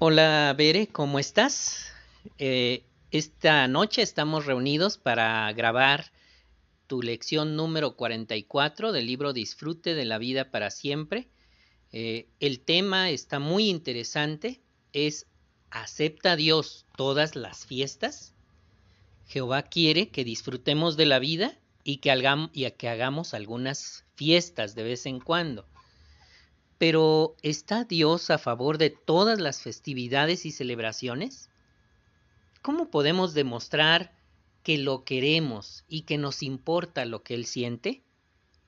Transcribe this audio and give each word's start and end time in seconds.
Hola, 0.00 0.54
Bere, 0.56 0.86
¿cómo 0.86 1.18
estás? 1.18 1.90
Eh, 2.38 2.84
esta 3.10 3.66
noche 3.66 4.00
estamos 4.00 4.46
reunidos 4.46 4.96
para 4.96 5.52
grabar 5.54 6.12
tu 6.86 7.02
lección 7.02 7.56
número 7.56 7.96
44 7.96 8.92
del 8.92 9.06
libro 9.06 9.32
Disfrute 9.32 9.96
de 9.96 10.04
la 10.04 10.18
vida 10.18 10.52
para 10.52 10.70
siempre. 10.70 11.26
Eh, 11.90 12.28
el 12.38 12.60
tema 12.60 13.10
está 13.10 13.40
muy 13.40 13.68
interesante, 13.68 14.60
es 14.92 15.26
¿acepta 15.72 16.36
Dios 16.36 16.86
todas 16.96 17.34
las 17.34 17.66
fiestas? 17.66 18.34
Jehová 19.26 19.64
quiere 19.64 20.10
que 20.10 20.22
disfrutemos 20.22 20.96
de 20.96 21.06
la 21.06 21.18
vida 21.18 21.58
y 21.82 21.96
que, 21.96 22.12
hagamos, 22.12 22.50
y 22.52 22.70
que 22.70 22.88
hagamos 22.88 23.34
algunas 23.34 24.04
fiestas 24.14 24.76
de 24.76 24.84
vez 24.84 25.06
en 25.06 25.18
cuando. 25.18 25.66
Pero 26.78 27.36
¿está 27.42 27.84
Dios 27.84 28.30
a 28.30 28.38
favor 28.38 28.78
de 28.78 28.90
todas 28.90 29.40
las 29.40 29.62
festividades 29.62 30.46
y 30.46 30.52
celebraciones? 30.52 31.50
¿Cómo 32.62 32.90
podemos 32.90 33.34
demostrar 33.34 34.12
que 34.62 34.78
lo 34.78 35.04
queremos 35.04 35.84
y 35.88 36.02
que 36.02 36.18
nos 36.18 36.42
importa 36.42 37.04
lo 37.04 37.22
que 37.22 37.34
Él 37.34 37.46
siente? 37.46 38.02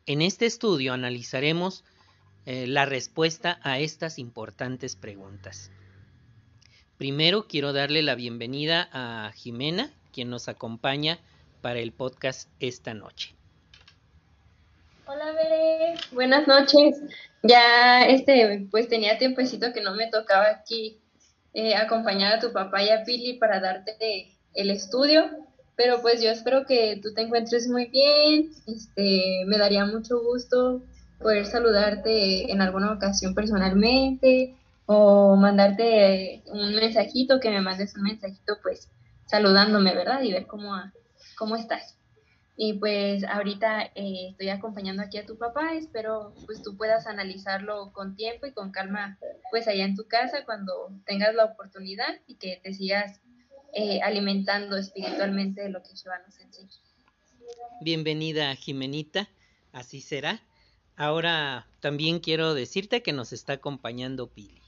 En 0.07 0.23
este 0.23 0.47
estudio 0.47 0.93
analizaremos 0.93 1.85
eh, 2.47 2.67
la 2.67 2.85
respuesta 2.85 3.61
a 3.63 3.79
estas 3.79 4.19
importantes 4.19 4.97
preguntas. 4.97 5.71
Primero 6.97 7.47
quiero 7.47 7.73
darle 7.73 8.03
la 8.03 8.15
bienvenida 8.15 8.89
a 8.93 9.33
Jimena, 9.33 9.93
quien 10.13 10.31
nos 10.31 10.49
acompaña 10.49 11.21
para 11.61 11.79
el 11.79 11.93
podcast 11.93 12.51
esta 12.59 12.93
noche. 12.93 13.40
Hola, 15.13 15.33
Bere. 15.33 15.95
Buenas 16.13 16.47
noches. 16.47 17.03
Ya, 17.43 18.05
este, 18.05 18.69
pues 18.71 18.89
tenía 18.89 19.19
tiempecito 19.19 19.73
que 19.73 19.81
no 19.81 19.93
me 19.97 20.07
tocaba 20.07 20.47
aquí 20.49 21.01
eh, 21.53 21.75
acompañar 21.75 22.35
a 22.35 22.39
tu 22.39 22.53
papá 22.53 22.81
y 22.85 22.91
a 22.91 23.03
Pili 23.03 23.33
para 23.33 23.59
darte 23.59 24.39
el 24.55 24.71
estudio, 24.71 25.29
pero 25.75 26.01
pues 26.01 26.23
yo 26.23 26.31
espero 26.31 26.65
que 26.65 27.01
tú 27.03 27.13
te 27.13 27.23
encuentres 27.23 27.67
muy 27.67 27.87
bien. 27.87 28.53
Este, 28.69 29.43
me 29.47 29.59
daría 29.59 29.85
mucho 29.85 30.21
gusto 30.23 30.81
poder 31.19 31.45
saludarte 31.45 32.53
en 32.53 32.63
alguna 32.63 32.93
ocasión 32.93 33.35
personalmente 33.35 34.55
o 34.87 35.35
mandarte 35.35 36.45
un 36.47 36.77
mensajito, 36.77 37.41
que 37.41 37.51
me 37.51 37.61
mandes 37.61 37.97
un 37.97 38.05
mensajito, 38.05 38.59
pues 38.63 38.89
saludándome, 39.27 39.93
¿verdad? 39.93 40.23
Y 40.23 40.31
ver 40.31 40.47
cómo, 40.47 40.73
cómo 41.37 41.57
estás. 41.57 42.00
Y 42.57 42.75
pues 42.75 43.25
ahorita 43.25 43.85
eh, 43.95 44.29
estoy 44.31 44.51
acompañando 44.51 45.03
aquí 45.03 45.17
a 45.19 45.25
tu 45.25 45.39
papá, 45.39 45.75
espero 45.75 46.35
pues 46.47 46.63
tú 46.63 46.77
puedas 46.77 47.07
analizarlo 47.07 47.93
con 47.93 48.17
tiempo 48.17 48.47
y 48.47 48.53
con 48.53 48.71
calma 48.71 49.19
pues 49.51 49.67
allá 49.67 49.85
en 49.85 49.97
tu 49.97 50.07
casa 50.07 50.45
cuando 50.45 50.91
tengas 51.07 51.35
la 51.35 51.47
oportunidad 51.47 52.21
y 52.27 52.35
que 52.35 52.61
te 52.63 52.75
sigas 52.75 53.21
eh, 53.73 54.01
alimentando 54.03 54.77
espiritualmente 54.77 55.63
de 55.63 55.71
lo 55.71 55.83
que 55.83 55.97
Jehová 55.97 56.21
nos 56.27 56.39
enseña. 56.39 56.71
Bienvenida 57.81 58.55
Jimenita, 58.57 59.29
así 59.73 60.01
será. 60.01 60.43
Ahora 60.97 61.67
también 61.81 62.21
quiero 62.21 62.53
decirte 62.53 63.03
que 63.03 63.13
nos 63.13 63.33
está 63.33 63.55
acompañando 63.55 64.27
Pili. 64.27 64.61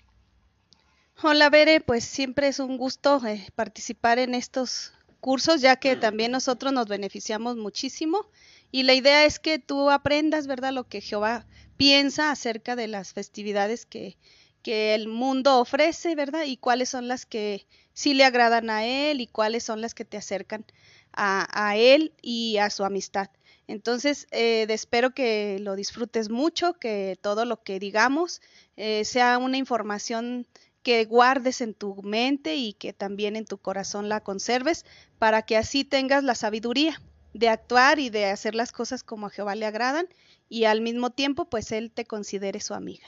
Hola 1.22 1.50
Bere, 1.50 1.80
pues 1.80 2.04
siempre 2.04 2.48
es 2.48 2.58
un 2.58 2.78
gusto 2.78 3.20
eh, 3.26 3.46
participar 3.54 4.18
en 4.18 4.34
estos 4.34 4.92
cursos, 5.22 5.60
ya 5.60 5.76
que 5.76 5.94
también 5.94 6.32
nosotros 6.32 6.72
nos 6.72 6.88
beneficiamos 6.88 7.56
muchísimo. 7.56 8.26
Y 8.72 8.82
la 8.82 8.92
idea 8.92 9.24
es 9.24 9.38
que 9.38 9.60
tú 9.60 9.88
aprendas, 9.88 10.48
¿verdad?, 10.48 10.72
lo 10.72 10.88
que 10.88 11.00
Jehová 11.00 11.46
piensa 11.76 12.32
acerca 12.32 12.74
de 12.74 12.88
las 12.88 13.12
festividades 13.12 13.86
que, 13.86 14.18
que 14.62 14.96
el 14.96 15.06
mundo 15.06 15.60
ofrece, 15.60 16.16
¿verdad? 16.16 16.42
Y 16.44 16.56
cuáles 16.56 16.88
son 16.88 17.06
las 17.06 17.24
que 17.24 17.68
sí 17.92 18.14
le 18.14 18.24
agradan 18.24 18.68
a 18.68 18.84
Él 18.84 19.20
y 19.20 19.28
cuáles 19.28 19.62
son 19.62 19.80
las 19.80 19.94
que 19.94 20.04
te 20.04 20.16
acercan 20.16 20.64
a, 21.12 21.46
a 21.52 21.76
Él 21.76 22.12
y 22.20 22.58
a 22.58 22.68
su 22.68 22.84
amistad. 22.84 23.30
Entonces, 23.68 24.26
eh, 24.32 24.66
espero 24.68 25.14
que 25.14 25.58
lo 25.60 25.76
disfrutes 25.76 26.30
mucho, 26.30 26.74
que 26.74 27.16
todo 27.22 27.44
lo 27.44 27.62
que 27.62 27.78
digamos 27.78 28.42
eh, 28.76 29.04
sea 29.04 29.38
una 29.38 29.56
información 29.56 30.48
que 30.82 31.04
guardes 31.04 31.60
en 31.60 31.74
tu 31.74 32.02
mente 32.02 32.56
y 32.56 32.72
que 32.72 32.92
también 32.92 33.36
en 33.36 33.44
tu 33.44 33.58
corazón 33.58 34.08
la 34.08 34.20
conserves, 34.20 34.84
para 35.18 35.42
que 35.42 35.56
así 35.56 35.84
tengas 35.84 36.24
la 36.24 36.34
sabiduría 36.34 37.00
de 37.34 37.48
actuar 37.48 37.98
y 37.98 38.10
de 38.10 38.26
hacer 38.26 38.54
las 38.54 38.72
cosas 38.72 39.02
como 39.02 39.26
a 39.26 39.30
Jehová 39.30 39.54
le 39.54 39.66
agradan 39.66 40.06
y 40.48 40.64
al 40.64 40.80
mismo 40.80 41.10
tiempo 41.10 41.46
pues 41.46 41.72
Él 41.72 41.90
te 41.90 42.04
considere 42.04 42.60
su 42.60 42.74
amiga. 42.74 43.06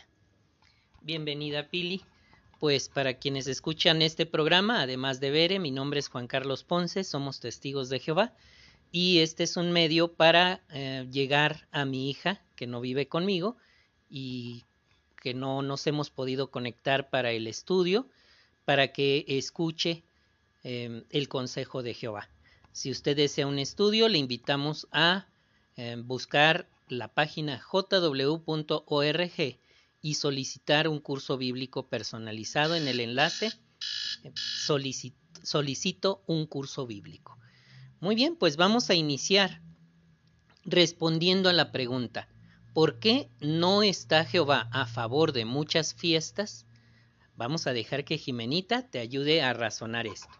Bienvenida 1.02 1.68
Pili. 1.68 2.02
Pues 2.60 2.88
para 2.88 3.18
quienes 3.18 3.46
escuchan 3.46 4.00
este 4.00 4.24
programa, 4.24 4.80
además 4.80 5.20
de 5.20 5.30
Bere, 5.30 5.58
mi 5.58 5.70
nombre 5.70 6.00
es 6.00 6.08
Juan 6.08 6.26
Carlos 6.26 6.64
Ponce, 6.64 7.04
somos 7.04 7.40
testigos 7.40 7.90
de 7.90 7.98
Jehová 7.98 8.32
y 8.90 9.18
este 9.18 9.42
es 9.42 9.58
un 9.58 9.72
medio 9.72 10.14
para 10.14 10.62
eh, 10.70 11.06
llegar 11.10 11.68
a 11.72 11.84
mi 11.84 12.08
hija 12.08 12.40
que 12.56 12.66
no 12.66 12.80
vive 12.80 13.06
conmigo 13.06 13.56
y 14.08 14.64
que 15.24 15.32
no 15.32 15.62
nos 15.62 15.86
hemos 15.86 16.10
podido 16.10 16.50
conectar 16.50 17.08
para 17.08 17.32
el 17.32 17.46
estudio, 17.46 18.06
para 18.66 18.92
que 18.92 19.24
escuche 19.26 20.04
em, 20.64 21.02
el 21.08 21.30
consejo 21.30 21.82
de 21.82 21.94
Jehová. 21.94 22.28
Si 22.72 22.90
usted 22.90 23.16
desea 23.16 23.46
un 23.46 23.58
estudio, 23.58 24.10
le 24.10 24.18
invitamos 24.18 24.86
a 24.92 25.26
em, 25.76 26.06
buscar 26.06 26.68
la 26.88 27.08
página 27.08 27.58
jw.org 27.58 28.38
y 30.02 30.14
solicitar 30.14 30.88
un 30.88 31.00
curso 31.00 31.38
bíblico 31.38 31.88
personalizado 31.88 32.74
en 32.74 32.86
el 32.86 33.00
enlace 33.00 33.50
em, 34.24 34.34
solicito 35.42 36.22
un 36.26 36.44
curso 36.44 36.86
bíblico. 36.86 37.38
Muy 38.00 38.14
bien, 38.14 38.36
pues 38.36 38.58
vamos 38.58 38.90
a 38.90 38.94
iniciar 38.94 39.62
respondiendo 40.66 41.48
a 41.48 41.54
la 41.54 41.72
pregunta, 41.72 42.28
¿Por 42.74 42.98
qué 42.98 43.30
no 43.38 43.84
está 43.84 44.24
Jehová 44.24 44.68
a 44.72 44.86
favor 44.86 45.32
de 45.32 45.44
muchas 45.44 45.94
fiestas? 45.94 46.66
Vamos 47.36 47.68
a 47.68 47.72
dejar 47.72 48.04
que 48.04 48.18
Jimenita 48.18 48.90
te 48.90 48.98
ayude 48.98 49.42
a 49.42 49.52
razonar 49.52 50.08
esto. 50.08 50.34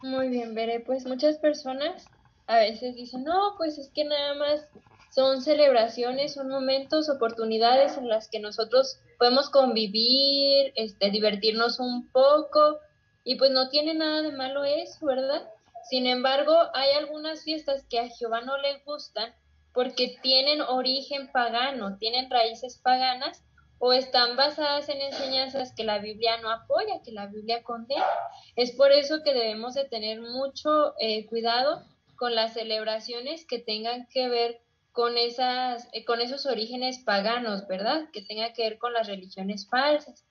Muy 0.00 0.28
bien, 0.28 0.54
veré, 0.54 0.80
pues 0.80 1.04
muchas 1.04 1.36
personas 1.36 2.06
a 2.46 2.56
veces 2.56 2.96
dicen, 2.96 3.24
no, 3.24 3.54
pues 3.58 3.76
es 3.76 3.90
que 3.90 4.04
nada 4.04 4.34
más 4.34 4.66
son 5.14 5.42
celebraciones, 5.42 6.32
son 6.32 6.48
momentos, 6.48 7.10
oportunidades 7.10 7.98
en 7.98 8.08
las 8.08 8.28
que 8.28 8.40
nosotros 8.40 8.98
podemos 9.18 9.50
convivir, 9.50 10.72
este, 10.76 11.10
divertirnos 11.10 11.78
un 11.78 12.10
poco, 12.10 12.78
y 13.22 13.36
pues 13.36 13.50
no 13.50 13.68
tiene 13.68 13.92
nada 13.92 14.22
de 14.22 14.32
malo 14.32 14.64
eso, 14.64 15.04
¿verdad? 15.04 15.46
Sin 15.90 16.06
embargo, 16.06 16.56
hay 16.72 16.92
algunas 16.92 17.44
fiestas 17.44 17.84
que 17.90 18.00
a 18.00 18.08
Jehová 18.08 18.40
no 18.40 18.56
le 18.56 18.82
gustan 18.86 19.34
porque 19.72 20.18
tienen 20.22 20.60
origen 20.60 21.30
pagano, 21.32 21.96
tienen 21.98 22.30
raíces 22.30 22.78
paganas 22.78 23.42
o 23.78 23.92
están 23.92 24.36
basadas 24.36 24.88
en 24.88 25.00
enseñanzas 25.00 25.72
que 25.74 25.82
la 25.82 25.98
Biblia 25.98 26.36
no 26.40 26.50
apoya, 26.50 27.02
que 27.04 27.10
la 27.10 27.26
Biblia 27.26 27.64
condena. 27.64 28.06
Es 28.54 28.70
por 28.70 28.92
eso 28.92 29.22
que 29.24 29.34
debemos 29.34 29.74
de 29.74 29.84
tener 29.84 30.20
mucho 30.20 30.94
eh, 31.00 31.26
cuidado 31.26 31.82
con 32.14 32.36
las 32.36 32.52
celebraciones 32.52 33.44
que 33.44 33.58
tengan 33.58 34.06
que 34.06 34.28
ver 34.28 34.60
con 34.92 35.18
esas, 35.18 35.88
eh, 35.92 36.04
con 36.04 36.20
esos 36.20 36.46
orígenes 36.46 36.98
paganos, 37.00 37.66
¿verdad? 37.66 38.04
Que 38.12 38.22
tengan 38.22 38.52
que 38.52 38.62
ver 38.62 38.78
con 38.78 38.92
las 38.92 39.08
religiones 39.08 39.68
falsas. 39.68 40.24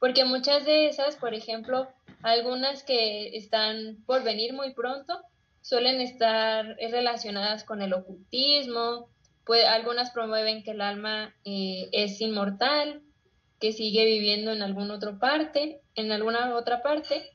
Porque 0.00 0.24
muchas 0.24 0.64
de 0.64 0.88
esas, 0.88 1.16
por 1.16 1.34
ejemplo, 1.34 1.86
algunas 2.22 2.82
que 2.82 3.36
están 3.36 4.02
por 4.06 4.24
venir 4.24 4.52
muy 4.52 4.74
pronto, 4.74 5.20
suelen 5.66 6.00
estar 6.00 6.76
relacionadas 6.78 7.64
con 7.64 7.82
el 7.82 7.92
ocultismo, 7.92 9.10
pues, 9.44 9.64
algunas 9.64 10.12
promueven 10.12 10.62
que 10.62 10.70
el 10.70 10.80
alma 10.80 11.34
eh, 11.44 11.88
es 11.90 12.20
inmortal, 12.20 13.02
que 13.58 13.72
sigue 13.72 14.04
viviendo 14.04 14.52
en 14.52 14.62
alguna 14.62 14.94
otra 14.94 15.18
parte, 15.18 15.80
en 15.96 16.12
alguna 16.12 16.54
otra 16.54 16.82
parte, 16.82 17.28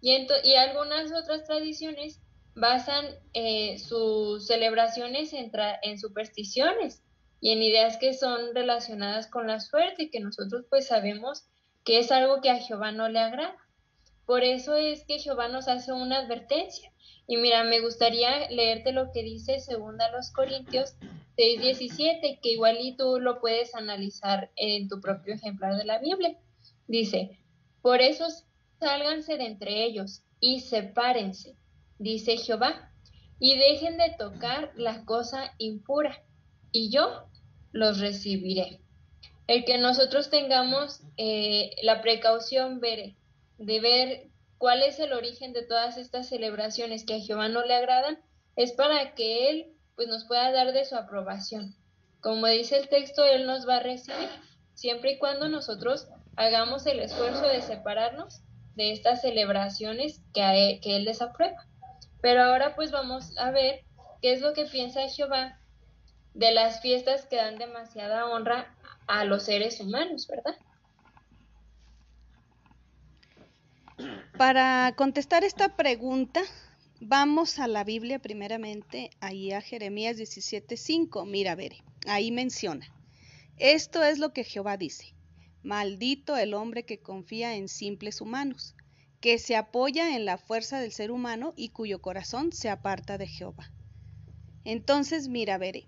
y, 0.00 0.26
y 0.42 0.54
algunas 0.56 1.12
otras 1.12 1.44
tradiciones 1.44 2.20
basan 2.56 3.06
eh, 3.32 3.78
sus 3.78 4.48
celebraciones 4.48 5.32
en, 5.32 5.52
en 5.82 6.00
supersticiones 6.00 7.04
y 7.40 7.52
en 7.52 7.62
ideas 7.62 7.96
que 7.98 8.12
son 8.12 8.56
relacionadas 8.56 9.28
con 9.28 9.46
la 9.46 9.60
suerte, 9.60 10.10
que 10.10 10.18
nosotros 10.18 10.64
pues 10.68 10.88
sabemos 10.88 11.46
que 11.84 12.00
es 12.00 12.10
algo 12.10 12.40
que 12.40 12.50
a 12.50 12.58
Jehová 12.58 12.90
no 12.90 13.08
le 13.08 13.20
agrada. 13.20 13.56
Por 14.26 14.42
eso 14.42 14.74
es 14.74 15.04
que 15.04 15.20
Jehová 15.20 15.46
nos 15.46 15.68
hace 15.68 15.92
una 15.92 16.18
advertencia. 16.18 16.92
Y 17.30 17.36
mira, 17.36 17.62
me 17.62 17.80
gustaría 17.80 18.48
leerte 18.50 18.92
lo 18.92 19.12
que 19.12 19.22
dice 19.22 19.60
segunda 19.60 20.10
los 20.10 20.32
Corintios 20.32 20.94
6:17, 21.36 22.40
que 22.42 22.52
igual 22.52 22.78
y 22.80 22.96
tú 22.96 23.20
lo 23.20 23.38
puedes 23.38 23.74
analizar 23.74 24.50
en 24.56 24.88
tu 24.88 25.00
propio 25.02 25.34
ejemplar 25.34 25.76
de 25.76 25.84
la 25.84 25.98
Biblia. 25.98 26.38
Dice, 26.86 27.38
por 27.82 28.00
eso 28.00 28.26
sálganse 28.80 29.36
de 29.36 29.44
entre 29.44 29.84
ellos 29.84 30.22
y 30.40 30.60
sepárense, 30.60 31.54
dice 31.98 32.38
Jehová, 32.38 32.92
y 33.38 33.58
dejen 33.58 33.98
de 33.98 34.14
tocar 34.18 34.72
la 34.76 35.04
cosa 35.04 35.54
impura, 35.58 36.24
y 36.72 36.90
yo 36.90 37.28
los 37.72 38.00
recibiré. 38.00 38.80
el 39.46 39.64
que 39.64 39.76
nosotros 39.78 40.30
tengamos 40.30 41.02
eh, 41.18 41.70
la 41.82 42.00
precaución 42.00 42.80
de 42.80 43.80
ver 43.80 44.28
cuál 44.58 44.82
es 44.82 44.98
el 44.98 45.12
origen 45.12 45.52
de 45.52 45.62
todas 45.62 45.96
estas 45.96 46.28
celebraciones 46.28 47.04
que 47.04 47.14
a 47.14 47.20
Jehová 47.20 47.48
no 47.48 47.64
le 47.64 47.74
agradan, 47.74 48.18
es 48.56 48.72
para 48.72 49.14
que 49.14 49.50
Él 49.50 49.72
pues 49.96 50.08
nos 50.08 50.24
pueda 50.24 50.52
dar 50.52 50.72
de 50.72 50.84
su 50.84 50.96
aprobación. 50.96 51.74
Como 52.20 52.46
dice 52.48 52.76
el 52.76 52.88
texto, 52.88 53.24
Él 53.24 53.46
nos 53.46 53.68
va 53.68 53.76
a 53.76 53.82
recibir, 53.82 54.28
siempre 54.74 55.12
y 55.12 55.18
cuando 55.18 55.48
nosotros 55.48 56.08
hagamos 56.36 56.86
el 56.86 57.00
esfuerzo 57.00 57.46
de 57.48 57.62
separarnos 57.62 58.42
de 58.74 58.92
estas 58.92 59.22
celebraciones 59.22 60.22
que, 60.34 60.40
e, 60.42 60.80
que 60.80 60.96
Él 60.96 61.04
desaprueba. 61.04 61.66
Pero 62.20 62.42
ahora 62.42 62.74
pues 62.74 62.90
vamos 62.90 63.36
a 63.38 63.50
ver 63.50 63.84
qué 64.20 64.32
es 64.32 64.40
lo 64.40 64.52
que 64.52 64.64
piensa 64.64 65.08
Jehová 65.08 65.60
de 66.34 66.52
las 66.52 66.80
fiestas 66.80 67.26
que 67.26 67.36
dan 67.36 67.58
demasiada 67.58 68.26
honra 68.26 68.74
a 69.06 69.24
los 69.24 69.44
seres 69.44 69.80
humanos, 69.80 70.26
¿verdad? 70.28 70.56
Para 74.38 74.94
contestar 74.96 75.42
esta 75.42 75.74
pregunta, 75.74 76.40
vamos 77.00 77.58
a 77.58 77.66
la 77.66 77.82
Biblia 77.82 78.20
primeramente, 78.20 79.10
ahí 79.18 79.50
a 79.50 79.60
Jeremías 79.60 80.16
17:5. 80.16 81.26
Mira, 81.26 81.56
ver, 81.56 81.72
ahí 82.06 82.30
menciona. 82.30 82.86
Esto 83.56 84.04
es 84.04 84.20
lo 84.20 84.32
que 84.32 84.44
Jehová 84.44 84.76
dice. 84.76 85.16
Maldito 85.64 86.36
el 86.36 86.54
hombre 86.54 86.84
que 86.84 87.00
confía 87.00 87.56
en 87.56 87.66
simples 87.66 88.20
humanos, 88.20 88.76
que 89.20 89.38
se 89.38 89.56
apoya 89.56 90.14
en 90.14 90.24
la 90.24 90.38
fuerza 90.38 90.80
del 90.80 90.92
ser 90.92 91.10
humano 91.10 91.52
y 91.56 91.70
cuyo 91.70 92.00
corazón 92.00 92.52
se 92.52 92.70
aparta 92.70 93.18
de 93.18 93.26
Jehová. 93.26 93.72
Entonces, 94.62 95.26
mira, 95.26 95.58
veré. 95.58 95.84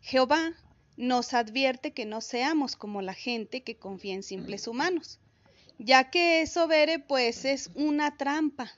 Jehová 0.00 0.52
nos 0.96 1.34
advierte 1.34 1.92
que 1.92 2.06
no 2.06 2.20
seamos 2.20 2.76
como 2.76 3.02
la 3.02 3.14
gente 3.14 3.64
que 3.64 3.76
confía 3.76 4.14
en 4.14 4.22
simples 4.22 4.68
humanos, 4.68 5.18
ya 5.78 6.10
que 6.10 6.42
eso, 6.42 6.66
Bere, 6.66 6.98
pues 6.98 7.44
es 7.44 7.70
una 7.74 8.16
trampa. 8.16 8.72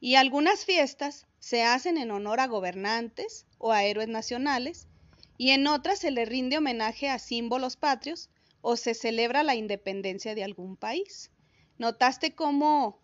Y 0.00 0.16
algunas 0.16 0.64
fiestas 0.64 1.26
se 1.38 1.62
hacen 1.62 1.98
en 1.98 2.10
honor 2.10 2.40
a 2.40 2.46
gobernantes 2.46 3.46
o 3.58 3.72
a 3.72 3.84
héroes 3.84 4.08
nacionales, 4.08 4.88
y 5.36 5.50
en 5.50 5.66
otras 5.66 5.98
se 5.98 6.10
le 6.10 6.24
rinde 6.24 6.58
homenaje 6.58 7.08
a 7.08 7.18
símbolos 7.18 7.76
patrios 7.76 8.30
o 8.60 8.76
se 8.76 8.94
celebra 8.94 9.42
la 9.42 9.54
independencia 9.54 10.34
de 10.34 10.44
algún 10.44 10.76
país. 10.76 11.30
¿Notaste 11.78 12.34
cómo 12.34 13.00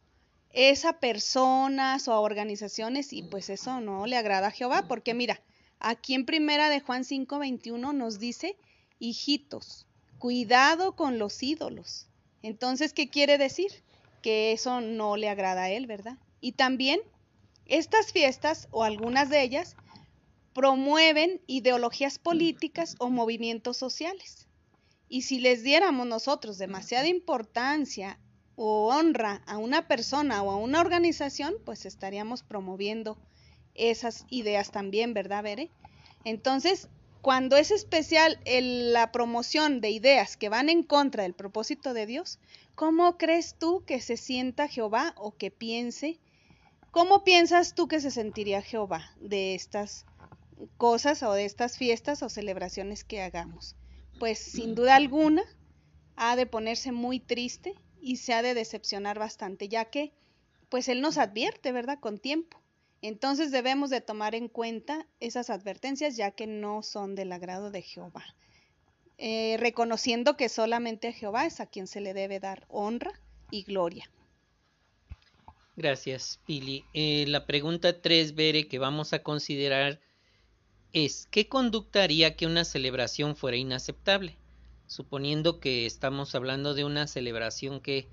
es 0.52 0.84
a 0.84 1.00
personas 1.00 2.08
o 2.08 2.12
a 2.12 2.20
organizaciones 2.20 3.12
y 3.12 3.22
pues 3.22 3.50
eso 3.50 3.80
no 3.80 4.06
le 4.06 4.16
agrada 4.16 4.48
a 4.48 4.52
Jehová? 4.52 4.86
Porque 4.88 5.12
mira, 5.12 5.42
aquí 5.78 6.14
en 6.14 6.24
primera 6.24 6.70
de 6.70 6.80
Juan 6.80 7.04
5:21 7.04 7.92
nos 7.92 8.18
dice, 8.18 8.56
hijitos, 8.98 9.86
cuidado 10.18 10.94
con 10.94 11.18
los 11.18 11.42
ídolos. 11.42 12.09
Entonces, 12.42 12.92
¿qué 12.92 13.08
quiere 13.08 13.38
decir? 13.38 13.70
Que 14.22 14.52
eso 14.52 14.80
no 14.80 15.16
le 15.16 15.28
agrada 15.28 15.64
a 15.64 15.70
él, 15.70 15.86
¿verdad? 15.86 16.18
Y 16.40 16.52
también 16.52 17.00
estas 17.66 18.12
fiestas, 18.12 18.68
o 18.70 18.84
algunas 18.84 19.30
de 19.30 19.42
ellas, 19.42 19.76
promueven 20.54 21.40
ideologías 21.46 22.18
políticas 22.18 22.96
o 22.98 23.10
movimientos 23.10 23.76
sociales. 23.76 24.48
Y 25.08 25.22
si 25.22 25.40
les 25.40 25.62
diéramos 25.62 26.06
nosotros 26.06 26.58
demasiada 26.58 27.08
importancia 27.08 28.18
o 28.56 28.88
honra 28.94 29.42
a 29.46 29.58
una 29.58 29.88
persona 29.88 30.42
o 30.42 30.50
a 30.50 30.56
una 30.56 30.80
organización, 30.80 31.54
pues 31.64 31.86
estaríamos 31.86 32.42
promoviendo 32.42 33.16
esas 33.74 34.26
ideas 34.28 34.70
también, 34.70 35.14
¿verdad, 35.14 35.42
Bere? 35.42 35.70
Entonces, 36.24 36.88
cuando 37.22 37.56
es 37.56 37.70
especial 37.70 38.38
la 38.46 39.12
promoción 39.12 39.80
de 39.80 39.90
ideas 39.90 40.36
que 40.36 40.48
van 40.48 40.68
en 40.68 40.82
contra 40.82 41.24
del 41.24 41.34
propósito 41.34 41.92
de 41.92 42.06
Dios, 42.06 42.38
¿cómo 42.74 43.18
crees 43.18 43.56
tú 43.58 43.84
que 43.86 44.00
se 44.00 44.16
sienta 44.16 44.68
Jehová 44.68 45.14
o 45.16 45.36
que 45.36 45.50
piense? 45.50 46.18
¿Cómo 46.90 47.22
piensas 47.22 47.74
tú 47.74 47.88
que 47.88 48.00
se 48.00 48.10
sentiría 48.10 48.62
Jehová 48.62 49.10
de 49.20 49.54
estas 49.54 50.06
cosas 50.76 51.22
o 51.22 51.32
de 51.32 51.44
estas 51.44 51.76
fiestas 51.76 52.22
o 52.22 52.28
celebraciones 52.28 53.04
que 53.04 53.22
hagamos? 53.22 53.76
Pues 54.18 54.38
sin 54.38 54.74
duda 54.74 54.96
alguna 54.96 55.42
ha 56.16 56.36
de 56.36 56.46
ponerse 56.46 56.90
muy 56.90 57.20
triste 57.20 57.74
y 58.00 58.16
se 58.16 58.32
ha 58.32 58.42
de 58.42 58.54
decepcionar 58.54 59.18
bastante, 59.18 59.68
ya 59.68 59.84
que 59.86 60.12
pues 60.68 60.88
Él 60.88 61.00
nos 61.00 61.18
advierte, 61.18 61.72
¿verdad? 61.72 61.98
Con 62.00 62.18
tiempo. 62.18 62.59
Entonces 63.02 63.50
debemos 63.50 63.90
de 63.90 64.00
tomar 64.00 64.34
en 64.34 64.48
cuenta 64.48 65.06
esas 65.20 65.50
advertencias 65.50 66.16
ya 66.16 66.32
que 66.32 66.46
no 66.46 66.82
son 66.82 67.14
del 67.14 67.32
agrado 67.32 67.70
de 67.70 67.82
Jehová, 67.82 68.24
eh, 69.16 69.56
reconociendo 69.58 70.36
que 70.36 70.48
solamente 70.48 71.08
a 71.08 71.12
Jehová 71.12 71.46
es 71.46 71.60
a 71.60 71.66
quien 71.66 71.86
se 71.86 72.00
le 72.00 72.12
debe 72.12 72.40
dar 72.40 72.66
honra 72.68 73.12
y 73.50 73.62
gloria. 73.62 74.10
Gracias, 75.76 76.40
Pili. 76.46 76.84
Eh, 76.92 77.24
la 77.26 77.46
pregunta 77.46 78.02
3, 78.02 78.34
Bere, 78.34 78.68
que 78.68 78.78
vamos 78.78 79.14
a 79.14 79.22
considerar 79.22 80.00
es, 80.92 81.28
¿qué 81.30 81.48
conducta 81.48 82.02
haría 82.02 82.36
que 82.36 82.46
una 82.46 82.64
celebración 82.64 83.36
fuera 83.36 83.56
inaceptable? 83.56 84.36
Suponiendo 84.86 85.60
que 85.60 85.86
estamos 85.86 86.34
hablando 86.34 86.74
de 86.74 86.84
una 86.84 87.06
celebración 87.06 87.80
que 87.80 88.08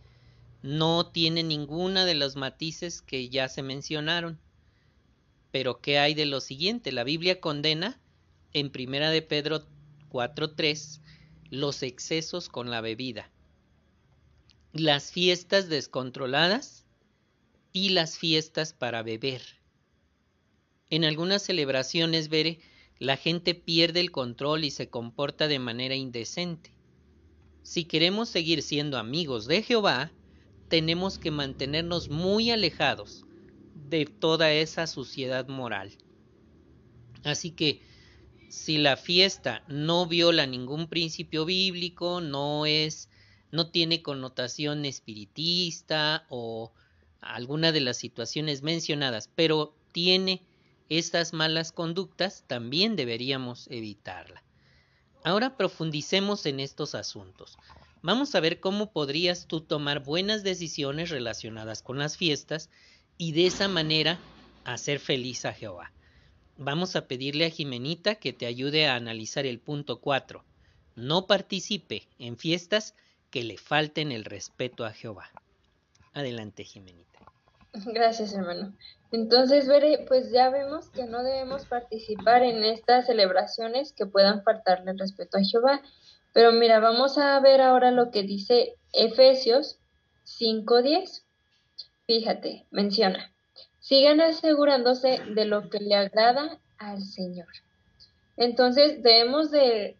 no 0.61 1.07
tiene 1.07 1.43
ninguna 1.43 2.05
de 2.05 2.15
los 2.15 2.35
matices 2.35 3.01
que 3.01 3.29
ya 3.29 3.49
se 3.49 3.63
mencionaron. 3.63 4.39
Pero 5.51 5.81
¿qué 5.81 5.99
hay 5.99 6.13
de 6.13 6.25
lo 6.25 6.41
siguiente? 6.41 6.91
La 6.91 7.03
Biblia 7.03 7.39
condena 7.39 7.99
en 8.53 8.69
Primera 8.69 9.09
de 9.11 9.21
Pedro 9.21 9.65
4:3 10.09 11.01
los 11.49 11.83
excesos 11.83 12.49
con 12.49 12.69
la 12.69 12.81
bebida, 12.81 13.31
las 14.73 15.11
fiestas 15.11 15.69
descontroladas 15.69 16.85
y 17.71 17.89
las 17.89 18.17
fiestas 18.17 18.73
para 18.73 19.03
beber. 19.03 19.41
En 20.89 21.05
algunas 21.05 21.43
celebraciones, 21.43 22.29
Bere, 22.29 22.59
la 22.99 23.17
gente 23.17 23.55
pierde 23.55 23.99
el 23.99 24.11
control 24.11 24.63
y 24.63 24.71
se 24.71 24.89
comporta 24.89 25.47
de 25.47 25.59
manera 25.59 25.95
indecente. 25.95 26.71
Si 27.63 27.85
queremos 27.85 28.29
seguir 28.29 28.61
siendo 28.61 28.97
amigos 28.97 29.45
de 29.45 29.61
Jehová, 29.61 30.11
tenemos 30.69 31.19
que 31.19 31.31
mantenernos 31.31 32.09
muy 32.09 32.49
alejados 32.51 33.26
de 33.89 34.05
toda 34.05 34.51
esa 34.51 34.87
suciedad 34.87 35.47
moral. 35.47 35.97
Así 37.23 37.51
que 37.51 37.81
si 38.49 38.77
la 38.77 38.97
fiesta 38.97 39.63
no 39.67 40.07
viola 40.07 40.45
ningún 40.45 40.87
principio 40.87 41.45
bíblico, 41.45 42.21
no 42.21 42.65
es 42.65 43.09
no 43.51 43.69
tiene 43.71 44.01
connotación 44.01 44.85
espiritista 44.85 46.25
o 46.29 46.73
alguna 47.21 47.71
de 47.71 47.81
las 47.81 47.97
situaciones 47.97 48.61
mencionadas, 48.61 49.29
pero 49.35 49.73
tiene 49.91 50.41
estas 50.89 51.33
malas 51.33 51.71
conductas, 51.71 52.43
también 52.47 52.95
deberíamos 52.95 53.67
evitarla. 53.69 54.43
Ahora 55.23 55.57
profundicemos 55.57 56.45
en 56.45 56.59
estos 56.59 56.95
asuntos. 56.95 57.57
Vamos 58.01 58.35
a 58.35 58.39
ver 58.39 58.59
cómo 58.59 58.91
podrías 58.91 59.47
tú 59.47 59.61
tomar 59.61 60.03
buenas 60.03 60.43
decisiones 60.43 61.09
relacionadas 61.09 61.81
con 61.81 61.97
las 61.97 62.15
fiestas 62.15 62.69
y 63.17 63.31
de 63.31 63.47
esa 63.47 63.67
manera 63.67 64.19
hacer 64.65 64.99
feliz 64.99 65.45
a 65.45 65.53
Jehová. 65.53 65.91
Vamos 66.57 66.95
a 66.95 67.07
pedirle 67.07 67.45
a 67.45 67.49
Jimenita 67.49 68.15
que 68.15 68.33
te 68.33 68.45
ayude 68.45 68.87
a 68.87 68.95
analizar 68.95 69.45
el 69.45 69.59
punto 69.59 69.99
4. 70.01 70.43
No 70.95 71.27
participe 71.27 72.07
en 72.19 72.37
fiestas 72.37 72.95
que 73.29 73.43
le 73.43 73.57
falten 73.57 74.11
el 74.11 74.25
respeto 74.25 74.85
a 74.85 74.91
Jehová. 74.91 75.29
Adelante, 76.13 76.63
Jimenita. 76.63 77.19
Gracias, 77.73 78.33
hermano. 78.33 78.73
Entonces, 79.11 79.69
pues 80.07 80.31
ya 80.31 80.49
vemos 80.49 80.89
que 80.89 81.05
no 81.05 81.23
debemos 81.23 81.65
participar 81.65 82.41
en 82.43 82.63
estas 82.63 83.05
celebraciones 83.05 83.93
que 83.93 84.05
puedan 84.05 84.43
faltarle 84.43 84.91
el 84.91 84.99
respeto 84.99 85.37
a 85.37 85.43
Jehová. 85.43 85.81
Pero 86.33 86.51
mira, 86.51 86.79
vamos 86.79 87.17
a 87.17 87.39
ver 87.39 87.61
ahora 87.61 87.91
lo 87.91 88.09
que 88.09 88.23
dice 88.23 88.75
Efesios 88.93 89.79
5.10. 90.25 91.23
Fíjate, 92.07 92.65
menciona, 92.71 93.33
sigan 93.79 94.21
asegurándose 94.21 95.19
de 95.35 95.43
lo 95.43 95.69
que 95.69 95.79
le 95.79 95.93
agrada 95.93 96.57
al 96.77 97.01
Señor. 97.01 97.49
Entonces 98.37 99.03
debemos 99.03 99.51
de, 99.51 99.97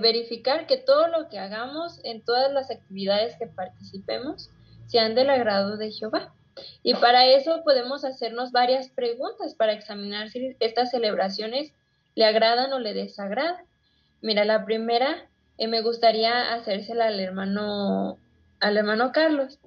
verificar 0.00 0.66
que 0.66 0.78
todo 0.78 1.06
lo 1.08 1.28
que 1.28 1.38
hagamos 1.38 2.00
en 2.02 2.24
todas 2.24 2.50
las 2.50 2.70
actividades 2.70 3.36
que 3.36 3.46
participemos 3.46 4.50
sean 4.86 5.14
del 5.14 5.28
agrado 5.28 5.76
de 5.76 5.92
Jehová. 5.92 6.34
Y 6.82 6.94
para 6.94 7.26
eso 7.26 7.62
podemos 7.62 8.04
hacernos 8.06 8.50
varias 8.50 8.88
preguntas 8.88 9.54
para 9.54 9.74
examinar 9.74 10.30
si 10.30 10.56
estas 10.60 10.90
celebraciones 10.90 11.74
le 12.14 12.24
agradan 12.24 12.72
o 12.72 12.78
le 12.78 12.94
desagradan. 12.94 13.66
Mira, 14.22 14.46
la 14.46 14.64
primera 14.64 15.28
eh, 15.58 15.68
me 15.68 15.82
gustaría 15.82 16.54
hacérsela 16.54 17.08
al 17.08 17.20
hermano, 17.20 18.18
al 18.60 18.78
hermano 18.78 19.12
Carlos. 19.12 19.58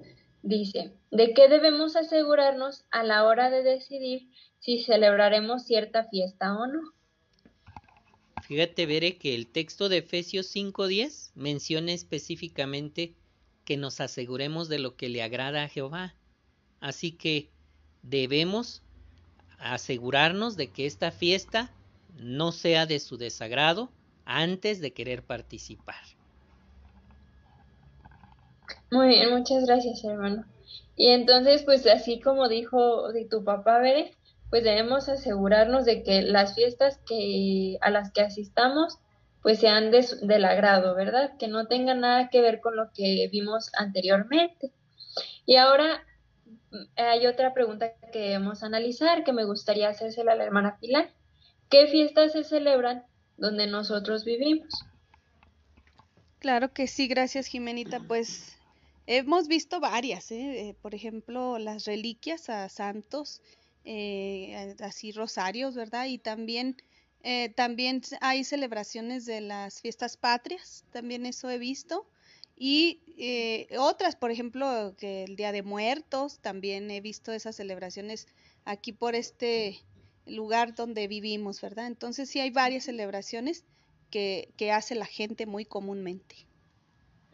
Dice, 0.42 0.92
¿de 1.10 1.34
qué 1.34 1.48
debemos 1.48 1.96
asegurarnos 1.96 2.84
a 2.90 3.02
la 3.02 3.24
hora 3.24 3.50
de 3.50 3.62
decidir 3.62 4.30
si 4.58 4.82
celebraremos 4.82 5.64
cierta 5.64 6.04
fiesta 6.04 6.56
o 6.56 6.66
no? 6.66 6.80
Fíjate, 8.42 8.86
Veré, 8.86 9.16
que 9.16 9.34
el 9.34 9.46
texto 9.46 9.88
de 9.88 9.98
Efesios 9.98 10.54
5.10 10.54 11.30
menciona 11.34 11.92
específicamente 11.92 13.14
que 13.64 13.76
nos 13.76 14.00
aseguremos 14.00 14.68
de 14.68 14.78
lo 14.78 14.96
que 14.96 15.08
le 15.08 15.22
agrada 15.22 15.62
a 15.62 15.68
Jehová. 15.68 16.16
Así 16.80 17.12
que 17.12 17.50
debemos 18.02 18.82
asegurarnos 19.58 20.56
de 20.56 20.72
que 20.72 20.86
esta 20.86 21.12
fiesta 21.12 21.72
no 22.16 22.50
sea 22.50 22.86
de 22.86 22.98
su 22.98 23.18
desagrado 23.18 23.92
antes 24.24 24.80
de 24.80 24.92
querer 24.92 25.22
participar. 25.22 26.02
Muy 28.90 29.08
bien, 29.08 29.30
muchas 29.30 29.66
gracias, 29.66 30.04
hermano. 30.04 30.44
Y 30.96 31.08
entonces, 31.08 31.62
pues 31.62 31.86
así 31.86 32.20
como 32.20 32.48
dijo 32.48 33.12
de 33.12 33.24
tu 33.24 33.44
papá, 33.44 33.78
Bere, 33.78 34.14
pues 34.50 34.64
debemos 34.64 35.08
asegurarnos 35.08 35.84
de 35.84 36.02
que 36.02 36.22
las 36.22 36.54
fiestas 36.54 36.98
que 37.06 37.78
a 37.80 37.90
las 37.90 38.12
que 38.12 38.20
asistamos 38.20 38.98
pues 39.42 39.58
sean 39.60 39.90
de, 39.90 40.06
del 40.22 40.44
agrado, 40.44 40.94
¿verdad? 40.94 41.36
Que 41.38 41.48
no 41.48 41.66
tengan 41.66 42.00
nada 42.00 42.28
que 42.28 42.40
ver 42.40 42.60
con 42.60 42.76
lo 42.76 42.90
que 42.92 43.28
vimos 43.32 43.70
anteriormente. 43.74 44.72
Y 45.46 45.56
ahora 45.56 46.04
hay 46.96 47.26
otra 47.26 47.54
pregunta 47.54 47.92
que 48.12 48.18
debemos 48.18 48.62
analizar 48.62 49.24
que 49.24 49.32
me 49.32 49.44
gustaría 49.44 49.88
hacérsela 49.88 50.32
a 50.32 50.36
la 50.36 50.44
hermana 50.44 50.78
Pilar. 50.78 51.10
¿Qué 51.68 51.86
fiestas 51.86 52.32
se 52.32 52.44
celebran 52.44 53.04
donde 53.36 53.66
nosotros 53.66 54.24
vivimos? 54.24 54.68
Claro 56.38 56.72
que 56.72 56.86
sí, 56.86 57.08
gracias 57.08 57.46
Jimenita. 57.46 58.00
Pues 58.00 58.58
hemos 59.06 59.48
visto 59.48 59.80
varias, 59.80 60.30
¿eh? 60.30 60.68
Eh, 60.68 60.74
por 60.80 60.94
ejemplo, 60.94 61.58
las 61.58 61.84
reliquias 61.84 62.48
a 62.48 62.68
santos, 62.68 63.42
eh, 63.84 64.76
así 64.80 65.12
rosarios, 65.12 65.74
¿verdad? 65.74 66.06
Y 66.06 66.18
también, 66.18 66.76
también 67.54 68.00
hay 68.20 68.44
celebraciones 68.44 69.26
de 69.26 69.42
las 69.42 69.80
fiestas 69.80 70.16
patrias, 70.16 70.84
también 70.90 71.26
eso 71.26 71.50
he 71.50 71.58
visto. 71.58 72.06
Y 72.62 73.00
eh, 73.16 73.68
otras, 73.78 74.16
por 74.16 74.30
ejemplo, 74.30 74.94
que 74.98 75.24
el 75.24 75.34
Día 75.34 75.50
de 75.50 75.62
Muertos, 75.62 76.40
también 76.40 76.90
he 76.90 77.00
visto 77.00 77.32
esas 77.32 77.56
celebraciones 77.56 78.28
aquí 78.66 78.92
por 78.92 79.14
este 79.14 79.80
lugar 80.26 80.74
donde 80.74 81.08
vivimos, 81.08 81.62
¿verdad? 81.62 81.86
Entonces 81.86 82.28
sí 82.28 82.38
hay 82.38 82.50
varias 82.50 82.84
celebraciones 82.84 83.64
que, 84.10 84.52
que 84.58 84.72
hace 84.72 84.94
la 84.94 85.06
gente 85.06 85.46
muy 85.46 85.64
comúnmente. 85.64 86.49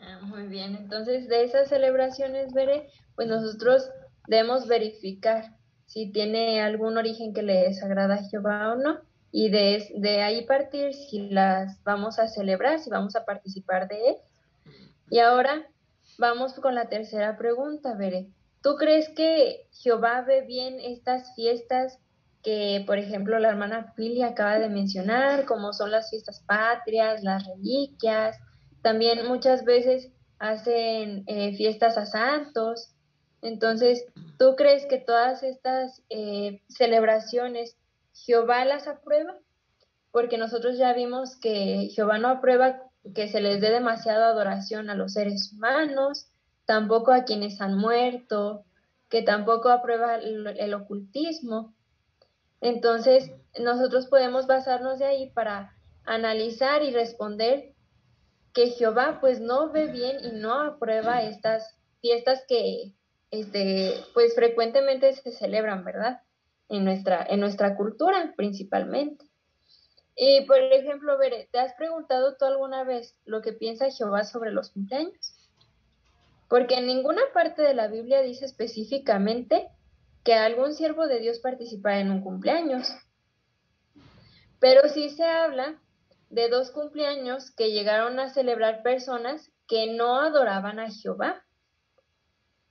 Ah, 0.01 0.21
muy 0.23 0.47
bien, 0.49 0.77
entonces 0.77 1.29
de 1.29 1.45
esas 1.45 1.69
celebraciones, 1.69 2.53
Veré, 2.53 2.89
pues 3.15 3.29
nosotros 3.29 3.91
debemos 4.29 4.67
verificar 4.67 5.57
si 5.87 6.13
tiene 6.13 6.61
algún 6.61 6.99
origen 6.99 7.33
que 7.33 7.43
le 7.43 7.63
desagrada 7.63 8.15
a 8.15 8.25
Jehová 8.29 8.73
o 8.73 8.77
no, 8.77 9.01
y 9.33 9.51
de, 9.51 9.87
de 9.97 10.23
ahí 10.23 10.47
partir 10.47 10.95
si 10.95 11.29
las 11.31 11.83
vamos 11.85 12.19
a 12.19 12.29
celebrar, 12.29 12.81
si 12.81 12.91
vamos 12.91 13.17
a 13.17 13.25
participar 13.25 13.89
de 13.89 14.11
él 14.11 14.17
y 15.11 15.21
ahora 15.21 15.67
vamos 16.19 16.55
con 16.55 16.75
la 16.75 16.89
tercera 16.89 17.37
pregunta, 17.37 17.95
Bere. 17.95 18.29
¿Tú 18.63 18.75
crees 18.77 19.09
que 19.11 19.69
Jehová 19.73 20.23
ve 20.23 20.43
bien 20.43 20.81
estas 20.81 21.35
fiestas 21.37 21.99
que, 22.43 22.83
por 22.87 22.99
ejemplo, 22.99 23.39
la 23.39 23.49
hermana 23.49 23.93
Pili 23.95 24.23
acaba 24.23 24.59
de 24.59 24.69
mencionar, 24.69 25.45
como 25.45 25.73
son 25.73 25.93
las 25.93 26.11
fiestas 26.11 26.41
patrias, 26.41 27.23
las 27.23 27.47
reliquias? 27.47 28.37
También 28.87 29.27
muchas 29.27 29.65
veces 29.65 30.13
hacen 30.39 31.25
eh, 31.27 31.57
fiestas 31.57 31.99
a 31.99 32.07
santos. 32.07 32.95
Entonces, 33.43 34.07
¿tú 34.39 34.55
crees 34.55 34.87
que 34.87 34.99
todas 34.99 35.43
estas 35.43 36.05
eh, 36.09 36.63
celebraciones 36.69 37.77
Jehová 38.15 38.65
las 38.65 38.87
aprueba? 38.87 39.35
Porque 40.13 40.39
nosotros 40.39 40.79
ya 40.79 40.93
vimos 40.93 41.35
que 41.35 41.89
Jehová 41.97 42.19
no 42.19 42.29
aprueba 42.29 42.81
que 43.13 43.27
se 43.27 43.41
les 43.41 43.61
dé 43.61 43.73
demasiada 43.73 44.29
adoración 44.29 44.89
a 44.89 44.95
los 44.95 45.15
seres 45.15 45.53
humanos, 45.53 46.29
tampoco 46.65 47.11
a 47.11 47.25
quienes 47.25 47.61
han 47.61 47.77
muerto, 47.77 48.67
que 49.09 49.23
tampoco 49.23 49.71
aprueba 49.71 50.15
el, 50.15 50.75
ocultismo. 50.75 51.75
Entonces, 52.61 53.33
nosotros 53.59 54.07
podemos 54.07 54.47
basarnos 54.47 55.01
de 55.01 55.07
ahí 55.07 55.31
para 55.31 55.75
analizar 56.05 56.85
y 56.85 56.93
responder 56.93 57.75
que 58.57 58.71
Jehová 58.71 59.19
pues 59.21 59.39
no 59.39 59.71
ve 59.71 59.87
bien 59.89 60.17
y 60.25 60.33
no 60.33 60.63
aprueba 60.63 61.23
estas 61.23 61.77
fiestas 62.01 62.43
que 62.49 62.95
este 63.31 64.03
pues 64.15 64.35
frecuentemente 64.35 65.13
se 65.13 65.31
celebran, 65.31 65.85
¿verdad? 65.85 66.23
En 66.71 66.83
nuestra 66.83 67.23
en 67.29 67.41
nuestra 67.41 67.77
cultura 67.77 68.33
principalmente. 68.35 69.27
Y 70.17 70.47
por 70.47 70.59
ejemplo, 70.59 71.19
Bere, 71.19 71.51
¿te 71.53 71.59
has 71.59 71.75
preguntado 71.75 72.39
tú 72.39 72.47
alguna 72.47 72.83
vez 72.83 73.15
lo 73.27 73.43
que 73.43 73.53
piensa 73.53 73.91
Jehová 73.91 74.25
sobre 74.25 74.53
los 74.53 74.71
cumpleaños? 74.71 75.35
Porque 76.49 76.77
en 76.77 76.87
ninguna 76.87 77.21
parte 77.35 77.61
de 77.61 77.75
la 77.75 77.89
Biblia 77.89 78.23
dice 78.23 78.47
específicamente 78.47 79.69
que 80.25 80.33
algún 80.33 80.73
siervo 80.73 81.07
de 81.07 81.21
Dios 81.21 81.41
participara 81.41 82.01
en 82.01 82.11
un 82.11 82.23
cumpleaños. 82.23 82.89
Pero 84.61 84.89
sí 84.89 85.11
se 85.11 85.25
habla 85.25 85.79
de 86.31 86.49
dos 86.49 86.71
cumpleaños 86.71 87.51
que 87.51 87.71
llegaron 87.71 88.19
a 88.19 88.33
celebrar 88.33 88.83
personas 88.83 89.53
que 89.69 89.93
no 89.93 90.21
adoraban 90.21 90.79
a 90.79 90.91
Jehová, 90.91 91.45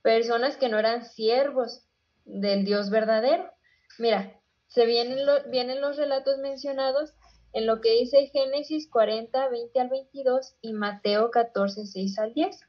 personas 0.02 0.56
que 0.56 0.68
no 0.68 0.78
eran 0.78 1.04
siervos 1.04 1.84
del 2.24 2.64
Dios 2.64 2.90
verdadero. 2.90 3.50
Mira, 3.98 4.40
se 4.68 4.86
vienen, 4.86 5.18
vienen 5.50 5.80
los 5.80 5.96
relatos 5.96 6.38
mencionados 6.38 7.14
en 7.52 7.66
lo 7.66 7.80
que 7.80 7.92
dice 7.92 8.26
Génesis 8.26 8.88
40, 8.90 9.48
20 9.48 9.80
al 9.80 9.88
22 9.88 10.56
y 10.60 10.72
Mateo 10.74 11.30
14, 11.30 11.86
6 11.86 12.18
al 12.18 12.34
10, 12.34 12.60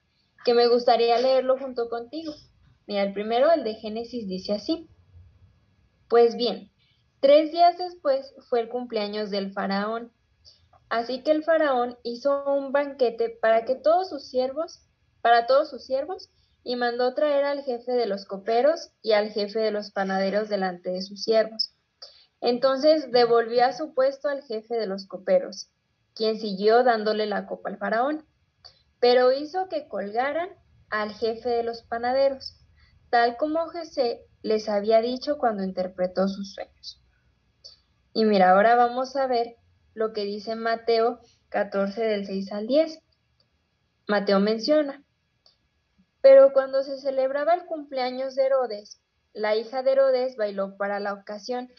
que 0.46 0.54
me 0.54 0.68
gustaría 0.68 1.18
leerlo 1.20 1.58
junto 1.58 1.90
contigo. 1.90 2.34
Mira, 2.86 3.04
el 3.04 3.14
primero, 3.14 3.52
el 3.52 3.66
de 3.66 3.76
Génesis, 3.76 4.28
dice 4.28 4.54
así. 4.54 4.88
Pues 6.08 6.38
bien, 6.38 6.72
tres 7.20 7.52
días 7.52 7.78
después 7.78 8.34
fue 8.48 8.62
el 8.62 8.70
cumpleaños 8.70 9.30
del 9.30 9.52
faraón. 9.52 10.14
Así 10.90 11.22
que 11.22 11.32
el 11.32 11.44
faraón 11.44 11.98
hizo 12.04 12.46
un 12.54 12.72
banquete 12.72 13.30
para 13.42 13.66
que 13.66 13.76
todos 13.76 14.10
sus 14.10 14.28
siervos, 14.30 14.82
para 15.22 15.46
todos 15.46 15.70
sus 15.70 15.84
siervos, 15.86 16.30
y 16.64 16.76
mandó 16.76 17.14
traer 17.14 17.46
al 17.46 17.64
jefe 17.64 17.94
de 17.94 18.08
los 18.08 18.26
coperos 18.26 18.92
y 19.02 19.14
al 19.14 19.32
jefe 19.32 19.60
de 19.60 19.72
los 19.72 19.92
panaderos 19.92 20.50
delante 20.50 20.90
de 20.90 21.02
sus 21.02 21.24
siervos. 21.24 21.74
Entonces 22.42 23.12
devolvió 23.12 23.66
a 23.66 23.74
su 23.74 23.94
puesto 23.94 24.30
al 24.30 24.44
jefe 24.44 24.76
de 24.76 24.86
los 24.86 25.08
coperos, 25.08 25.70
quien 26.14 26.40
siguió 26.40 26.84
dándole 26.84 27.26
la 27.26 27.48
copa 27.48 27.70
al 27.70 27.78
faraón, 27.78 28.26
pero 29.00 29.32
hizo 29.32 29.70
que 29.70 29.88
colgaran 29.88 30.50
al 30.90 31.14
jefe 31.14 31.50
de 31.50 31.64
los 31.64 31.84
panaderos, 31.84 32.58
tal 33.10 33.38
como 33.38 33.68
José 33.70 34.26
les 34.42 34.70
había 34.70 35.02
dicho 35.02 35.38
cuando 35.38 35.64
interpretó 35.64 36.28
sus 36.28 36.54
sueños. 36.54 37.02
Y 38.14 38.26
mira, 38.26 38.52
ahora 38.52 38.76
vamos 38.76 39.16
a 39.16 39.28
ver 39.28 39.58
lo 39.98 40.14
que 40.14 40.26
dice 40.26 40.56
Mateo 40.56 41.20
14 41.50 42.04
del 42.04 42.28
6 42.28 42.52
al 42.52 42.68
10. 42.68 43.00
Mateo 44.08 44.40
menciona, 44.40 45.04
pero 46.22 46.54
cuando 46.54 46.84
se 46.84 47.00
celebraba 47.00 47.56
el 47.56 47.66
cumpleaños 47.66 48.36
de 48.36 48.46
Herodes, 48.46 49.02
la 49.34 49.56
hija 49.56 49.82
de 49.82 49.94
Herodes 49.94 50.36
bailó 50.36 50.78
para 50.78 51.00
la 51.00 51.14
ocasión 51.14 51.72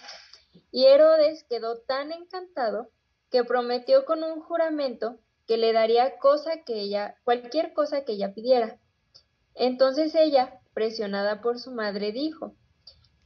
y 0.72 0.86
Herodes 0.86 1.44
quedó 1.48 1.78
tan 1.82 2.10
encantado 2.10 2.90
que 3.30 3.44
prometió 3.44 4.04
con 4.04 4.24
un 4.24 4.40
juramento 4.40 5.20
que 5.46 5.56
le 5.56 5.72
daría 5.72 6.18
cosa 6.18 6.64
que 6.66 6.80
ella, 6.80 7.14
cualquier 7.22 7.72
cosa 7.72 8.04
que 8.04 8.14
ella 8.14 8.34
pidiera. 8.34 8.80
Entonces 9.54 10.12
ella, 10.16 10.58
presionada 10.74 11.40
por 11.40 11.60
su 11.60 11.70
madre, 11.70 12.10
dijo, 12.10 12.56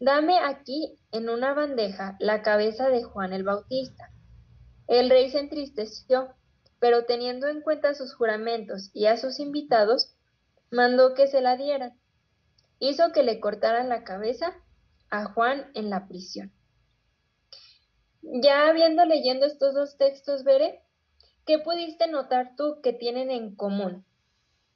Dame 0.01 0.39
aquí 0.39 0.99
en 1.13 1.31
una 1.31 1.55
bandeja 1.55 2.15
la 2.21 2.43
cabeza 2.43 2.91
de 2.91 3.03
Juan 3.03 3.33
el 3.33 3.45
Bautista. 3.45 4.11
El 4.87 5.11
rey 5.11 5.31
se 5.31 5.39
entristeció, 5.39 6.35
pero 6.79 7.05
teniendo 7.05 7.49
en 7.49 7.63
cuenta 7.63 7.95
sus 7.95 8.15
juramentos 8.15 8.91
y 8.93 9.07
a 9.07 9.17
sus 9.17 9.39
invitados, 9.39 10.15
mandó 10.71 11.15
que 11.15 11.29
se 11.29 11.41
la 11.41 11.57
dieran. 11.57 11.99
Hizo 12.79 13.13
que 13.13 13.23
le 13.23 13.39
cortaran 13.39 13.89
la 13.89 14.03
cabeza 14.03 14.55
a 15.11 15.27
Juan 15.27 15.71
en 15.75 15.91
la 15.91 16.09
prisión. 16.09 16.53
Ya 18.23 18.69
habiendo 18.69 19.05
leyendo 19.05 19.47
estos 19.47 19.75
dos 19.75 19.97
textos, 19.99 20.45
Veré, 20.45 20.81
¿qué 21.47 21.59
pudiste 21.59 22.07
notar 22.09 22.55
tú 22.57 22.81
que 22.83 22.93
tienen 22.93 23.31
en 23.31 23.55
común 23.55 24.05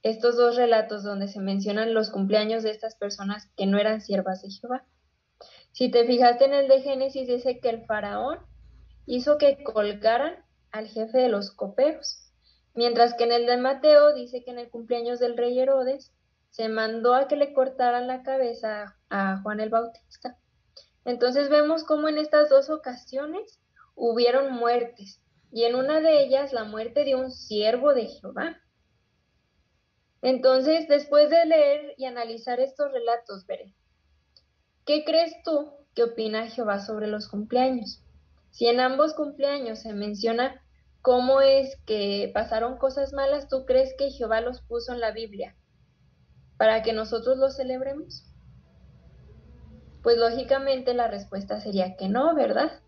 estos 0.03 0.37
dos 0.37 0.57
relatos 0.57 1.03
donde 1.03 1.27
se 1.27 1.41
mencionan 1.41 1.95
los 1.95 2.11
cumpleaños 2.11 2.63
de 2.63 2.71
estas 2.71 2.95
personas 2.95 3.49
que 3.57 3.67
no 3.67 3.79
eran 3.79 4.01
siervas 4.01 4.43
de 4.43 4.51
Jehová? 4.51 4.85
Si 5.73 5.91
te 5.91 6.07
fijaste 6.07 6.45
en 6.45 6.55
el 6.55 6.69
de 6.69 6.83
Génesis, 6.83 7.29
dice 7.29 7.61
que 7.61 7.71
el 7.71 7.87
faraón 7.87 8.39
hizo 9.07 9.39
que 9.39 9.63
colgaran 9.63 10.45
al 10.73 10.89
jefe 10.89 11.19
de 11.19 11.29
los 11.29 11.51
coperos, 11.51 12.31
mientras 12.75 13.15
que 13.15 13.25
en 13.25 13.33
el 13.33 13.47
de 13.47 13.57
Mateo 13.57 14.13
dice 14.13 14.45
que 14.45 14.51
en 14.51 14.59
el 14.59 14.69
cumpleaños 14.69 15.19
del 15.19 15.37
rey 15.37 15.59
Herodes 15.59 16.13
se 16.51 16.69
mandó 16.69 17.15
a 17.15 17.29
que 17.29 17.37
le 17.37 17.53
cortaran 17.53 18.07
la 18.07 18.23
cabeza 18.23 18.97
a 19.09 19.41
Juan 19.43 19.61
el 19.61 19.71
Bautista. 19.71 20.39
Entonces 21.05 21.49
vemos 21.49 21.85
cómo 21.85 22.09
en 22.09 22.19
estas 22.19 22.49
dos 22.49 22.69
ocasiones 22.69 23.61
hubieron 23.95 24.53
muertes, 24.53 25.21
y 25.53 25.65
en 25.65 25.77
una 25.77 26.01
de 26.01 26.25
ellas 26.25 26.53
la 26.53 26.65
muerte 26.65 27.05
de 27.05 27.15
un 27.15 27.31
siervo 27.31 27.95
de 27.95 28.07
Jehová. 28.07 28.61
Entonces, 30.23 30.89
después 30.89 31.31
de 31.31 31.45
leer 31.47 31.95
y 31.97 32.05
analizar 32.05 32.59
estos 32.59 32.91
relatos, 32.91 33.47
veré, 33.47 33.75
¿qué 34.85 35.05
crees 35.05 35.33
tú 35.45 35.73
que 35.95 36.05
opina 36.05 36.49
Jehová 36.49 36.81
sobre 36.81 37.07
los 37.07 37.29
cumpleaños? 37.29 38.03
Si 38.57 38.67
en 38.67 38.81
ambos 38.81 39.13
cumpleaños 39.13 39.81
se 39.81 39.93
menciona 39.93 40.63
cómo 41.03 41.43
es 41.43 41.77
que 41.85 42.31
pasaron 42.33 42.79
cosas 42.79 43.13
malas, 43.13 43.49
¿tú 43.51 43.67
crees 43.67 43.93
que 43.99 44.11
Jehová 44.11 44.41
los 44.41 44.63
puso 44.63 44.95
en 44.95 45.01
la 45.01 45.11
Biblia 45.11 45.55
para 46.57 46.83
que 46.83 46.95
nosotros 46.95 47.37
los 47.37 47.57
celebremos? 47.57 48.25
Pues 50.03 50.17
lógicamente 50.17 50.95
la 50.95 51.07
respuesta 51.07 51.61
sería 51.61 51.97
que 51.97 52.09
no, 52.09 52.35
¿verdad? 52.35 52.81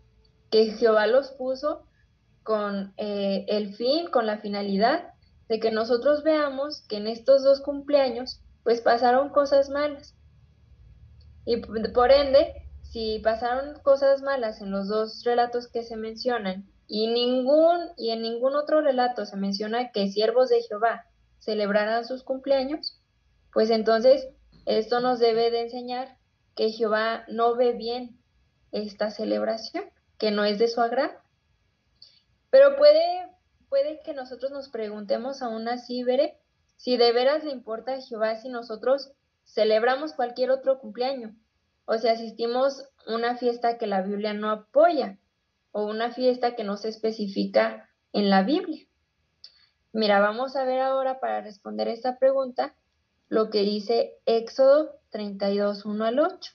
Que 0.49 0.71
Jehová 0.71 1.05
los 1.05 1.29
puso 1.29 1.85
con 2.41 2.95
eh, 2.97 3.45
el 3.47 3.75
fin, 3.75 4.07
con 4.09 4.25
la 4.25 4.39
finalidad 4.39 5.13
de 5.49 5.59
que 5.59 5.69
nosotros 5.69 6.23
veamos 6.23 6.81
que 6.89 6.97
en 6.97 7.05
estos 7.05 7.43
dos 7.43 7.61
cumpleaños 7.61 8.41
pues 8.63 8.81
pasaron 8.81 9.29
cosas 9.29 9.69
malas. 9.69 10.15
Y 11.45 11.57
por 11.57 12.11
ende, 12.11 12.68
si 12.89 13.19
pasaron 13.19 13.79
cosas 13.81 14.21
malas 14.21 14.61
en 14.61 14.71
los 14.71 14.87
dos 14.87 15.23
relatos 15.23 15.67
que 15.67 15.83
se 15.83 15.95
mencionan 15.95 16.67
y 16.87 17.07
ningún 17.07 17.79
y 17.97 18.09
en 18.09 18.21
ningún 18.23 18.55
otro 18.55 18.81
relato 18.81 19.25
se 19.25 19.37
menciona 19.37 19.91
que 19.91 20.09
siervos 20.09 20.49
de 20.49 20.61
Jehová 20.63 21.05
celebraran 21.37 22.05
sus 22.05 22.23
cumpleaños, 22.23 22.99
pues 23.53 23.69
entonces 23.69 24.27
esto 24.65 24.99
nos 24.99 25.19
debe 25.19 25.51
de 25.51 25.61
enseñar 25.61 26.17
que 26.55 26.71
Jehová 26.71 27.25
no 27.27 27.55
ve 27.55 27.73
bien 27.73 28.19
esta 28.71 29.11
celebración, 29.11 29.85
que 30.17 30.31
no 30.31 30.43
es 30.43 30.59
de 30.59 30.67
su 30.67 30.81
agrado. 30.81 31.13
Pero 32.49 32.75
puede, 32.75 34.01
que 34.03 34.13
nosotros 34.13 34.51
nos 34.51 34.69
preguntemos 34.69 35.41
aún 35.41 35.67
así, 35.67 36.03
veré, 36.03 36.39
si 36.75 36.97
de 36.97 37.11
veras 37.11 37.43
le 37.43 37.51
importa 37.51 37.93
a 37.93 38.01
Jehová 38.01 38.35
si 38.37 38.49
nosotros 38.49 39.11
celebramos 39.45 40.13
cualquier 40.13 40.51
otro 40.51 40.79
cumpleaños, 40.79 41.33
o 41.89 41.97
si 41.97 42.07
asistimos 42.07 42.83
a 43.07 43.15
una 43.15 43.35
fiesta 43.35 43.79
que 43.79 43.87
la 43.87 44.03
Biblia 44.03 44.35
no 44.35 44.51
apoya, 44.51 45.17
o 45.71 45.85
una 45.85 46.11
fiesta 46.11 46.55
que 46.55 46.63
no 46.63 46.77
se 46.77 46.87
especifica 46.87 47.89
en 48.13 48.29
la 48.29 48.43
Biblia. 48.43 48.85
Mira, 49.91 50.19
vamos 50.19 50.55
a 50.55 50.65
ver 50.65 50.81
ahora 50.81 51.19
para 51.19 51.41
responder 51.41 51.87
esta 51.87 52.19
pregunta 52.19 52.75
lo 53.27 53.49
que 53.49 53.61
dice 53.61 54.13
Éxodo 54.27 54.99
32, 55.09 55.83
1 55.83 56.05
al 56.05 56.19
8. 56.19 56.51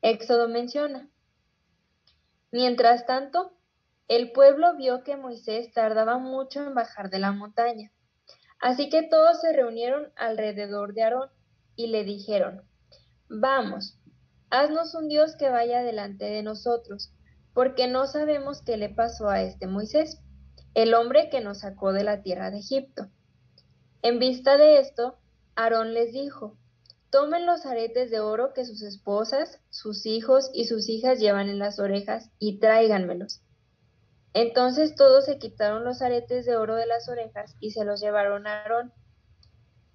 Éxodo 0.00 0.48
menciona, 0.48 1.10
Mientras 2.50 3.04
tanto, 3.04 3.52
el 4.08 4.32
pueblo 4.32 4.74
vio 4.74 5.04
que 5.04 5.18
Moisés 5.18 5.70
tardaba 5.74 6.16
mucho 6.16 6.62
en 6.62 6.74
bajar 6.74 7.10
de 7.10 7.18
la 7.18 7.32
montaña. 7.32 7.92
Así 8.58 8.88
que 8.88 9.02
todos 9.02 9.42
se 9.42 9.52
reunieron 9.52 10.10
alrededor 10.16 10.94
de 10.94 11.02
Aarón 11.02 11.28
y 11.76 11.88
le 11.88 12.04
dijeron, 12.04 12.62
Vamos, 13.32 13.99
haznos 14.50 14.94
un 14.94 15.08
Dios 15.08 15.36
que 15.36 15.48
vaya 15.48 15.82
delante 15.82 16.26
de 16.26 16.42
nosotros, 16.42 17.12
porque 17.54 17.88
no 17.88 18.06
sabemos 18.06 18.62
qué 18.62 18.76
le 18.76 18.88
pasó 18.88 19.28
a 19.28 19.42
este 19.42 19.66
Moisés, 19.66 20.20
el 20.74 20.94
hombre 20.94 21.30
que 21.30 21.40
nos 21.40 21.60
sacó 21.60 21.92
de 21.92 22.04
la 22.04 22.22
tierra 22.22 22.50
de 22.50 22.58
Egipto. 22.58 23.08
En 24.02 24.18
vista 24.18 24.56
de 24.56 24.78
esto, 24.78 25.18
Aarón 25.56 25.94
les 25.94 26.12
dijo, 26.12 26.56
Tomen 27.10 27.44
los 27.44 27.66
aretes 27.66 28.10
de 28.10 28.20
oro 28.20 28.52
que 28.54 28.64
sus 28.64 28.82
esposas, 28.82 29.60
sus 29.68 30.06
hijos 30.06 30.48
y 30.54 30.66
sus 30.66 30.88
hijas 30.88 31.18
llevan 31.18 31.48
en 31.48 31.58
las 31.58 31.80
orejas 31.80 32.30
y 32.38 32.60
tráiganmelos. 32.60 33.42
Entonces 34.32 34.94
todos 34.94 35.24
se 35.24 35.38
quitaron 35.38 35.84
los 35.84 36.02
aretes 36.02 36.46
de 36.46 36.56
oro 36.56 36.76
de 36.76 36.86
las 36.86 37.08
orejas 37.08 37.56
y 37.58 37.72
se 37.72 37.84
los 37.84 38.00
llevaron 38.00 38.46
a 38.46 38.62
Aarón. 38.62 38.92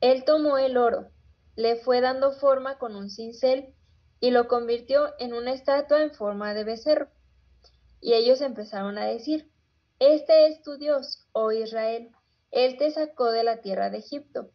Él 0.01 0.25
tomó 0.25 0.57
el 0.57 0.75
oro, 0.75 1.09
le 1.55 1.77
fue 1.77 2.01
dando 2.01 2.33
forma 2.33 2.77
con 2.77 2.97
un 2.97 3.09
cincel 3.09 3.74
y 4.19 4.31
lo 4.31 4.47
convirtió 4.47 5.13
en 5.19 5.33
una 5.33 5.53
estatua 5.53 6.01
en 6.01 6.11
forma 6.11 6.53
de 6.53 6.63
becerro. 6.63 7.09
Y 8.01 8.13
ellos 8.13 8.41
empezaron 8.41 8.97
a 8.97 9.05
decir, 9.05 9.51
Este 9.99 10.47
es 10.47 10.61
tu 10.61 10.77
Dios, 10.77 11.27
oh 11.31 11.51
Israel, 11.51 12.11
Él 12.51 12.77
te 12.77 12.91
sacó 12.91 13.31
de 13.31 13.43
la 13.43 13.61
tierra 13.61 13.89
de 13.89 13.97
Egipto. 13.97 14.49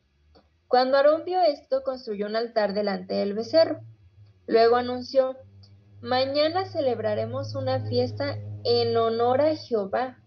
Cuando 0.68 0.96
Aarón 0.96 1.24
vio 1.24 1.40
esto, 1.42 1.82
construyó 1.82 2.26
un 2.26 2.36
altar 2.36 2.74
delante 2.74 3.14
del 3.14 3.34
becerro. 3.34 3.80
Luego 4.46 4.76
anunció, 4.76 5.36
Mañana 6.00 6.64
celebraremos 6.64 7.54
una 7.54 7.86
fiesta 7.86 8.38
en 8.64 8.96
honor 8.96 9.42
a 9.42 9.54
Jehová. 9.54 10.18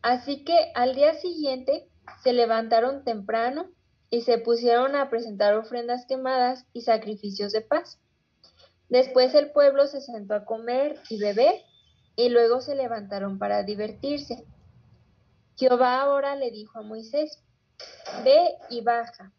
Así 0.00 0.44
que 0.44 0.70
al 0.74 0.94
día 0.94 1.14
siguiente 1.14 1.88
se 2.22 2.32
levantaron 2.32 3.02
temprano 3.02 3.68
y 4.10 4.22
se 4.22 4.38
pusieron 4.38 4.94
a 4.94 5.10
presentar 5.10 5.54
ofrendas 5.56 6.06
quemadas 6.06 6.66
y 6.72 6.82
sacrificios 6.82 7.52
de 7.52 7.62
paz. 7.62 7.98
Después 8.90 9.34
el 9.34 9.50
pueblo 9.50 9.86
se 9.86 10.02
sentó 10.02 10.34
a 10.34 10.44
comer 10.44 11.00
y 11.08 11.18
beber 11.18 11.54
y 12.16 12.28
luego 12.28 12.60
se 12.60 12.74
levantaron 12.74 13.38
para 13.38 13.62
divertirse. 13.62 14.44
Jehová 15.56 16.02
ahora 16.02 16.36
le 16.36 16.50
dijo 16.50 16.78
a 16.78 16.82
Moisés, 16.82 17.42
Ve 18.24 18.56
y 18.68 18.82
baja, 18.82 19.32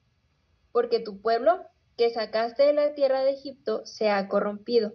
porque 0.72 1.00
tu 1.00 1.22
pueblo 1.22 1.64
que 1.96 2.10
sacaste 2.10 2.64
de 2.64 2.74
la 2.74 2.96
tierra 2.96 3.24
de 3.24 3.32
Egipto 3.32 3.86
se 3.86 4.10
ha 4.10 4.28
corrompido 4.28 4.94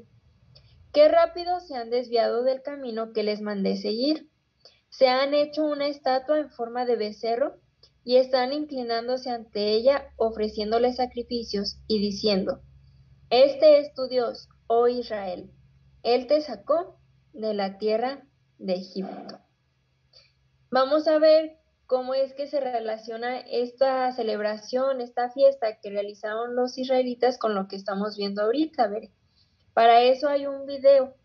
Qué 0.96 1.08
rápido 1.08 1.60
se 1.60 1.74
han 1.76 1.90
desviado 1.90 2.42
del 2.42 2.62
camino 2.62 3.12
que 3.12 3.22
les 3.22 3.42
mandé 3.42 3.76
seguir. 3.76 4.30
Se 4.88 5.08
han 5.08 5.34
hecho 5.34 5.62
una 5.62 5.88
estatua 5.88 6.38
en 6.38 6.48
forma 6.48 6.86
de 6.86 6.96
becerro 6.96 7.58
y 8.02 8.16
están 8.16 8.54
inclinándose 8.54 9.28
ante 9.28 9.72
ella, 9.72 10.10
ofreciéndole 10.16 10.94
sacrificios 10.94 11.76
y 11.86 12.00
diciendo, 12.00 12.62
Este 13.30 13.80
es 13.80 13.92
tu 13.92 14.06
Dios, 14.06 14.48
oh 14.68 14.86
Israel. 14.86 15.50
Él 16.04 16.28
te 16.28 16.40
sacó 16.40 17.00
de 17.32 17.54
la 17.54 17.76
tierra 17.78 18.22
de 18.58 18.74
Egipto. 18.74 19.40
Vamos 20.70 21.08
a 21.08 21.18
ver 21.18 21.58
cómo 21.86 22.14
es 22.14 22.34
que 22.34 22.46
se 22.46 22.60
relaciona 22.60 23.40
esta 23.40 24.12
celebración, 24.12 25.00
esta 25.00 25.30
fiesta 25.30 25.80
que 25.80 25.90
realizaron 25.90 26.54
los 26.54 26.78
israelitas 26.78 27.38
con 27.38 27.54
lo 27.54 27.66
que 27.66 27.76
estamos 27.76 28.16
viendo 28.16 28.42
ahorita. 28.42 28.86
Ver, 28.88 29.10
para 29.74 30.02
eso 30.02 30.28
hay 30.28 30.46
un 30.46 30.66
video 30.66 31.16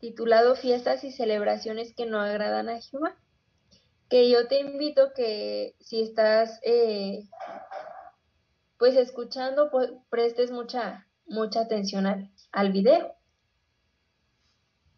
titulado 0.00 0.56
Fiestas 0.56 1.04
y 1.04 1.12
celebraciones 1.12 1.94
que 1.94 2.06
no 2.06 2.20
agradan 2.20 2.68
a 2.68 2.80
Jehová, 2.80 3.16
que 4.08 4.28
yo 4.30 4.48
te 4.48 4.60
invito 4.60 5.12
que 5.14 5.74
si 5.80 6.02
estás 6.02 6.60
eh, 6.62 7.28
pues 8.78 8.96
escuchando, 8.96 9.70
pues, 9.70 9.90
prestes 10.08 10.50
mucha, 10.52 11.07
mucha 11.28 11.60
atención 11.60 12.06
al, 12.06 12.30
al 12.52 12.72
video. 12.72 13.14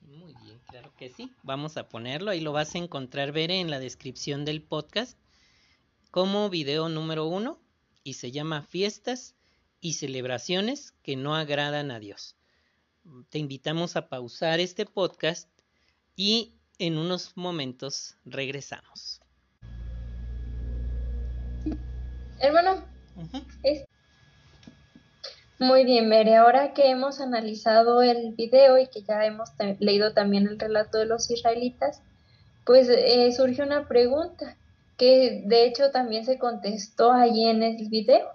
Muy 0.00 0.34
bien, 0.42 0.60
claro 0.68 0.92
que 0.96 1.10
sí. 1.10 1.32
Vamos 1.42 1.76
a 1.76 1.88
ponerlo, 1.88 2.30
ahí 2.30 2.40
lo 2.40 2.52
vas 2.52 2.74
a 2.74 2.78
encontrar, 2.78 3.32
ver 3.32 3.50
en 3.50 3.70
la 3.70 3.78
descripción 3.78 4.44
del 4.44 4.62
podcast 4.62 5.18
como 6.10 6.50
video 6.50 6.88
número 6.88 7.26
uno 7.26 7.58
y 8.02 8.14
se 8.14 8.30
llama 8.30 8.62
Fiestas 8.62 9.34
y 9.80 9.94
celebraciones 9.94 10.92
que 11.02 11.16
no 11.16 11.36
agradan 11.36 11.90
a 11.90 11.98
Dios 11.98 12.36
te 13.28 13.38
invitamos 13.38 13.96
a 13.96 14.08
pausar 14.08 14.60
este 14.60 14.86
podcast 14.86 15.48
y 16.16 16.54
en 16.78 16.98
unos 16.98 17.36
momentos 17.36 18.16
regresamos. 18.24 19.20
Hermano, 22.38 22.84
muy 25.60 25.84
bien, 25.84 26.08
Mere. 26.08 26.36
Ahora 26.36 26.74
que 26.74 26.90
hemos 26.90 27.20
analizado 27.20 28.02
el 28.02 28.34
video 28.34 28.78
y 28.78 28.88
que 28.88 29.02
ya 29.02 29.24
hemos 29.24 29.50
leído 29.78 30.12
también 30.12 30.48
el 30.48 30.58
relato 30.58 30.98
de 30.98 31.06
los 31.06 31.30
israelitas, 31.30 32.02
pues 32.66 32.88
eh, 32.88 33.30
surge 33.32 33.62
una 33.62 33.86
pregunta 33.86 34.56
que 34.96 35.42
de 35.46 35.66
hecho 35.66 35.92
también 35.92 36.24
se 36.24 36.38
contestó 36.38 37.12
allí 37.12 37.46
en 37.46 37.62
el 37.62 37.88
video. 37.88 38.26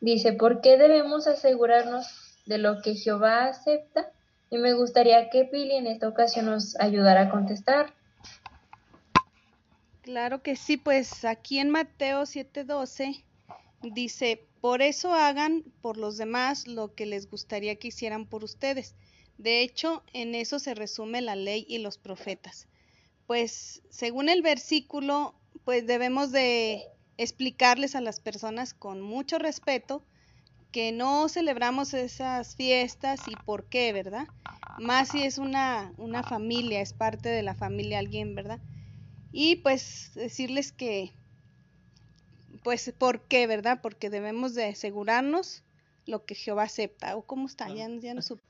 Dice, 0.00 0.32
¿por 0.32 0.60
qué 0.60 0.76
debemos 0.76 1.26
asegurarnos 1.26 2.30
de 2.46 2.58
lo 2.58 2.82
que 2.82 2.94
Jehová 2.94 3.46
acepta 3.46 4.10
y 4.50 4.58
me 4.58 4.74
gustaría 4.74 5.30
que 5.30 5.44
Pili 5.44 5.76
en 5.76 5.86
esta 5.86 6.08
ocasión 6.08 6.46
nos 6.46 6.78
ayudara 6.80 7.22
a 7.22 7.30
contestar. 7.30 7.94
Claro 10.02 10.42
que 10.42 10.56
sí, 10.56 10.76
pues 10.76 11.24
aquí 11.24 11.60
en 11.60 11.70
Mateo 11.70 12.22
7:12 12.22 13.22
dice, 13.82 14.44
por 14.60 14.82
eso 14.82 15.14
hagan 15.14 15.64
por 15.80 15.96
los 15.96 16.16
demás 16.16 16.66
lo 16.66 16.94
que 16.94 17.06
les 17.06 17.30
gustaría 17.30 17.76
que 17.76 17.88
hicieran 17.88 18.26
por 18.26 18.44
ustedes. 18.44 18.94
De 19.38 19.62
hecho, 19.62 20.02
en 20.12 20.34
eso 20.34 20.58
se 20.58 20.74
resume 20.74 21.20
la 21.20 21.36
ley 21.36 21.64
y 21.68 21.78
los 21.78 21.98
profetas. 21.98 22.68
Pues 23.26 23.82
según 23.90 24.28
el 24.28 24.42
versículo, 24.42 25.34
pues 25.64 25.86
debemos 25.86 26.32
de 26.32 26.84
explicarles 27.16 27.94
a 27.94 28.00
las 28.00 28.20
personas 28.20 28.74
con 28.74 29.00
mucho 29.00 29.38
respeto 29.38 30.04
que 30.72 30.92
no 30.92 31.28
celebramos 31.28 31.94
esas 31.94 32.54
fiestas 32.56 33.20
y 33.26 33.34
por 33.44 33.68
qué, 33.68 33.92
¿verdad? 33.92 34.26
Más 34.78 35.08
si 35.08 35.22
es 35.22 35.38
una, 35.38 35.92
una 35.96 36.22
familia, 36.22 36.80
es 36.80 36.92
parte 36.92 37.28
de 37.28 37.42
la 37.42 37.54
familia 37.54 37.98
alguien, 37.98 38.34
¿verdad? 38.34 38.60
y 39.32 39.56
pues 39.56 40.12
decirles 40.14 40.72
que, 40.72 41.12
pues, 42.62 42.92
¿por 42.96 43.22
qué, 43.22 43.46
verdad? 43.46 43.80
Porque 43.82 44.10
debemos 44.10 44.54
de 44.54 44.66
asegurarnos 44.66 45.62
lo 46.06 46.24
que 46.24 46.34
Jehová 46.34 46.64
acepta. 46.64 47.16
¿O 47.16 47.22
cómo 47.22 47.46
está? 47.46 47.68
Ya, 47.68 47.88
ya 47.88 48.14
no 48.14 48.22
supe. 48.22 48.42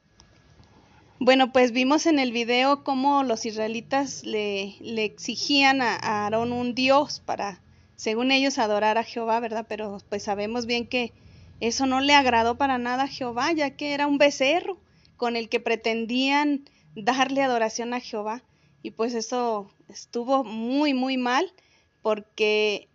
Bueno, 1.18 1.52
pues 1.52 1.72
vimos 1.72 2.06
en 2.06 2.18
el 2.18 2.32
video 2.32 2.82
cómo 2.82 3.22
los 3.22 3.44
israelitas 3.44 4.24
le, 4.24 4.76
le 4.80 5.04
exigían 5.04 5.82
a, 5.82 5.96
a 5.96 6.24
Aarón 6.24 6.52
un 6.52 6.74
dios 6.74 7.20
para, 7.20 7.60
según 7.96 8.30
ellos, 8.30 8.58
adorar 8.58 8.96
a 8.96 9.04
Jehová, 9.04 9.38
¿verdad? 9.38 9.66
Pero 9.68 9.98
pues 10.08 10.22
sabemos 10.22 10.64
bien 10.64 10.86
que 10.86 11.12
eso 11.60 11.84
no 11.84 12.00
le 12.00 12.14
agradó 12.14 12.56
para 12.56 12.78
nada 12.78 13.02
a 13.04 13.08
Jehová, 13.08 13.52
ya 13.52 13.76
que 13.76 13.92
era 13.92 14.06
un 14.06 14.16
becerro 14.16 14.78
con 15.18 15.36
el 15.36 15.50
que 15.50 15.60
pretendían 15.60 16.64
darle 16.94 17.42
adoración 17.42 17.92
a 17.92 18.00
Jehová. 18.00 18.42
Y 18.82 18.92
pues 18.92 19.12
eso 19.12 19.70
estuvo 19.88 20.42
muy, 20.42 20.94
muy 20.94 21.18
mal 21.18 21.52
porque 22.00 22.88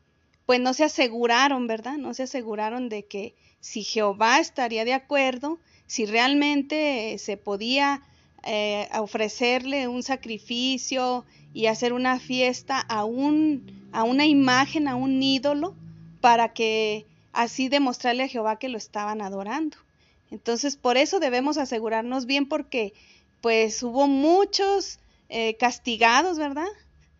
pues 0.45 0.59
no 0.59 0.73
se 0.73 0.83
aseguraron, 0.83 1.67
¿verdad? 1.67 1.97
No 1.97 2.13
se 2.13 2.23
aseguraron 2.23 2.89
de 2.89 3.05
que 3.05 3.35
si 3.59 3.83
Jehová 3.83 4.39
estaría 4.39 4.85
de 4.85 4.93
acuerdo, 4.93 5.59
si 5.87 6.05
realmente 6.05 7.17
se 7.17 7.37
podía 7.37 8.01
eh, 8.43 8.87
ofrecerle 8.97 9.87
un 9.87 10.03
sacrificio 10.03 11.25
y 11.53 11.65
hacer 11.65 11.93
una 11.93 12.19
fiesta 12.19 12.79
a, 12.79 13.05
un, 13.05 13.89
a 13.91 14.03
una 14.03 14.25
imagen, 14.25 14.87
a 14.87 14.95
un 14.95 15.23
ídolo, 15.23 15.73
para 16.21 16.53
que 16.53 17.05
así 17.33 17.69
demostrarle 17.69 18.23
a 18.23 18.27
Jehová 18.27 18.59
que 18.59 18.69
lo 18.69 18.77
estaban 18.77 19.21
adorando. 19.21 19.77
Entonces, 20.31 20.75
por 20.75 20.97
eso 20.97 21.19
debemos 21.19 21.57
asegurarnos 21.57 22.25
bien 22.25 22.47
porque 22.47 22.93
pues 23.41 23.81
hubo 23.83 24.07
muchos 24.07 24.99
eh, 25.29 25.55
castigados, 25.57 26.37
¿verdad? 26.37 26.67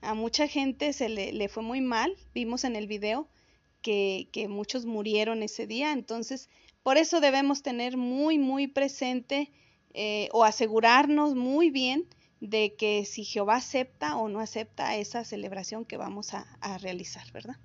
A 0.06 0.14
mucha 0.14 0.48
gente 0.48 0.94
se 0.94 1.10
le, 1.10 1.34
le, 1.34 1.50
fue 1.50 1.64
muy 1.64 1.82
mal, 1.82 2.16
vimos 2.34 2.64
en 2.64 2.76
el 2.76 2.88
video 2.88 3.28
que, 3.82 4.30
que 4.32 4.48
muchos 4.48 4.86
murieron 4.86 5.44
ese 5.44 5.68
día, 5.68 5.92
entonces 5.92 6.50
por 6.84 6.98
eso 6.98 7.20
debemos 7.20 7.64
tener 7.64 7.98
muy, 7.98 8.38
muy 8.38 8.68
presente 8.68 9.52
eh, 9.94 10.30
o 10.34 10.44
asegurarnos 10.44 11.34
muy 11.34 11.72
bien 11.72 12.08
de 12.42 12.76
que 12.76 13.06
si 13.06 13.24
Jehová 13.24 13.56
acepta 13.56 14.18
o 14.18 14.30
no 14.30 14.40
acepta 14.40 14.96
esa 14.96 15.24
celebración 15.24 15.86
que 15.86 15.98
vamos 15.98 16.34
a, 16.34 16.46
a 16.62 16.78
realizar, 16.78 17.32
¿verdad? 17.32 17.56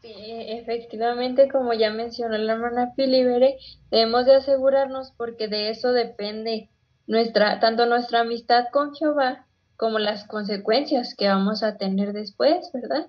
Sí, 0.00 0.12
efectivamente, 0.14 1.48
como 1.48 1.72
ya 1.74 1.90
mencionó 1.90 2.38
la 2.38 2.52
hermana 2.52 2.92
Filibere, 2.94 3.58
debemos 3.90 4.26
de 4.26 4.36
asegurarnos 4.36 5.12
porque 5.16 5.48
de 5.48 5.70
eso 5.70 5.92
depende 5.92 6.70
nuestra, 7.08 7.58
tanto 7.58 7.86
nuestra 7.86 8.20
amistad 8.20 8.66
con 8.70 8.94
Jehová 8.94 9.47
como 9.78 10.00
las 10.00 10.26
consecuencias 10.26 11.14
que 11.14 11.28
vamos 11.28 11.62
a 11.62 11.78
tener 11.78 12.12
después, 12.12 12.68
¿verdad? 12.74 13.06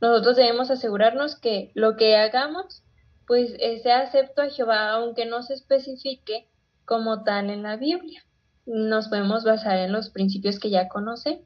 Nosotros 0.00 0.36
debemos 0.36 0.70
asegurarnos 0.70 1.34
que 1.34 1.72
lo 1.74 1.96
que 1.96 2.16
hagamos, 2.16 2.84
pues 3.26 3.56
eh, 3.58 3.80
sea 3.80 3.98
acepto 3.98 4.40
a 4.40 4.48
Jehová, 4.48 4.90
aunque 4.90 5.26
no 5.26 5.42
se 5.42 5.54
especifique 5.54 6.48
como 6.84 7.24
tal 7.24 7.50
en 7.50 7.64
la 7.64 7.76
Biblia. 7.76 8.24
Nos 8.66 9.08
podemos 9.08 9.42
basar 9.42 9.78
en 9.78 9.90
los 9.90 10.10
principios 10.10 10.60
que 10.60 10.70
ya 10.70 10.88
conocemos. 10.88 11.44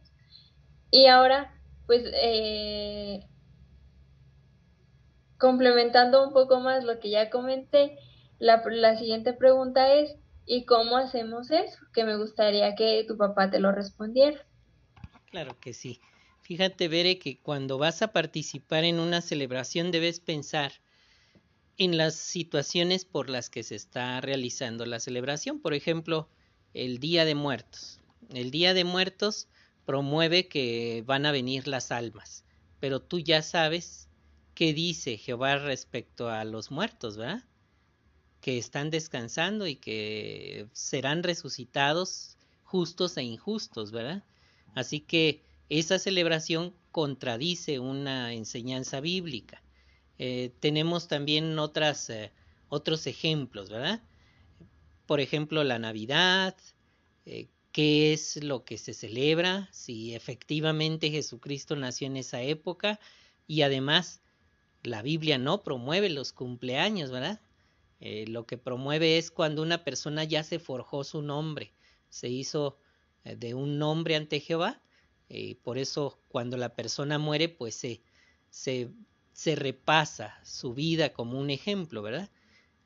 Y 0.91 1.07
ahora, 1.07 1.55
pues, 1.87 2.03
eh, 2.12 3.27
complementando 5.39 6.23
un 6.23 6.35
poco 6.35 6.61
más 6.61 6.85
lo 6.85 7.01
que 7.01 7.09
ya 7.09 7.31
comenté, 7.31 7.99
la, 8.39 8.62
la 8.67 8.97
siguiente 8.97 9.33
pregunta 9.33 9.95
es, 9.95 10.17
¿y 10.45 10.67
cómo 10.67 10.99
hacemos 10.99 11.51
eso? 11.51 11.79
Que 11.95 12.05
me 12.05 12.19
gustaría 12.19 12.75
que 12.75 13.07
tu 13.09 13.17
papá 13.17 13.49
te 13.49 13.59
lo 13.59 13.73
respondiera. 13.73 14.45
Claro 15.31 15.59
que 15.61 15.73
sí. 15.73 16.01
Fíjate, 16.41 16.89
Bere, 16.89 17.19
que 17.19 17.39
cuando 17.39 17.79
vas 17.79 18.03
a 18.03 18.12
participar 18.12 18.85
en 18.85 19.01
una 19.01 19.21
celebración 19.21 19.91
debes 19.91 20.21
pensar 20.21 20.73
en 21.79 21.97
las 21.97 22.15
situaciones 22.15 23.05
por 23.05 23.29
las 23.29 23.51
que 23.51 23.62
se 23.62 23.75
está 23.75 24.21
realizando 24.21 24.87
la 24.87 25.01
celebración. 25.01 25.61
Por 25.61 25.75
ejemplo, 25.75 26.29
el 26.73 26.99
Día 26.99 27.25
de 27.25 27.35
Muertos. 27.35 28.01
El 28.33 28.51
Día 28.51 28.75
de 28.75 28.85
Muertos 28.85 29.49
promueve 29.85 30.49
que 30.49 31.03
van 31.07 31.27
a 31.27 31.33
venir 31.33 31.69
las 31.69 31.91
almas, 31.91 32.45
pero 32.81 33.01
tú 33.01 33.19
ya 33.21 33.43
sabes 33.43 34.09
qué 34.55 34.73
dice 34.73 35.17
Jehová 35.17 35.59
respecto 35.59 36.29
a 36.29 36.45
los 36.45 36.71
muertos, 36.71 37.17
¿verdad? 37.17 37.45
Que 38.41 38.59
están 38.59 38.91
descansando 38.91 39.67
y 39.67 39.77
que 39.77 40.67
serán 40.73 41.23
resucitados 41.23 42.37
justos 42.65 43.17
e 43.17 43.23
injustos, 43.23 43.93
¿verdad? 43.93 44.25
Así 44.77 45.01
que 45.01 45.43
esa 45.71 45.99
celebración 45.99 46.75
contradice 46.93 47.79
una 47.79 48.35
enseñanza 48.35 49.01
bíblica. 49.01 49.62
Eh, 50.19 50.53
tenemos 50.61 51.09
también 51.09 51.59
otras, 51.59 52.11
eh, 52.11 52.31
otros 52.69 53.07
ejemplos, 53.07 53.71
¿verdad? 53.71 54.03
Por 55.07 55.21
ejemplo, 55.21 55.65
la 55.65 55.79
Navidad, 55.79 56.55
eh, 57.25 57.49
qué 57.73 58.12
es 58.12 58.37
lo 58.45 58.67
que 58.67 58.77
se 58.77 58.93
celebra, 58.93 59.71
si 59.73 60.15
efectivamente 60.15 61.11
Jesucristo 61.11 61.75
nació 61.75 62.09
en 62.09 62.19
esa 62.19 62.43
época 62.43 63.01
y 63.47 63.62
además 63.62 64.21
la 64.83 65.01
Biblia 65.01 65.39
no 65.39 65.62
promueve 65.62 66.11
los 66.11 66.33
cumpleaños, 66.33 67.11
¿verdad? 67.11 67.41
lo 67.99 68.45
que 68.47 68.59
promueve 68.59 69.17
es 69.17 69.31
cuando 69.31 69.62
una 69.62 69.83
persona 69.83 70.23
ya 70.25 70.45
se 70.45 70.59
forjó 70.59 71.03
su 71.03 71.23
nombre, 71.23 71.73
se 72.11 72.29
hizo 72.29 72.77
de 73.37 73.55
un 73.55 73.79
nombre 73.79 74.17
ante 74.17 74.41
Jehová, 74.41 74.83
por 75.62 75.79
eso 75.79 76.21
cuando 76.29 76.57
la 76.57 76.75
persona 76.75 77.19
muere, 77.19 77.49
pues 77.49 77.75
se, 77.75 78.03
se 78.51 78.91
se 79.37 79.55
repasa 79.55 80.35
su 80.45 80.73
vida 80.73 81.12
como 81.12 81.39
un 81.39 81.51
ejemplo, 81.51 82.01
¿verdad? 82.01 82.31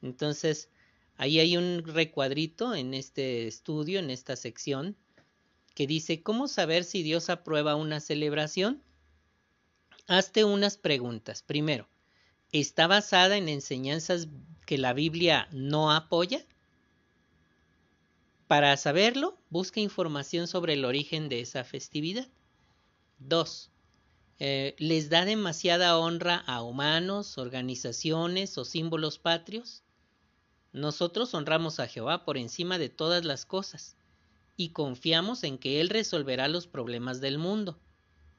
Entonces, 0.02 0.68
ahí 1.16 1.38
hay 1.38 1.56
un 1.56 1.84
recuadrito 1.86 2.74
en 2.74 2.92
este 2.92 3.46
estudio, 3.46 4.00
en 4.00 4.10
esta 4.10 4.34
sección, 4.34 4.96
que 5.76 5.86
dice, 5.86 6.24
¿cómo 6.24 6.48
saber 6.48 6.82
si 6.82 7.04
Dios 7.04 7.30
aprueba 7.30 7.76
una 7.76 8.00
celebración? 8.00 8.82
Hazte 10.08 10.42
unas 10.42 10.76
preguntas. 10.76 11.44
Primero, 11.44 11.88
¿está 12.50 12.88
basada 12.88 13.36
en 13.36 13.48
enseñanzas 13.48 14.26
que 14.66 14.76
la 14.76 14.92
Biblia 14.92 15.46
no 15.52 15.92
apoya? 15.92 16.44
Para 18.50 18.76
saberlo, 18.76 19.38
busca 19.48 19.78
información 19.78 20.48
sobre 20.48 20.72
el 20.72 20.84
origen 20.84 21.28
de 21.28 21.38
esa 21.38 21.62
festividad. 21.62 22.26
Dos, 23.20 23.70
eh, 24.40 24.74
les 24.76 25.08
da 25.08 25.24
demasiada 25.24 25.96
honra 25.96 26.42
a 26.48 26.60
humanos, 26.60 27.38
organizaciones 27.38 28.58
o 28.58 28.64
símbolos 28.64 29.20
patrios? 29.20 29.84
Nosotros 30.72 31.32
honramos 31.32 31.78
a 31.78 31.86
Jehová 31.86 32.24
por 32.24 32.36
encima 32.36 32.76
de 32.78 32.88
todas 32.88 33.24
las 33.24 33.46
cosas 33.46 33.94
y 34.56 34.70
confiamos 34.70 35.44
en 35.44 35.56
que 35.56 35.80
Él 35.80 35.88
resolverá 35.88 36.48
los 36.48 36.66
problemas 36.66 37.20
del 37.20 37.38
mundo. 37.38 37.78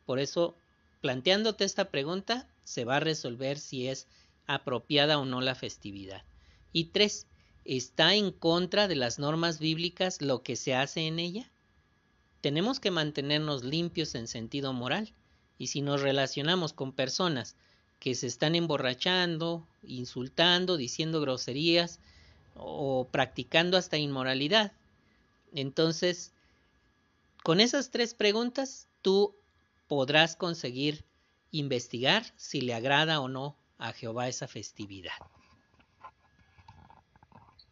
Por 0.06 0.20
eso, 0.20 0.58
planteándote 1.00 1.64
esta 1.64 1.90
pregunta, 1.90 2.50
se 2.66 2.84
va 2.84 2.98
a 2.98 3.00
resolver 3.00 3.58
si 3.58 3.88
es 3.88 4.10
apropiada 4.46 5.20
o 5.20 5.24
no 5.24 5.40
la 5.40 5.56
festividad. 5.56 6.26
Y 6.74 6.88
tres, 6.88 7.28
¿está 7.66 8.16
en 8.16 8.32
contra 8.32 8.88
de 8.88 8.96
las 8.96 9.20
normas 9.20 9.60
bíblicas 9.60 10.22
lo 10.22 10.44
que 10.44 10.56
se 10.56 10.76
hace 10.76 11.08
en 11.08 11.20
ella? 11.20 11.52
Tenemos 12.42 12.80
que 12.80 12.92
mantenernos 12.92 13.64
limpios 13.64 14.16
en 14.16 14.28
sentido 14.28 14.74
moral 14.74 15.14
y 15.58 15.68
si 15.68 15.82
nos 15.82 16.02
relacionamos 16.02 16.74
con 16.74 16.92
personas 16.92 17.56
que 18.00 18.16
se 18.16 18.26
están 18.26 18.56
emborrachando, 18.56 19.68
insultando, 19.84 20.76
diciendo 20.76 21.22
groserías 21.22 22.00
o 22.56 23.08
practicando 23.12 23.78
hasta 23.78 23.98
inmoralidad, 23.98 24.74
entonces 25.54 26.34
con 27.44 27.60
esas 27.60 27.92
tres 27.92 28.16
preguntas 28.16 28.88
tú 29.02 29.36
podrás 29.88 30.36
conseguir 30.36 31.06
investigar 31.52 32.26
si 32.38 32.62
le 32.62 32.74
agrada 32.74 33.20
o 33.20 33.28
no 33.28 33.56
a 33.78 33.94
Jehová 33.94 34.28
esa 34.28 34.48
festividad. 34.48 35.14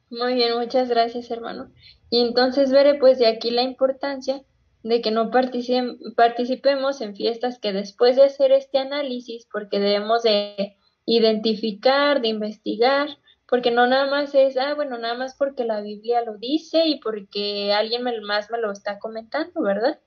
Muy 0.10 0.34
bien, 0.34 0.58
muchas 0.58 0.90
gracias 0.90 1.30
hermano. 1.30 1.72
Y 2.10 2.22
entonces 2.22 2.72
veré 2.72 2.96
pues 2.96 3.20
de 3.20 3.28
aquí 3.28 3.52
la 3.52 3.62
importancia 3.62 4.44
de 4.82 5.02
que 5.02 5.12
no 5.12 5.30
participemos 5.30 7.02
en 7.02 7.16
fiestas 7.16 7.60
que 7.60 7.74
después 7.74 8.16
de 8.16 8.24
hacer 8.24 8.52
este 8.52 8.80
análisis, 8.80 9.48
porque 9.52 9.80
debemos 9.80 10.24
de 10.24 10.78
identificar, 11.06 12.22
de 12.22 12.30
investigar, 12.30 13.18
porque 13.48 13.72
no 13.72 13.88
nada 13.88 14.10
más 14.10 14.34
es, 14.36 14.58
ah, 14.58 14.74
bueno, 14.74 14.98
nada 14.98 15.16
más 15.16 15.36
porque 15.36 15.66
la 15.66 15.82
Biblia 15.82 16.24
lo 16.24 16.38
dice 16.38 16.88
y 16.88 17.00
porque 17.00 17.74
alguien 17.74 18.04
más 18.24 18.50
me 18.50 18.60
lo 18.60 18.72
está 18.72 19.00
comentando, 19.00 19.62
¿verdad? 19.62 20.00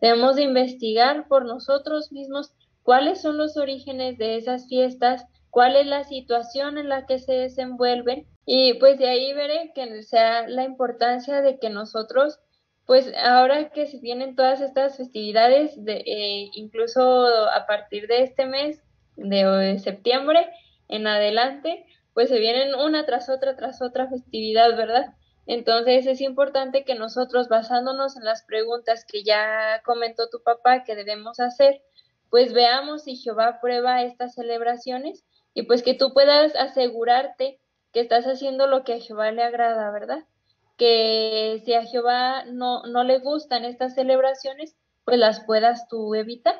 Debemos 0.00 0.36
de 0.36 0.42
investigar 0.42 1.26
por 1.26 1.44
nosotros 1.44 2.12
mismos 2.12 2.52
cuáles 2.82 3.20
son 3.20 3.38
los 3.38 3.56
orígenes 3.56 4.18
de 4.18 4.36
esas 4.36 4.68
fiestas, 4.68 5.26
cuál 5.50 5.74
es 5.76 5.86
la 5.86 6.04
situación 6.04 6.78
en 6.78 6.88
la 6.88 7.06
que 7.06 7.18
se 7.18 7.32
desenvuelven 7.32 8.26
y 8.50 8.72
pues 8.74 8.98
de 8.98 9.06
ahí 9.06 9.34
veré 9.34 9.72
que 9.74 10.02
sea 10.04 10.48
la 10.48 10.64
importancia 10.64 11.42
de 11.42 11.58
que 11.58 11.68
nosotros 11.68 12.40
pues 12.86 13.12
ahora 13.22 13.68
que 13.68 13.84
se 13.86 13.98
vienen 13.98 14.34
todas 14.34 14.62
estas 14.62 14.96
festividades, 14.96 15.84
de, 15.84 15.96
eh, 16.06 16.48
incluso 16.54 17.26
a 17.26 17.66
partir 17.66 18.06
de 18.06 18.22
este 18.22 18.46
mes, 18.46 18.82
de 19.16 19.78
septiembre 19.78 20.48
en 20.88 21.06
adelante, 21.06 21.84
pues 22.14 22.30
se 22.30 22.38
vienen 22.38 22.74
una 22.74 23.04
tras 23.04 23.28
otra, 23.28 23.56
tras 23.56 23.82
otra 23.82 24.08
festividad, 24.08 24.74
¿verdad? 24.74 25.12
Entonces 25.46 26.06
es 26.06 26.22
importante 26.22 26.84
que 26.84 26.94
nosotros, 26.94 27.50
basándonos 27.50 28.16
en 28.16 28.24
las 28.24 28.44
preguntas 28.44 29.04
que 29.04 29.22
ya 29.22 29.82
comentó 29.84 30.30
tu 30.30 30.42
papá 30.42 30.84
que 30.84 30.96
debemos 30.96 31.40
hacer, 31.40 31.82
pues 32.30 32.54
veamos 32.54 33.04
si 33.04 33.16
Jehová 33.16 33.48
aprueba 33.48 34.02
estas 34.02 34.32
celebraciones 34.32 35.26
y 35.52 35.64
pues 35.64 35.82
que 35.82 35.92
tú 35.92 36.14
puedas 36.14 36.56
asegurarte 36.56 37.60
que 37.98 38.02
estás 38.02 38.26
haciendo 38.26 38.68
lo 38.68 38.84
que 38.84 38.94
a 38.94 39.00
Jehová 39.00 39.32
le 39.32 39.42
agrada, 39.42 39.90
¿verdad? 39.90 40.24
Que 40.76 41.60
si 41.64 41.74
a 41.74 41.84
Jehová 41.84 42.44
no, 42.44 42.84
no 42.84 43.02
le 43.02 43.18
gustan 43.18 43.64
estas 43.64 43.96
celebraciones, 43.96 44.76
pues 45.04 45.18
las 45.18 45.40
puedas 45.40 45.88
tú 45.88 46.14
evitar. 46.14 46.54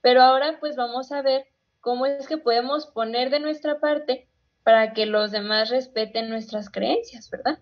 Pero 0.00 0.22
ahora 0.22 0.56
pues 0.58 0.74
vamos 0.74 1.12
a 1.12 1.20
ver 1.20 1.46
cómo 1.82 2.06
es 2.06 2.26
que 2.26 2.38
podemos 2.38 2.86
poner 2.86 3.28
de 3.28 3.38
nuestra 3.38 3.80
parte 3.80 4.28
para 4.62 4.94
que 4.94 5.04
los 5.04 5.30
demás 5.30 5.68
respeten 5.68 6.30
nuestras 6.30 6.70
creencias, 6.70 7.28
¿verdad? 7.28 7.58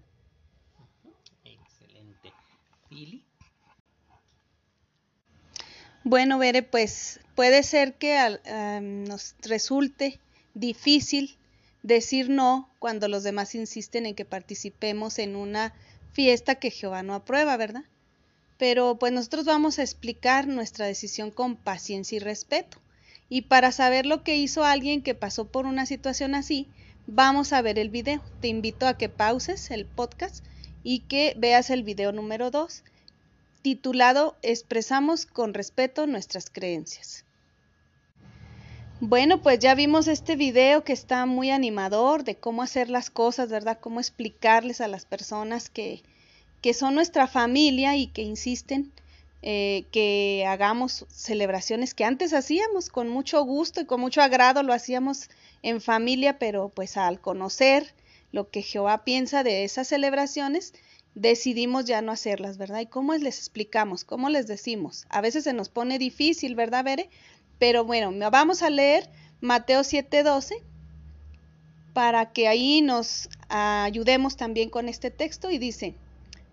Excelente. 1.43 2.33
¿Fili? 2.89 3.27
Bueno, 6.05 6.39
Bere, 6.39 6.63
pues 6.63 7.19
puede 7.35 7.65
ser 7.65 7.95
que 7.95 8.39
nos 8.81 9.35
resulte 9.43 10.21
difícil 10.55 11.37
decir 11.85 12.31
no 12.31 12.71
cuando 12.81 13.09
los 13.09 13.23
demás 13.23 13.55
insisten 13.55 14.07
en 14.07 14.15
que 14.15 14.25
participemos 14.25 15.19
en 15.19 15.37
una 15.37 15.75
fiesta 16.13 16.57
que 16.57 16.71
Jehová 16.71 17.03
no 17.03 17.15
aprueba, 17.15 17.57
¿verdad? 17.57 17.85
Pero 18.57 18.99
pues 18.99 19.13
nosotros 19.13 19.45
vamos 19.45 19.79
a 19.79 19.83
explicar 19.83 20.49
nuestra 20.49 20.87
decisión 20.87 21.31
con 21.31 21.57
paciencia 21.57 22.17
y 22.17 22.21
respeto. 22.21 22.79
Y 23.29 23.43
para 23.43 23.71
saber 23.71 24.07
lo 24.07 24.23
que 24.23 24.37
hizo 24.37 24.65
alguien 24.65 25.03
que 25.03 25.15
pasó 25.15 25.47
por 25.47 25.67
una 25.67 25.85
situación 25.87 26.35
así, 26.35 26.69
vamos 27.07 27.53
a 27.53 27.61
ver 27.61 27.79
el 27.79 27.91
video. 27.91 28.23
Te 28.41 28.49
invito 28.49 28.87
a 28.87 28.97
que 28.97 29.11
pauses 29.11 29.71
el 29.71 29.85
podcast 29.85 30.43
y 30.83 31.01
que 31.01 31.35
veas 31.37 31.69
el 31.69 31.83
video 31.83 32.13
número 32.13 32.51
2, 32.51 32.83
titulado 33.61 34.37
Expresamos 34.43 35.27
con 35.27 35.53
respeto 35.53 36.07
nuestras 36.07 36.49
creencias. 36.49 37.24
Bueno, 39.01 39.43
pues 39.43 39.59
ya 39.59 39.75
vimos 39.75 40.09
este 40.09 40.37
video 40.37 40.85
que 40.85 40.93
está 40.93 41.27
muy 41.27 41.51
animador 41.51 42.25
de 42.25 42.37
cómo 42.37 42.63
hacer 42.63 42.89
las 42.89 43.11
cosas, 43.11 43.49
¿verdad? 43.51 43.79
Cómo 43.81 44.01
explicarles 44.01 44.81
a 44.81 44.89
las 44.89 45.05
personas 45.05 45.69
que, 45.69 46.03
que 46.61 46.75
son 46.75 46.95
nuestra 46.95 47.27
familia 47.27 47.97
y 47.97 48.07
que 48.07 48.23
insisten 48.23 48.93
eh, 49.43 49.85
que 49.93 50.47
hagamos 50.49 51.05
celebraciones 51.11 51.93
que 51.93 52.05
antes 52.05 52.33
hacíamos 52.33 52.89
con 52.89 53.11
mucho 53.11 53.43
gusto 53.45 53.83
y 53.83 53.85
con 53.85 54.01
mucho 54.01 54.23
agrado, 54.23 54.63
lo 54.63 54.73
hacíamos 54.73 55.29
en 55.63 55.83
familia, 55.83 56.39
pero 56.39 56.71
pues 56.71 56.97
al 56.97 57.21
conocer 57.21 57.95
lo 58.33 58.49
que 58.49 58.63
Jehová 58.63 59.05
piensa 59.05 59.43
de 59.43 59.65
esas 59.65 59.89
celebraciones, 59.89 60.73
decidimos 61.15 61.85
ya 61.85 62.01
no 62.01 62.13
hacerlas, 62.13 62.59
¿verdad? 62.59 62.81
¿Y 62.81 62.87
cómo 62.87 63.15
les 63.15 63.39
explicamos? 63.39 64.05
¿Cómo 64.05 64.31
les 64.31 64.47
decimos? 64.47 65.05
A 65.11 65.21
veces 65.21 65.45
se 65.45 65.53
nos 65.53 65.69
pone 65.69 65.99
difícil, 65.99 66.55
¿verdad, 66.55 66.85
Bere? 66.85 67.11
Pero 67.67 67.83
bueno, 67.83 68.13
vamos 68.31 68.63
a 68.63 68.69
leer 68.69 69.09
Mateo 69.41 69.85
7:12 69.85 70.53
para 71.95 72.31
que 72.31 72.47
ahí 72.47 72.83
nos 72.83 73.31
ayudemos 73.49 74.37
también 74.37 74.69
con 74.69 74.87
este 74.87 75.11
texto 75.11 75.51
y 75.51 75.57
dice, 75.57 75.95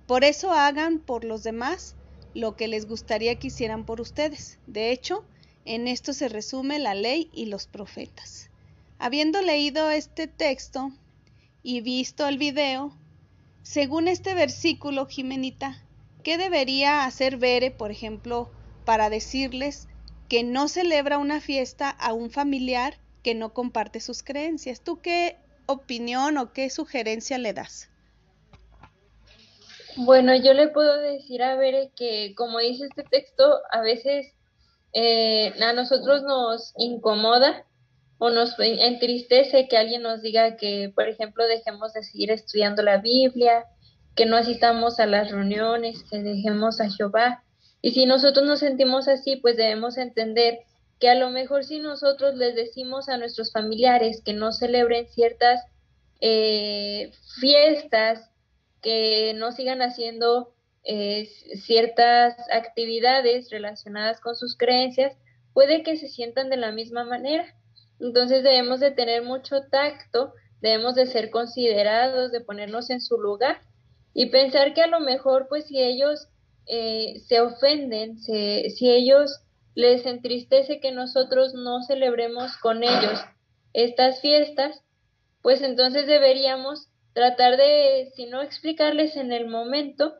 por 0.08 0.24
eso 0.24 0.54
hagan 0.54 1.00
por 1.00 1.26
los 1.26 1.44
demás 1.44 1.98
lo 2.34 2.56
que 2.56 2.70
les 2.70 2.88
gustaría 2.88 3.38
que 3.38 3.48
hicieran 3.48 3.86
por 3.86 4.00
ustedes. 4.00 4.58
De 4.68 4.94
hecho, 4.94 5.26
en 5.66 5.90
esto 5.90 6.14
se 6.14 6.30
resume 6.30 6.80
la 6.80 6.94
ley 6.94 7.30
y 7.34 7.48
los 7.48 7.68
profetas. 7.68 8.50
Habiendo 8.98 9.42
leído 9.42 9.92
este 9.92 10.28
texto 10.28 10.94
y 11.62 11.82
visto 11.82 12.26
el 12.26 12.38
video, 12.38 12.96
según 13.64 14.08
este 14.08 14.34
versículo, 14.34 15.08
Jimenita, 15.08 15.84
¿qué 16.24 16.38
debería 16.38 17.04
hacer 17.04 17.36
Bere, 17.36 17.70
por 17.70 17.92
ejemplo, 17.92 18.50
para 18.86 19.10
decirles 19.10 19.90
que 20.32 20.44
no 20.46 20.70
celebra 20.70 21.18
una 21.18 21.42
fiesta 21.42 21.90
a 21.90 22.14
un 22.14 22.32
familiar 22.32 22.94
que 23.22 23.36
no 23.36 23.54
comparte 23.54 24.00
sus 24.00 24.24
creencias? 24.24 24.80
¿Tú 24.80 25.02
qué 25.02 25.36
opinión 25.66 26.38
o 26.38 26.54
qué 26.54 26.70
sugerencia 26.70 27.38
le 27.38 27.52
das? 27.52 27.90
Bueno, 29.98 30.34
yo 30.34 30.54
le 30.54 30.70
puedo 30.70 31.02
decir 31.02 31.44
a 31.44 31.56
Bere 31.56 31.92
que, 31.98 32.34
como 32.38 32.60
dice 32.60 32.86
este 32.86 33.04
texto, 33.04 33.44
a 33.74 33.82
veces 33.82 34.34
eh, 34.94 35.54
a 35.62 35.74
nosotros 35.74 36.24
nos 36.24 36.72
incomoda 36.78 37.66
o 38.18 38.30
nos 38.30 38.56
entristece 38.58 39.68
que 39.68 39.76
alguien 39.76 40.02
nos 40.02 40.22
diga 40.22 40.56
que, 40.56 40.94
por 40.96 41.10
ejemplo, 41.10 41.46
dejemos 41.46 41.92
de 41.92 42.04
seguir 42.04 42.32
estudiando 42.32 42.84
la 42.84 43.00
Biblia, 43.00 43.66
que 44.16 44.26
no 44.26 44.38
asistamos 44.38 45.02
a 45.02 45.08
las 45.08 45.30
reuniones, 45.30 46.06
que 46.10 46.20
dejemos 46.20 46.80
a 46.80 46.90
Jehová. 46.90 47.44
Y 47.82 47.92
si 47.92 48.06
nosotros 48.06 48.46
nos 48.46 48.60
sentimos 48.60 49.08
así, 49.08 49.38
pues 49.38 49.58
debemos 49.58 49.98
entender 49.98 50.60
que 51.00 51.10
a 51.10 51.16
lo 51.16 51.32
mejor 51.32 51.64
si 51.64 51.80
nosotros 51.80 52.36
les 52.36 52.56
decimos 52.56 53.10
a 53.10 53.18
nuestros 53.18 53.52
familiares 53.52 54.22
que 54.24 54.34
no 54.34 54.52
celebren 54.52 55.08
ciertas 55.08 55.62
eh, 56.22 57.12
fiestas 57.40 58.30
que 58.82 59.34
no 59.36 59.52
sigan 59.52 59.82
haciendo 59.82 60.54
eh, 60.84 61.28
ciertas 61.56 62.36
actividades 62.52 63.50
relacionadas 63.50 64.20
con 64.20 64.36
sus 64.36 64.56
creencias, 64.56 65.16
puede 65.54 65.84
que 65.84 65.98
se 65.98 66.08
sientan 66.08 66.50
de 66.50 66.58
la 66.58 66.72
misma 66.72 67.04
manera. 67.04 67.46
Entonces 68.00 68.44
debemos 68.44 68.80
de 68.80 68.92
tener 68.92 69.24
mucho 69.24 69.62
tacto, 69.70 70.34
debemos 70.62 70.96
de 70.96 71.06
ser 71.06 71.30
considerados, 71.30 72.32
de 72.32 72.42
ponernos 72.42 72.90
en 72.90 73.02
su 73.02 73.18
lugar 73.20 73.62
y 74.14 74.28
pensar 74.28 74.74
que 74.74 74.82
a 74.82 74.88
lo 74.88 75.00
mejor 75.00 75.48
pues 75.50 75.66
si 75.66 75.82
ellos 75.82 76.28
eh, 76.74 77.20
se 77.28 77.42
ofenden, 77.42 78.18
si 78.18 78.90
ellos 78.90 79.42
les 79.76 80.06
entristece 80.06 80.80
que 80.80 80.92
nosotros 80.92 81.54
no 81.54 81.84
celebremos 81.84 82.56
con 82.58 82.84
ellos 82.84 83.20
estas 83.74 84.22
fiestas, 84.22 84.82
pues 85.42 85.62
entonces 85.62 86.08
deberíamos 86.08 86.88
tratar 87.14 87.58
de, 87.58 88.12
si 88.16 88.26
no 88.26 88.42
explicarles 88.42 89.18
en 89.18 89.34
el 89.34 89.48
momento, 89.48 90.16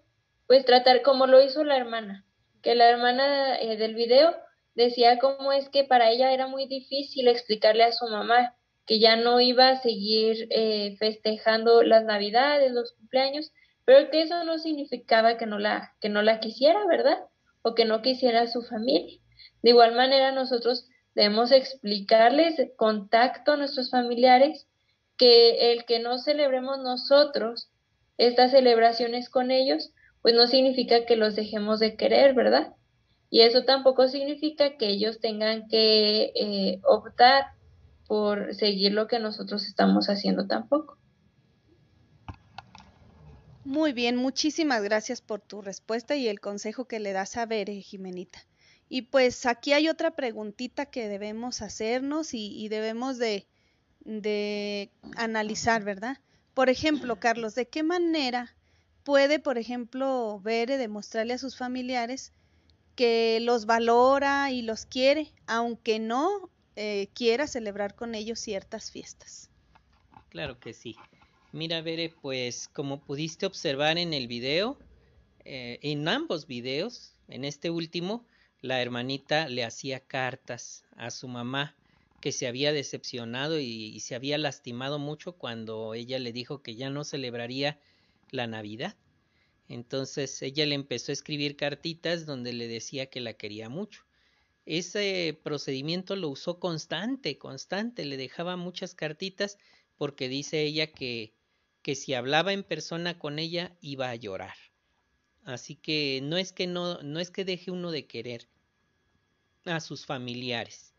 pues 0.46 0.66
tratar 0.66 1.04
como 1.04 1.26
lo 1.26 1.42
hizo 1.42 1.64
la 1.64 1.78
hermana, 1.78 2.26
que 2.62 2.76
la 2.76 2.90
hermana 2.90 3.58
eh, 3.58 3.78
del 3.78 3.96
video 3.96 4.36
decía 4.76 5.20
cómo 5.20 5.54
es 5.54 5.70
que 5.70 5.86
para 5.86 6.10
ella 6.12 6.34
era 6.34 6.48
muy 6.48 6.68
difícil 6.68 7.28
explicarle 7.28 7.84
a 7.84 7.94
su 7.94 8.08
mamá 8.08 8.56
que 8.86 9.00
ya 9.00 9.16
no 9.16 9.40
iba 9.40 9.70
a 9.70 9.82
seguir 9.82 10.48
eh, 10.50 10.98
festejando 10.98 11.84
las 11.84 12.04
navidades, 12.04 12.72
los 12.72 12.92
cumpleaños, 12.94 13.52
pero 13.86 14.10
que 14.10 14.22
eso 14.22 14.44
no 14.44 14.58
significaba 14.60 15.38
que 15.38 15.46
no 15.46 15.60
la, 15.60 15.94
que 16.00 16.10
no 16.10 16.22
la 16.22 16.40
quisiera, 16.40 16.86
¿verdad? 16.88 17.20
O 17.62 17.76
que 17.76 17.86
no 17.86 18.02
quisiera 18.02 18.42
a 18.42 18.48
su 18.48 18.62
familia. 18.62 19.20
De 19.62 19.70
igual 19.72 19.96
manera, 19.96 20.32
nosotros 20.32 20.88
debemos 21.16 21.52
explicarles 21.52 22.56
contacto 22.76 23.54
a 23.54 23.58
nuestros 23.58 23.90
familiares 23.90 24.68
que 25.18 25.72
el 25.72 25.86
que 25.86 26.00
no 26.00 26.18
celebremos 26.18 26.80
nosotros 26.80 27.70
estas 28.18 28.52
celebraciones 28.52 29.30
con 29.30 29.52
ellos, 29.52 29.92
pues 30.22 30.36
no 30.36 30.48
significa 30.48 31.06
que 31.06 31.16
los 31.16 31.36
dejemos 31.36 31.80
de 31.80 31.96
querer, 31.96 32.34
¿verdad? 32.34 32.74
Y 33.30 33.42
eso 33.42 33.64
tampoco 33.64 34.08
significa 34.08 34.78
que 34.78 34.88
ellos 34.88 35.20
tengan 35.20 35.68
que 35.68 36.32
eh, 36.36 36.82
optar 36.84 37.46
por 38.08 38.54
seguir 38.54 38.92
lo 38.92 39.08
que 39.08 39.20
nosotros 39.20 39.66
estamos 39.66 40.08
haciendo 40.10 40.46
tampoco. 40.46 40.98
Muy 43.64 43.94
bien, 43.94 44.16
muchísimas 44.16 44.82
gracias 44.82 45.22
por 45.22 45.42
tu 45.42 45.62
respuesta 45.62 46.16
y 46.16 46.28
el 46.28 46.40
consejo 46.40 46.86
que 46.86 47.00
le 47.00 47.14
das 47.14 47.38
a 47.38 47.46
ver, 47.46 47.70
Jimenita. 47.70 48.40
Y 48.90 49.04
pues 49.04 49.46
aquí 49.46 49.74
hay 49.74 49.88
otra 49.88 50.12
preguntita 50.12 50.86
que 50.86 51.08
debemos 51.08 51.62
hacernos 51.62 52.34
y 52.34 52.68
debemos 52.70 53.18
de, 53.18 53.48
de 54.02 54.92
analizar, 55.16 55.84
¿verdad? 55.84 56.18
Por 56.54 56.70
ejemplo, 56.70 57.20
Carlos, 57.20 57.56
¿de 57.56 57.68
qué 57.68 57.84
manera 57.84 58.56
puede, 59.04 59.40
por 59.40 59.58
ejemplo, 59.58 60.40
ver 60.42 60.70
y 60.70 60.78
demostrarle 60.78 61.34
a 61.34 61.38
sus 61.38 61.58
familiares 61.58 62.34
que 62.96 63.40
los 63.42 63.66
valora 63.66 64.52
y 64.52 64.62
los 64.62 64.86
quiere, 64.86 65.34
aunque 65.48 66.00
no 66.00 66.50
eh, 66.76 67.10
quiera 67.14 67.48
celebrar 67.48 67.96
con 67.96 68.16
ellos 68.16 68.40
ciertas 68.40 68.92
fiestas? 68.92 69.50
Claro 70.30 70.60
que 70.60 70.74
sí. 70.74 70.96
Mira, 71.54 71.82
Bere, 71.82 72.08
pues 72.22 72.70
como 72.70 73.02
pudiste 73.04 73.46
observar 73.46 73.98
en 73.98 74.14
el 74.14 74.30
video, 74.30 74.80
eh, 75.44 75.80
en 75.82 76.08
ambos 76.08 76.48
videos, 76.48 77.14
en 77.28 77.44
este 77.44 77.70
último, 77.70 78.26
la 78.62 78.82
hermanita 78.82 79.50
le 79.50 79.66
hacía 79.66 80.00
cartas 80.00 80.86
a 80.96 81.12
su 81.12 81.28
mamá 81.28 81.76
que 82.22 82.32
se 82.32 82.48
había 82.48 82.72
decepcionado 82.72 83.60
y, 83.60 84.00
se 84.00 84.16
había 84.16 84.38
lastimado 84.38 84.98
mucho 84.98 85.34
cuando 85.34 85.94
ella 85.94 86.20
le 86.20 86.32
dijo 86.32 86.62
que 86.62 86.76
ya 86.76 86.90
no 86.90 87.04
celebraría 87.04 87.78
la 88.30 88.48
Navidad. 88.48 88.96
Entonces 89.68 90.42
ella 90.42 90.66
le 90.66 90.76
empezó 90.76 91.12
a 91.12 91.14
escribir 91.14 91.58
cartitas 91.58 92.26
donde 92.26 92.54
le 92.54 92.70
decía 92.70 93.08
que 93.08 93.20
la 93.20 93.34
quería 93.34 93.68
mucho. 93.68 94.06
Ese 94.66 95.38
procedimiento 95.44 96.16
lo 96.16 96.30
usó 96.30 96.62
constante, 96.62 97.38
constante, 97.38 98.06
le 98.06 98.16
dejaba 98.16 98.56
muchas 98.56 98.96
cartitas 98.96 99.58
porque 99.98 100.30
dice 100.30 100.62
ella 100.62 100.88
que, 100.88 101.34
que 101.82 101.96
si 101.96 102.14
hablaba 102.14 102.54
en 102.54 102.64
persona 102.64 103.18
con 103.18 103.40
ella 103.40 103.76
iba 103.82 104.10
a 104.10 104.16
llorar. 104.16 104.56
Así 105.44 105.76
que 105.76 106.20
no 106.24 106.38
es 106.38 106.52
que 106.52 106.68
no, 106.68 107.02
no 107.02 107.20
es 107.20 107.32
que 107.32 107.46
deje 107.46 107.72
uno 107.72 107.92
de 107.92 108.06
querer 108.06 108.48
a 109.66 109.80
sus 109.80 110.06
familiares. 110.06 110.94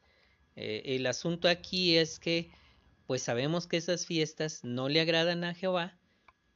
Eh, 0.56 0.82
el 0.84 1.06
asunto 1.06 1.48
aquí 1.48 1.96
es 1.96 2.18
que 2.18 2.50
pues 3.06 3.22
sabemos 3.22 3.66
que 3.66 3.76
esas 3.76 4.06
fiestas 4.06 4.64
no 4.64 4.88
le 4.88 5.00
agradan 5.00 5.44
a 5.44 5.54
Jehová 5.54 5.98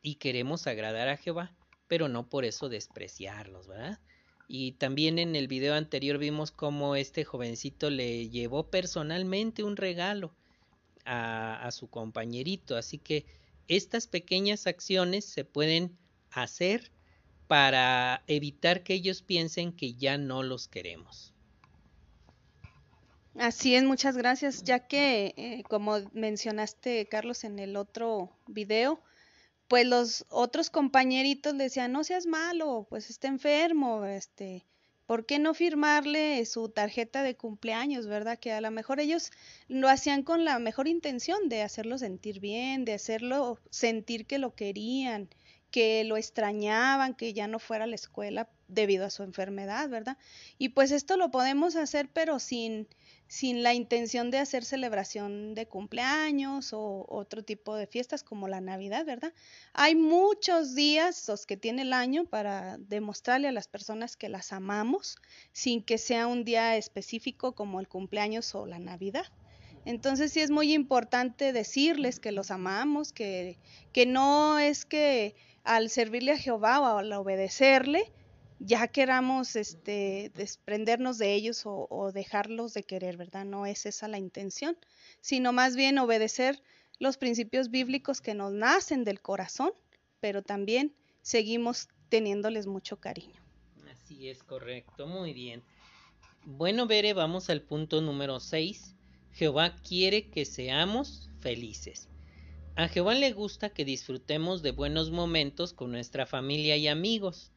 y 0.02 0.16
queremos 0.16 0.66
agradar 0.66 1.08
a 1.08 1.16
Jehová, 1.16 1.54
pero 1.86 2.08
no 2.08 2.28
por 2.28 2.44
eso 2.44 2.68
despreciarlos, 2.68 3.66
¿verdad? 3.66 4.00
Y 4.48 4.72
también 4.72 5.18
en 5.18 5.34
el 5.34 5.48
video 5.48 5.74
anterior 5.74 6.18
vimos 6.18 6.52
cómo 6.52 6.94
este 6.94 7.24
jovencito 7.24 7.90
le 7.90 8.28
llevó 8.28 8.70
personalmente 8.70 9.64
un 9.64 9.76
regalo 9.76 10.34
a, 11.04 11.66
a 11.66 11.72
su 11.72 11.90
compañerito, 11.90 12.76
así 12.76 12.98
que 12.98 13.26
estas 13.68 14.06
pequeñas 14.06 14.66
acciones 14.66 15.24
se 15.24 15.44
pueden 15.44 15.96
hacer 16.30 16.90
para 17.46 18.22
evitar 18.26 18.82
que 18.82 18.94
ellos 18.94 19.22
piensen 19.22 19.72
que 19.72 19.94
ya 19.94 20.18
no 20.18 20.42
los 20.42 20.68
queremos. 20.68 21.32
Así 23.38 23.74
es, 23.74 23.84
muchas 23.84 24.16
gracias, 24.16 24.62
ya 24.62 24.86
que 24.86 25.34
eh, 25.36 25.62
como 25.68 25.98
mencionaste 26.12 27.06
Carlos 27.06 27.44
en 27.44 27.58
el 27.58 27.76
otro 27.76 28.30
video, 28.46 29.02
pues 29.68 29.86
los 29.86 30.24
otros 30.30 30.70
compañeritos 30.70 31.54
le 31.54 31.64
decían, 31.64 31.92
no 31.92 32.02
seas 32.02 32.26
malo, 32.26 32.86
pues 32.88 33.10
está 33.10 33.28
enfermo, 33.28 34.06
este, 34.06 34.64
¿por 35.06 35.26
qué 35.26 35.38
no 35.38 35.54
firmarle 35.54 36.44
su 36.46 36.68
tarjeta 36.68 37.22
de 37.22 37.36
cumpleaños, 37.36 38.06
verdad? 38.06 38.38
Que 38.38 38.52
a 38.52 38.60
lo 38.60 38.70
mejor 38.70 39.00
ellos 39.00 39.30
lo 39.68 39.88
hacían 39.88 40.22
con 40.22 40.44
la 40.44 40.58
mejor 40.58 40.88
intención 40.88 41.48
de 41.48 41.62
hacerlo 41.62 41.98
sentir 41.98 42.40
bien, 42.40 42.84
de 42.84 42.94
hacerlo 42.94 43.60
sentir 43.70 44.26
que 44.26 44.38
lo 44.38 44.54
querían, 44.54 45.28
que 45.70 46.04
lo 46.04 46.16
extrañaban, 46.16 47.14
que 47.14 47.32
ya 47.32 47.46
no 47.48 47.58
fuera 47.58 47.84
a 47.84 47.86
la 47.86 47.94
escuela 47.94 48.48
debido 48.68 49.06
a 49.06 49.10
su 49.10 49.22
enfermedad, 49.22 49.88
¿verdad? 49.88 50.18
Y 50.58 50.70
pues 50.70 50.90
esto 50.90 51.16
lo 51.16 51.30
podemos 51.30 51.76
hacer 51.76 52.08
pero 52.12 52.38
sin 52.38 52.88
sin 53.28 53.62
la 53.62 53.74
intención 53.74 54.30
de 54.30 54.38
hacer 54.38 54.64
celebración 54.64 55.54
de 55.54 55.66
cumpleaños 55.66 56.72
o 56.72 57.04
otro 57.08 57.42
tipo 57.42 57.74
de 57.74 57.86
fiestas 57.86 58.22
como 58.22 58.46
la 58.48 58.60
Navidad, 58.60 59.04
¿verdad? 59.04 59.32
Hay 59.72 59.96
muchos 59.96 60.74
días, 60.74 61.26
los 61.28 61.46
que 61.46 61.56
tiene 61.56 61.82
el 61.82 61.92
año, 61.92 62.24
para 62.24 62.78
demostrarle 62.78 63.48
a 63.48 63.52
las 63.52 63.68
personas 63.68 64.16
que 64.16 64.28
las 64.28 64.52
amamos, 64.52 65.16
sin 65.52 65.82
que 65.82 65.98
sea 65.98 66.26
un 66.26 66.44
día 66.44 66.76
específico 66.76 67.54
como 67.54 67.80
el 67.80 67.88
cumpleaños 67.88 68.54
o 68.54 68.66
la 68.66 68.78
Navidad. 68.78 69.26
Entonces 69.84 70.32
sí 70.32 70.40
es 70.40 70.50
muy 70.50 70.72
importante 70.72 71.52
decirles 71.52 72.18
que 72.18 72.32
los 72.32 72.50
amamos, 72.50 73.12
que, 73.12 73.58
que 73.92 74.04
no 74.04 74.58
es 74.58 74.84
que 74.84 75.36
al 75.62 75.90
servirle 75.90 76.32
a 76.32 76.38
Jehová 76.38 76.80
o 76.80 76.98
al 76.98 77.12
obedecerle, 77.12 78.12
ya 78.58 78.88
queramos 78.88 79.56
este, 79.56 80.32
desprendernos 80.34 81.18
de 81.18 81.34
ellos 81.34 81.62
o, 81.64 82.10
dejarlos 82.12 82.74
de 82.74 82.84
querer, 82.84 83.16
¿verdad? 83.16 83.44
No 83.44 83.66
es 83.66 83.86
esa 83.86 84.08
la 84.08 84.18
intención, 84.18 84.76
sino 85.20 85.52
más 85.52 85.76
bien 85.76 85.98
obedecer 85.98 86.62
los 86.98 87.18
principios 87.18 87.70
bíblicos 87.70 88.20
que 88.20 88.34
nos 88.34 88.52
nacen 88.52 89.04
del 89.04 89.20
corazón, 89.20 89.72
pero 90.20 90.42
también 90.42 90.94
seguimos 91.20 91.88
teniéndoles 92.08 92.66
mucho 92.66 92.98
cariño. 92.98 93.40
Así 93.90 94.28
es, 94.28 94.42
correcto, 94.42 95.06
muy 95.06 95.34
bien. 95.34 95.62
Bueno, 96.44 96.86
Bere, 96.86 97.12
vamos 97.12 97.50
al 97.50 97.60
punto 97.62 98.00
número 98.00 98.40
6. 98.40 98.94
Jehová 99.32 99.76
quiere 99.76 100.30
que 100.30 100.46
seamos 100.46 101.28
felices. 101.40 102.08
A 102.76 102.88
Jehová 102.88 103.14
le 103.14 103.32
gusta 103.32 103.70
que 103.70 103.84
disfrutemos 103.84 104.62
de 104.62 104.70
buenos 104.70 105.10
momentos 105.10 105.72
con 105.72 105.90
nuestra 105.90 106.24
familia 106.24 106.76
y 106.76 106.88
amigos 106.88 107.52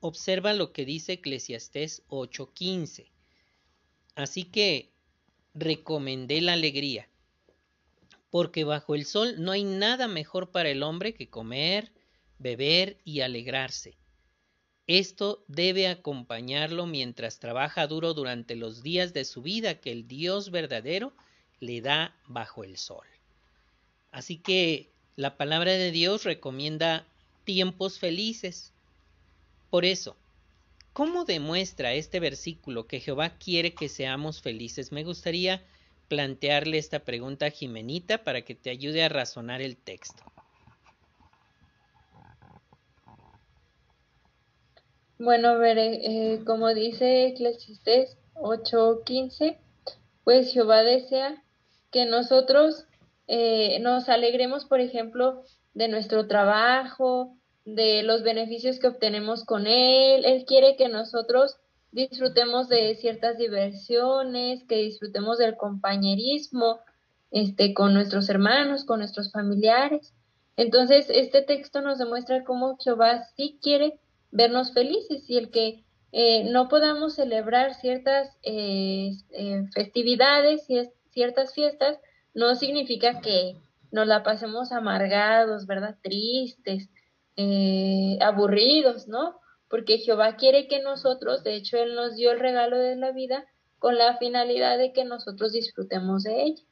observa 0.00 0.52
lo 0.52 0.72
que 0.72 0.84
dice 0.84 1.14
Eclesiastés 1.14 2.02
8:15. 2.08 3.10
Así 4.14 4.44
que 4.44 4.90
recomendé 5.54 6.40
la 6.40 6.54
alegría, 6.54 7.08
porque 8.30 8.64
bajo 8.64 8.94
el 8.94 9.04
sol 9.04 9.36
no 9.38 9.52
hay 9.52 9.64
nada 9.64 10.08
mejor 10.08 10.50
para 10.50 10.70
el 10.70 10.82
hombre 10.82 11.14
que 11.14 11.28
comer, 11.28 11.92
beber 12.38 12.98
y 13.04 13.20
alegrarse. 13.20 13.96
Esto 14.86 15.44
debe 15.48 15.86
acompañarlo 15.86 16.86
mientras 16.86 17.40
trabaja 17.40 17.86
duro 17.86 18.14
durante 18.14 18.56
los 18.56 18.82
días 18.82 19.12
de 19.12 19.24
su 19.24 19.42
vida 19.42 19.80
que 19.80 19.92
el 19.92 20.08
Dios 20.08 20.50
verdadero 20.50 21.12
le 21.60 21.82
da 21.82 22.16
bajo 22.26 22.64
el 22.64 22.78
sol. 22.78 23.06
Así 24.10 24.38
que 24.38 24.90
la 25.14 25.36
palabra 25.36 25.72
de 25.72 25.90
Dios 25.90 26.24
recomienda 26.24 27.06
tiempos 27.44 27.98
felices, 27.98 28.72
por 29.70 29.84
eso, 29.84 30.16
¿cómo 30.92 31.24
demuestra 31.24 31.92
este 31.92 32.20
versículo 32.20 32.86
que 32.86 33.00
Jehová 33.00 33.38
quiere 33.38 33.74
que 33.74 33.88
seamos 33.88 34.40
felices? 34.40 34.92
Me 34.92 35.04
gustaría 35.04 35.62
plantearle 36.08 36.78
esta 36.78 37.00
pregunta 37.00 37.46
a 37.46 37.50
Jimenita 37.50 38.24
para 38.24 38.42
que 38.42 38.54
te 38.54 38.70
ayude 38.70 39.04
a 39.04 39.08
razonar 39.08 39.60
el 39.60 39.76
texto. 39.76 40.22
Bueno, 45.18 45.58
veré, 45.58 46.34
eh, 46.34 46.44
como 46.44 46.72
dice 46.74 47.26
Eclesiastés 47.26 48.16
8:15, 48.34 49.58
pues 50.24 50.52
Jehová 50.52 50.84
desea 50.84 51.42
que 51.90 52.06
nosotros 52.06 52.86
eh, 53.26 53.78
nos 53.80 54.08
alegremos, 54.08 54.64
por 54.64 54.80
ejemplo, 54.80 55.42
de 55.74 55.88
nuestro 55.88 56.26
trabajo, 56.28 57.37
de 57.74 58.02
los 58.02 58.22
beneficios 58.22 58.78
que 58.78 58.86
obtenemos 58.86 59.44
con 59.44 59.66
él. 59.66 60.24
Él 60.24 60.44
quiere 60.46 60.76
que 60.76 60.88
nosotros 60.88 61.56
disfrutemos 61.92 62.68
de 62.68 62.94
ciertas 62.96 63.36
diversiones, 63.36 64.64
que 64.64 64.76
disfrutemos 64.76 65.38
del 65.38 65.56
compañerismo 65.56 66.80
este, 67.30 67.74
con 67.74 67.92
nuestros 67.92 68.28
hermanos, 68.28 68.84
con 68.84 69.00
nuestros 69.00 69.32
familiares. 69.32 70.14
Entonces, 70.56 71.06
este 71.10 71.42
texto 71.42 71.82
nos 71.82 71.98
demuestra 71.98 72.42
cómo 72.44 72.78
Jehová 72.78 73.24
sí 73.36 73.58
quiere 73.62 74.00
vernos 74.30 74.72
felices 74.72 75.28
y 75.28 75.36
el 75.36 75.50
que 75.50 75.84
eh, 76.12 76.44
no 76.50 76.68
podamos 76.68 77.14
celebrar 77.14 77.74
ciertas 77.74 78.38
eh, 78.42 79.10
eh, 79.30 79.64
festividades 79.74 80.68
y 80.70 80.80
ciertas 81.10 81.52
fiestas 81.52 81.98
no 82.34 82.54
significa 82.54 83.20
que 83.20 83.56
nos 83.90 84.06
la 84.06 84.22
pasemos 84.22 84.72
amargados, 84.72 85.66
¿verdad? 85.66 85.96
Tristes, 86.02 86.88
eh, 87.40 88.18
aburridos, 88.20 89.06
¿no? 89.06 89.38
Porque 89.68 89.98
Jehová 89.98 90.34
quiere 90.34 90.66
que 90.66 90.82
nosotros, 90.82 91.44
de 91.44 91.54
hecho, 91.54 91.76
Él 91.76 91.94
nos 91.94 92.16
dio 92.16 92.32
el 92.32 92.40
regalo 92.40 92.76
de 92.76 92.96
la 92.96 93.12
vida 93.12 93.46
con 93.78 93.96
la 93.96 94.18
finalidad 94.18 94.76
de 94.76 94.92
que 94.92 95.04
nosotros 95.04 95.52
disfrutemos 95.52 96.24
de 96.24 96.42
ella. 96.42 96.62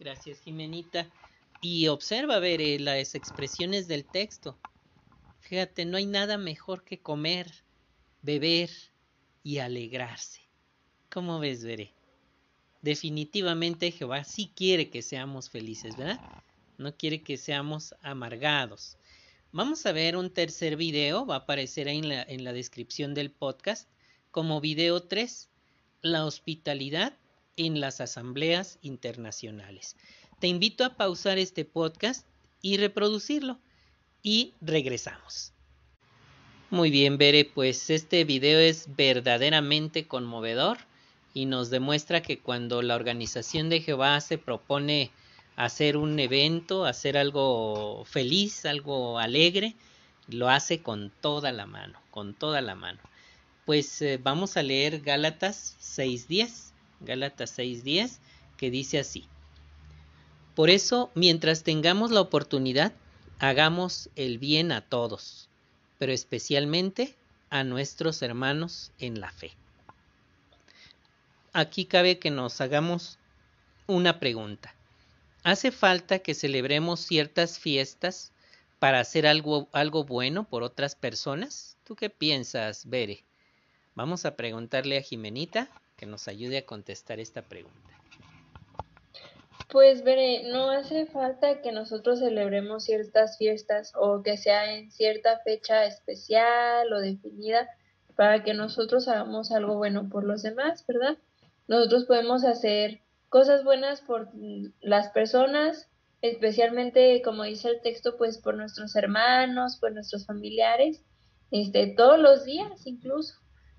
Gracias, 0.00 0.40
Jimenita. 0.40 1.08
Y 1.60 1.86
observa, 1.86 2.40
ver 2.40 2.60
eh, 2.60 2.80
las 2.80 3.14
expresiones 3.14 3.86
del 3.86 4.04
texto. 4.04 4.58
Fíjate, 5.38 5.84
no 5.84 5.96
hay 5.96 6.06
nada 6.06 6.38
mejor 6.38 6.82
que 6.82 6.98
comer, 6.98 7.46
beber 8.22 8.70
y 9.44 9.58
alegrarse. 9.58 10.40
¿Cómo 11.08 11.38
ves, 11.38 11.62
Veré? 11.62 11.94
Definitivamente 12.82 13.92
Jehová 13.92 14.24
sí 14.24 14.50
quiere 14.56 14.90
que 14.90 15.02
seamos 15.02 15.50
felices, 15.50 15.96
¿verdad? 15.96 16.20
No 16.78 16.96
quiere 16.96 17.22
que 17.22 17.36
seamos 17.36 17.94
amargados. 18.02 18.98
Vamos 19.52 19.86
a 19.86 19.92
ver 19.92 20.16
un 20.16 20.30
tercer 20.30 20.76
video, 20.76 21.24
va 21.24 21.36
a 21.36 21.38
aparecer 21.38 21.88
en 21.88 22.08
la, 22.08 22.22
en 22.22 22.44
la 22.44 22.52
descripción 22.52 23.14
del 23.14 23.30
podcast, 23.30 23.88
como 24.30 24.60
video 24.60 25.02
3, 25.02 25.48
la 26.02 26.26
hospitalidad 26.26 27.14
en 27.56 27.80
las 27.80 28.00
asambleas 28.00 28.78
internacionales. 28.82 29.96
Te 30.40 30.48
invito 30.48 30.84
a 30.84 30.96
pausar 30.96 31.38
este 31.38 31.64
podcast 31.64 32.26
y 32.60 32.76
reproducirlo 32.76 33.58
y 34.22 34.52
regresamos. 34.60 35.52
Muy 36.68 36.90
bien, 36.90 37.16
Bere, 37.16 37.44
pues 37.44 37.90
este 37.90 38.24
video 38.24 38.58
es 38.58 38.88
verdaderamente 38.96 40.06
conmovedor 40.06 40.78
y 41.32 41.46
nos 41.46 41.70
demuestra 41.70 42.22
que 42.22 42.40
cuando 42.40 42.82
la 42.82 42.96
organización 42.96 43.68
de 43.68 43.80
Jehová 43.80 44.20
se 44.20 44.36
propone 44.36 45.12
hacer 45.56 45.96
un 45.96 46.18
evento, 46.20 46.84
hacer 46.84 47.16
algo 47.16 48.04
feliz, 48.04 48.66
algo 48.66 49.18
alegre, 49.18 49.74
lo 50.28 50.48
hace 50.50 50.82
con 50.82 51.10
toda 51.20 51.50
la 51.50 51.66
mano, 51.66 51.98
con 52.10 52.34
toda 52.34 52.60
la 52.60 52.74
mano. 52.74 53.00
Pues 53.64 54.00
eh, 54.02 54.20
vamos 54.22 54.56
a 54.56 54.62
leer 54.62 55.00
Gálatas 55.00 55.76
6.10, 55.80 56.72
Gálatas 57.00 57.58
6.10, 57.58 58.18
que 58.56 58.70
dice 58.70 58.98
así. 58.98 59.26
Por 60.54 60.70
eso, 60.70 61.10
mientras 61.14 61.64
tengamos 61.64 62.10
la 62.10 62.20
oportunidad, 62.20 62.92
hagamos 63.38 64.10
el 64.14 64.38
bien 64.38 64.72
a 64.72 64.82
todos, 64.82 65.48
pero 65.98 66.12
especialmente 66.12 67.14
a 67.50 67.64
nuestros 67.64 68.22
hermanos 68.22 68.92
en 68.98 69.20
la 69.20 69.30
fe. 69.32 69.52
Aquí 71.52 71.86
cabe 71.86 72.18
que 72.18 72.30
nos 72.30 72.60
hagamos 72.60 73.18
una 73.86 74.20
pregunta. 74.20 74.75
¿Hace 75.46 75.70
falta 75.70 76.18
que 76.18 76.34
celebremos 76.34 76.98
ciertas 76.98 77.60
fiestas 77.60 78.32
para 78.80 78.98
hacer 78.98 79.28
algo, 79.28 79.68
algo 79.70 80.02
bueno 80.02 80.42
por 80.42 80.64
otras 80.64 80.96
personas? 80.96 81.78
¿Tú 81.84 81.94
qué 81.94 82.10
piensas, 82.10 82.90
Bere? 82.90 83.22
Vamos 83.94 84.26
a 84.26 84.34
preguntarle 84.34 84.98
a 84.98 85.02
Jimenita 85.02 85.68
que 85.96 86.04
nos 86.04 86.26
ayude 86.26 86.58
a 86.58 86.66
contestar 86.66 87.20
esta 87.20 87.42
pregunta. 87.42 87.78
Pues 89.68 90.02
Bere, 90.02 90.50
no 90.50 90.68
hace 90.70 91.06
falta 91.06 91.62
que 91.62 91.70
nosotros 91.70 92.18
celebremos 92.18 92.82
ciertas 92.82 93.38
fiestas 93.38 93.92
o 93.94 94.24
que 94.24 94.38
sea 94.38 94.74
en 94.74 94.90
cierta 94.90 95.38
fecha 95.44 95.84
especial 95.84 96.92
o 96.92 96.98
definida 96.98 97.68
para 98.16 98.42
que 98.42 98.52
nosotros 98.52 99.06
hagamos 99.06 99.52
algo 99.52 99.76
bueno 99.76 100.08
por 100.08 100.24
los 100.24 100.42
demás, 100.42 100.84
¿verdad? 100.88 101.16
Nosotros 101.68 102.04
podemos 102.06 102.42
hacer 102.42 103.05
cosas 103.36 103.64
buenas 103.64 104.00
por 104.00 104.30
las 104.80 105.10
personas, 105.10 105.90
especialmente 106.22 107.20
como 107.20 107.42
dice 107.42 107.68
el 107.68 107.82
texto, 107.82 108.16
pues 108.16 108.38
por 108.38 108.56
nuestros 108.56 108.96
hermanos, 108.96 109.76
por 109.78 109.92
nuestros 109.92 110.24
familiares, 110.24 111.02
este, 111.50 111.88
todos 111.88 112.18
los 112.18 112.46
días 112.46 112.86
incluso. 112.86 113.34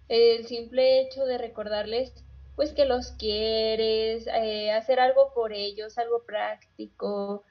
El 0.09 0.45
simple 0.45 1.01
hecho 1.01 1.25
de 1.25 1.39
recordarles 1.39 2.13
pues 2.55 2.71
que 2.71 2.85
los 2.85 3.13
quieres, 3.13 4.27
eh, 4.27 4.69
hacer 4.69 4.99
algo 4.99 5.33
por 5.33 5.53
ellos, 5.53 5.97
algo 5.97 6.23
práctico, 6.23 7.43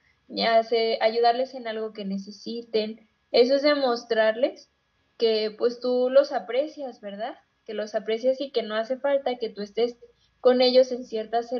hace, 0.49 0.99
ayudarles 1.01 1.55
en 1.55 1.67
algo 1.67 1.93
que 1.93 2.05
necesiten. 2.05 3.09
Eso 3.33 3.57
es 3.57 3.63
demostrarles 3.63 4.71
que 5.19 5.53
pues 5.59 5.81
tú 5.81 6.09
los 6.09 6.31
aprecias, 6.31 7.01
¿verdad? 7.01 7.35
Que 7.65 7.75
los 7.75 7.97
aprecias 7.97 8.41
y 8.41 8.53
que 8.53 8.63
no 8.63 8.77
hace 8.77 8.97
falta 8.97 9.39
que 9.39 9.49
tú 9.49 9.61
estés 9.61 9.97
con 10.47 10.61
ellos 10.61 10.92
en 10.92 11.03
ciertas 11.03 11.51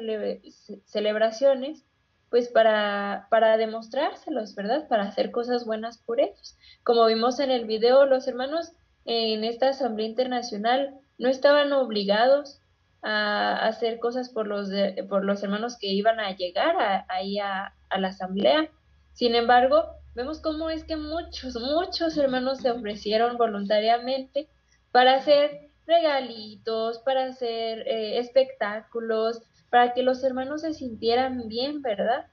celebraciones, 0.85 1.85
pues 2.31 2.49
para, 2.49 3.27
para 3.31 3.57
demostrárselos, 3.57 4.55
¿verdad? 4.55 4.87
Para 4.87 5.03
hacer 5.03 5.33
cosas 5.33 5.67
buenas 5.67 5.99
por 5.99 6.21
ellos. 6.21 6.57
Como 6.85 7.05
vimos 7.07 7.41
en 7.41 7.51
el 7.51 7.65
video, 7.65 8.07
los 8.07 8.29
hermanos 8.29 8.71
en 9.05 9.43
esta 9.43 9.71
Asamblea 9.71 10.07
Internacional 10.07 11.01
no 11.19 11.29
estaban 11.29 11.73
obligados 11.73 12.61
a 13.03 13.67
hacer 13.67 13.99
cosas 13.99 14.29
por 14.29 14.47
los, 14.47 14.71
por 15.09 15.25
los 15.25 15.43
hermanos 15.43 15.77
que 15.81 15.89
iban 15.89 16.21
a 16.21 16.37
llegar 16.37 16.77
ahí 17.09 17.41
a, 17.41 17.75
a 17.89 17.99
la 17.99 18.07
Asamblea. 18.11 18.71
Sin 19.15 19.35
embargo, 19.35 19.83
vemos 20.15 20.39
cómo 20.39 20.71
es 20.71 20.85
que 20.85 20.95
muchos, 20.95 21.57
muchos 21.57 22.17
hermanos 22.17 22.59
se 22.59 22.71
ofrecieron 22.71 23.37
voluntariamente 23.37 24.49
para 24.93 25.17
hacer 25.17 25.66
regalitos, 25.87 26.99
para 26.99 27.27
hacer 27.27 27.87
eh, 27.87 28.19
espectáculos, 28.19 29.43
para 29.71 29.95
que 29.95 30.03
los 30.03 30.23
hermanos 30.25 30.63
se 30.63 30.75
sintieran 30.75 31.49
bien, 31.49 31.83
¿verdad? 31.83 32.27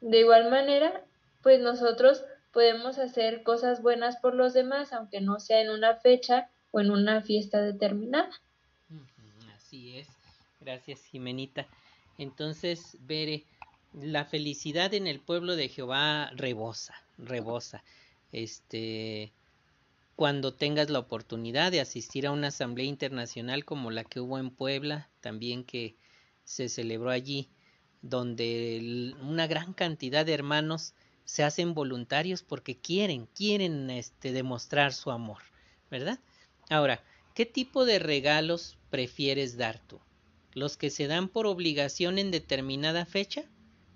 De 0.00 0.20
igual 0.20 0.50
manera, 0.50 1.04
pues 1.42 1.60
nosotros 1.60 2.24
podemos 2.52 2.98
hacer 2.98 3.42
cosas 3.42 3.82
buenas 3.82 4.16
por 4.16 4.34
los 4.34 4.52
demás, 4.52 4.92
aunque 4.92 5.20
no 5.20 5.38
sea 5.40 5.60
en 5.60 5.70
una 5.70 5.96
fecha 5.96 6.48
o 6.70 6.80
en 6.80 6.90
una 6.90 7.22
fiesta 7.22 7.60
determinada. 7.60 8.30
Así 9.56 9.98
es. 9.98 10.08
Gracias, 10.60 11.04
Jimenita. 11.04 11.66
Entonces, 12.18 12.96
Bere, 13.00 13.44
la 13.94 14.24
felicidad 14.24 14.92
en 14.94 15.06
el 15.06 15.20
pueblo 15.20 15.56
de 15.56 15.68
Jehová 15.68 16.30
rebosa, 16.34 16.94
rebosa. 17.18 17.82
Este, 18.32 19.32
cuando 20.20 20.52
tengas 20.52 20.90
la 20.90 20.98
oportunidad 20.98 21.72
de 21.72 21.80
asistir 21.80 22.26
a 22.26 22.30
una 22.30 22.48
asamblea 22.48 22.84
internacional 22.84 23.64
como 23.64 23.90
la 23.90 24.04
que 24.04 24.20
hubo 24.20 24.38
en 24.38 24.50
Puebla, 24.50 25.08
también 25.22 25.64
que 25.64 25.96
se 26.44 26.68
celebró 26.68 27.08
allí, 27.08 27.48
donde 28.02 29.14
una 29.22 29.46
gran 29.46 29.72
cantidad 29.72 30.26
de 30.26 30.34
hermanos 30.34 30.92
se 31.24 31.42
hacen 31.42 31.72
voluntarios 31.72 32.42
porque 32.42 32.76
quieren, 32.76 33.28
quieren 33.34 33.88
este, 33.88 34.32
demostrar 34.32 34.92
su 34.92 35.10
amor, 35.10 35.38
¿verdad? 35.90 36.20
Ahora, 36.68 37.02
¿qué 37.34 37.46
tipo 37.46 37.86
de 37.86 37.98
regalos 37.98 38.76
prefieres 38.90 39.56
dar 39.56 39.78
tú? 39.78 40.00
¿Los 40.52 40.76
que 40.76 40.90
se 40.90 41.06
dan 41.06 41.28
por 41.28 41.46
obligación 41.46 42.18
en 42.18 42.30
determinada 42.30 43.06
fecha? 43.06 43.44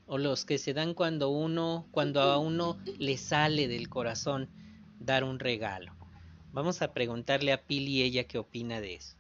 ¿O 0.07 0.17
los 0.17 0.47
que 0.47 0.57
se 0.57 0.73
dan 0.73 0.95
cuando 0.95 1.29
uno, 1.29 1.87
cuando 1.91 2.23
a 2.23 2.39
uno 2.39 2.79
le 2.99 3.19
sale 3.19 3.69
del 3.69 3.91
corazón 3.91 4.49
dar 4.99 5.23
un 5.23 5.39
regalo? 5.39 5.95
Vamos 6.55 6.83
a 6.83 6.93
preguntarle 6.93 7.53
a 7.53 7.61
Pili 7.61 8.03
ella 8.03 8.29
qué 8.29 8.39
opina 8.39 8.81
de 8.81 8.95
eso. 8.95 9.17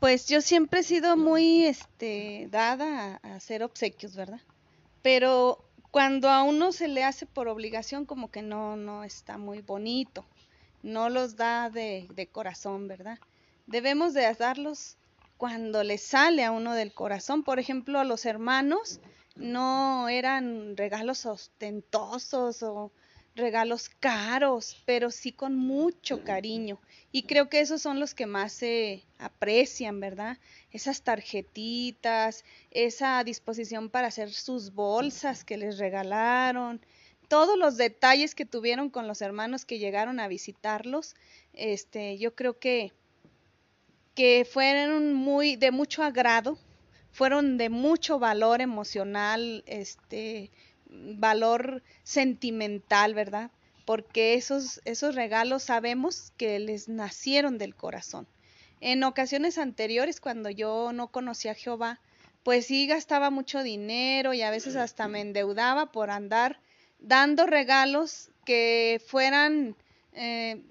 Pues 0.00 0.26
yo 0.26 0.40
siempre 0.40 0.80
he 0.80 0.82
sido 0.82 1.16
muy 1.16 1.64
este, 1.64 2.48
dada 2.50 3.20
a, 3.22 3.36
hacer 3.36 3.62
obsequios, 3.62 4.16
¿verdad? 4.16 4.40
Pero 5.02 5.64
cuando 5.92 6.28
a 6.28 6.42
uno 6.42 6.72
se 6.72 6.88
le 6.88 7.04
hace 7.04 7.24
por 7.24 7.46
obligación, 7.46 8.04
como 8.04 8.32
que 8.32 8.42
no, 8.42 8.74
no 8.74 9.04
está 9.04 9.38
muy 9.38 9.60
bonito. 9.60 10.24
No 10.82 11.08
los 11.08 11.36
da 11.36 11.70
de, 11.70 12.08
de 12.12 12.26
corazón, 12.26 12.88
¿verdad? 12.88 13.20
Debemos 13.68 14.12
de 14.12 14.34
darlos 14.34 14.96
cuando 15.36 15.84
le 15.84 15.98
sale 15.98 16.44
a 16.44 16.50
uno 16.50 16.74
del 16.74 16.92
corazón. 16.94 17.44
Por 17.44 17.60
ejemplo, 17.60 18.00
a 18.00 18.04
los 18.04 18.26
hermanos 18.26 18.98
no 19.36 20.08
eran 20.08 20.76
regalos 20.76 21.26
ostentosos 21.26 22.64
o 22.64 22.90
regalos 23.36 23.88
caros, 23.88 24.82
pero 24.86 25.10
sí 25.10 25.30
con 25.30 25.56
mucho 25.56 26.24
cariño. 26.24 26.80
Y 27.12 27.24
creo 27.24 27.48
que 27.48 27.60
esos 27.60 27.82
son 27.82 28.00
los 28.00 28.14
que 28.14 28.26
más 28.26 28.52
se 28.52 29.04
aprecian, 29.18 30.00
¿verdad? 30.00 30.38
Esas 30.72 31.02
tarjetitas, 31.02 32.44
esa 32.70 33.22
disposición 33.24 33.90
para 33.90 34.08
hacer 34.08 34.32
sus 34.32 34.74
bolsas 34.74 35.44
que 35.44 35.56
les 35.56 35.78
regalaron, 35.78 36.80
todos 37.28 37.58
los 37.58 37.76
detalles 37.76 38.34
que 38.34 38.46
tuvieron 38.46 38.88
con 38.90 39.06
los 39.06 39.20
hermanos 39.20 39.64
que 39.64 39.78
llegaron 39.78 40.20
a 40.20 40.28
visitarlos, 40.28 41.14
este, 41.52 42.18
yo 42.18 42.34
creo 42.34 42.58
que, 42.58 42.92
que 44.14 44.46
fueron 44.50 45.12
muy 45.12 45.56
de 45.56 45.70
mucho 45.70 46.02
agrado, 46.02 46.58
fueron 47.10 47.58
de 47.58 47.68
mucho 47.68 48.18
valor 48.18 48.60
emocional, 48.60 49.64
este, 49.66 50.50
valor 50.88 51.82
sentimental, 52.02 53.14
¿verdad? 53.14 53.50
Porque 53.84 54.34
esos, 54.34 54.80
esos 54.84 55.14
regalos 55.14 55.64
sabemos 55.64 56.32
que 56.36 56.58
les 56.58 56.88
nacieron 56.88 57.58
del 57.58 57.74
corazón. 57.74 58.26
En 58.80 59.04
ocasiones 59.04 59.58
anteriores, 59.58 60.20
cuando 60.20 60.50
yo 60.50 60.92
no 60.92 61.08
conocía 61.08 61.52
a 61.52 61.54
Jehová, 61.54 62.00
pues 62.42 62.66
sí 62.66 62.86
gastaba 62.86 63.30
mucho 63.30 63.62
dinero 63.62 64.34
y 64.34 64.42
a 64.42 64.50
veces 64.50 64.76
hasta 64.76 65.08
me 65.08 65.20
endeudaba 65.20 65.90
por 65.90 66.10
andar 66.10 66.60
dando 67.00 67.46
regalos 67.46 68.30
que 68.44 69.02
fueran, 69.06 69.76
eh, 70.12 70.62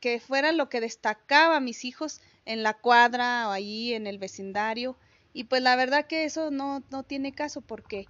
que 0.00 0.20
fueran 0.20 0.56
lo 0.56 0.68
que 0.68 0.80
destacaba 0.80 1.56
a 1.56 1.60
mis 1.60 1.84
hijos 1.84 2.20
en 2.44 2.62
la 2.62 2.74
cuadra 2.74 3.48
o 3.48 3.50
allí 3.50 3.94
en 3.94 4.06
el 4.06 4.18
vecindario. 4.18 4.96
Y 5.32 5.44
pues 5.44 5.62
la 5.62 5.76
verdad 5.76 6.06
que 6.06 6.24
eso 6.24 6.50
no, 6.50 6.82
no 6.90 7.02
tiene 7.02 7.32
caso 7.32 7.60
porque 7.60 8.06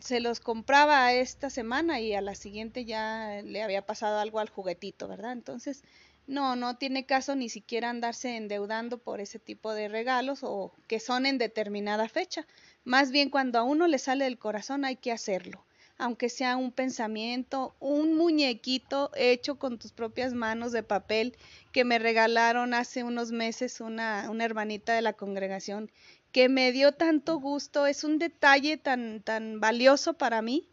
se 0.00 0.20
los 0.20 0.40
compraba 0.40 1.12
esta 1.12 1.50
semana 1.50 2.00
y 2.00 2.14
a 2.14 2.20
la 2.20 2.34
siguiente 2.34 2.84
ya 2.84 3.42
le 3.44 3.62
había 3.62 3.86
pasado 3.86 4.18
algo 4.18 4.38
al 4.38 4.48
juguetito, 4.48 5.08
¿verdad? 5.08 5.32
Entonces, 5.32 5.82
no, 6.26 6.54
no 6.54 6.76
tiene 6.76 7.06
caso 7.06 7.34
ni 7.34 7.48
siquiera 7.48 7.90
andarse 7.90 8.36
endeudando 8.36 8.98
por 8.98 9.20
ese 9.20 9.40
tipo 9.40 9.74
de 9.74 9.88
regalos 9.88 10.40
o 10.42 10.72
que 10.86 11.00
son 11.00 11.26
en 11.26 11.38
determinada 11.38 12.08
fecha. 12.08 12.46
Más 12.84 13.10
bien 13.10 13.30
cuando 13.30 13.58
a 13.58 13.64
uno 13.64 13.88
le 13.88 13.98
sale 13.98 14.24
del 14.24 14.38
corazón 14.38 14.84
hay 14.84 14.94
que 14.96 15.10
hacerlo, 15.10 15.64
aunque 15.98 16.28
sea 16.28 16.56
un 16.56 16.70
pensamiento, 16.70 17.74
un 17.80 18.16
muñequito 18.16 19.10
hecho 19.16 19.58
con 19.58 19.78
tus 19.78 19.92
propias 19.92 20.32
manos 20.32 20.70
de 20.70 20.84
papel 20.84 21.36
que 21.72 21.84
me 21.84 21.98
regalaron 21.98 22.74
hace 22.74 23.02
unos 23.02 23.32
meses 23.32 23.80
una, 23.80 24.30
una 24.30 24.44
hermanita 24.44 24.94
de 24.94 25.02
la 25.02 25.14
congregación 25.14 25.90
que 26.32 26.48
me 26.48 26.72
dio 26.72 26.92
tanto 26.92 27.38
gusto, 27.38 27.86
es 27.86 28.04
un 28.04 28.18
detalle 28.18 28.76
tan, 28.76 29.22
tan 29.22 29.60
valioso 29.60 30.14
para 30.14 30.42
mí. 30.42 30.68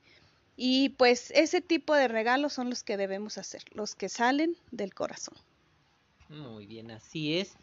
Y 0.56 0.90
pues 0.90 1.32
ese 1.32 1.62
tipo 1.62 1.94
de 1.94 2.08
regalos 2.08 2.54
son 2.54 2.70
los 2.70 2.84
que 2.84 2.98
debemos 2.98 3.38
hacer, 3.38 3.64
los 3.72 3.94
que 3.94 4.10
salen 4.10 4.58
del 4.72 4.94
corazón. 4.94 5.36
Muy 6.30 6.66
bien, 6.66 6.92
así 6.92 7.38
es. 7.38 7.54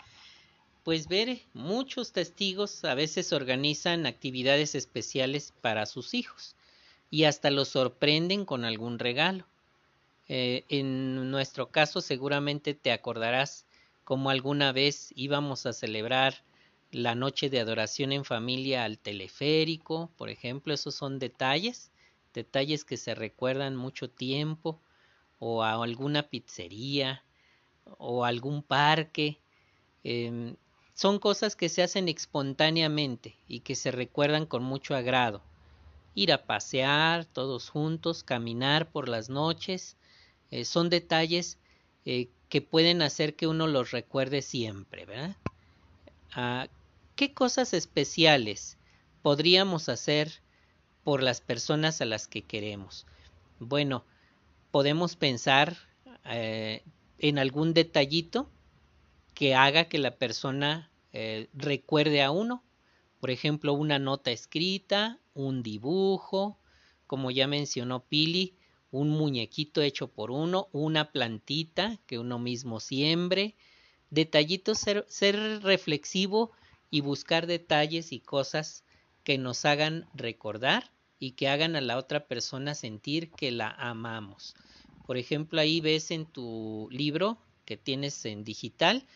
Pues 0.84 1.09
ver, 1.09 1.40
muchos 1.55 2.12
testigos 2.12 2.84
a 2.84 2.95
veces 2.95 3.32
organizan 3.32 4.07
actividades 4.07 4.74
especiales 4.74 5.53
para 5.61 5.86
sus 5.86 6.14
hijos 6.14 6.55
y 7.11 7.24
hasta 7.24 7.51
los 7.51 7.68
sorprenden 7.68 8.45
con 8.45 8.64
algún 8.64 8.99
regalo. 8.99 9.47
Eh, 10.28 10.64
en 10.68 11.30
nuestro 11.30 11.68
caso 11.70 12.01
seguramente 12.01 12.74
te 12.74 12.92
acordarás 12.92 13.66
como 14.05 14.30
alguna 14.30 14.72
vez 14.72 15.12
íbamos 15.14 15.66
a 15.66 15.72
celebrar 15.72 16.42
la 16.95 17.14
noche 17.14 17.51
de 17.51 17.61
adoración 17.61 18.12
en 18.12 18.24
familia 18.24 18.84
al 18.84 18.99
teleférico, 18.99 20.12
por 20.16 20.30
ejemplo, 20.30 20.72
esos 20.72 20.95
son 20.95 21.18
detalles, 21.18 21.90
detalles 22.32 22.84
que 22.84 22.97
se 22.97 23.14
recuerdan 23.14 23.74
mucho 23.76 24.09
tiempo, 24.09 24.80
o 25.38 25.62
a 25.62 25.72
alguna 25.82 26.22
pizzería 26.30 27.24
o 27.84 28.24
algún 28.24 28.62
parque. 28.62 29.38
Em, 30.05 30.57
son 30.95 31.18
cosas 31.18 31.57
que 31.57 31.68
se 31.68 31.82
hacen 31.82 32.09
espontáneamente 32.09 33.36
y 33.49 33.61
que 33.61 33.74
se 33.74 33.90
recuerdan 33.90 34.47
con 34.47 34.62
mucho 34.62 34.95
agrado. 34.95 35.42
Ir 36.14 36.32
a 36.32 36.47
pasear 36.47 37.24
todos 37.24 37.68
juntos, 37.68 38.22
caminar 38.22 38.90
por 38.92 39.09
las 39.09 39.28
noches, 39.28 39.97
eh, 40.51 40.64
son 40.64 40.88
detalles 40.90 41.59
eh, 42.05 42.28
que 42.49 42.62
pueden 42.62 43.03
hacer 43.03 43.34
que 43.34 43.49
uno 43.49 43.66
los 43.66 43.90
recuerde 43.90 44.42
siempre, 44.42 45.05
¿verdad? 45.07 45.36
Ah, 46.32 46.68
¿Qué 47.17 47.33
cosas 47.33 47.75
especiales 47.75 48.77
podríamos 49.23 49.89
hacer 49.89 50.43
por 51.05 51.23
las 51.23 51.41
personas 51.41 52.01
a 52.01 52.07
las 52.07 52.27
que 52.27 52.43
queremos? 52.43 53.07
Bueno, 53.61 54.05
podemos 54.73 55.15
pensar 55.15 55.77
eh, 56.25 56.83
en 57.19 57.39
algún 57.39 57.73
detallito 57.73 58.51
que 59.33 59.55
haga 59.55 59.85
que 59.85 59.99
la 59.99 60.17
persona 60.17 60.91
eh, 61.12 61.49
recuerde 61.55 62.21
a 62.21 62.33
uno. 62.33 62.65
Por 63.21 63.31
ejemplo, 63.31 63.75
una 63.75 64.01
nota 64.01 64.33
escrita, 64.33 65.21
un 65.35 65.62
dibujo, 65.62 66.59
como 67.07 67.31
ya 67.31 67.47
mencionó 67.47 68.03
Pili, 68.03 68.57
un 68.91 69.11
muñequito 69.11 69.83
hecho 69.83 70.09
por 70.09 70.33
uno, 70.33 70.69
una 70.73 71.12
plantita 71.12 71.97
que 72.07 72.19
uno 72.19 72.41
mismo 72.41 72.81
siembre. 72.81 73.55
Detallitos, 74.11 74.79
ser, 74.79 75.07
ser 75.09 75.62
reflexivo 75.62 76.51
y 76.95 77.01
buscar 77.01 77.49
detalles 77.49 78.12
y 78.12 78.20
cosas 78.20 78.84
que 79.24 79.36
nos 79.36 79.64
hagan 79.64 80.07
recordar 80.14 80.92
y 81.18 81.32
que 81.32 81.49
hagan 81.49 81.74
a 81.74 81.80
la 81.80 81.99
otra 81.99 82.28
persona 82.28 82.76
sentir 82.76 83.32
que 83.32 83.51
la 83.51 83.68
amamos. 83.68 84.55
Por 85.05 85.16
ejemplo, 85.16 85.61
ahí 85.61 85.80
ves 85.80 86.12
en 86.12 86.24
tu 86.24 86.86
libro 86.92 87.36
que 87.64 87.76
tienes 87.76 88.24
en 88.26 88.45
digital, 88.45 89.09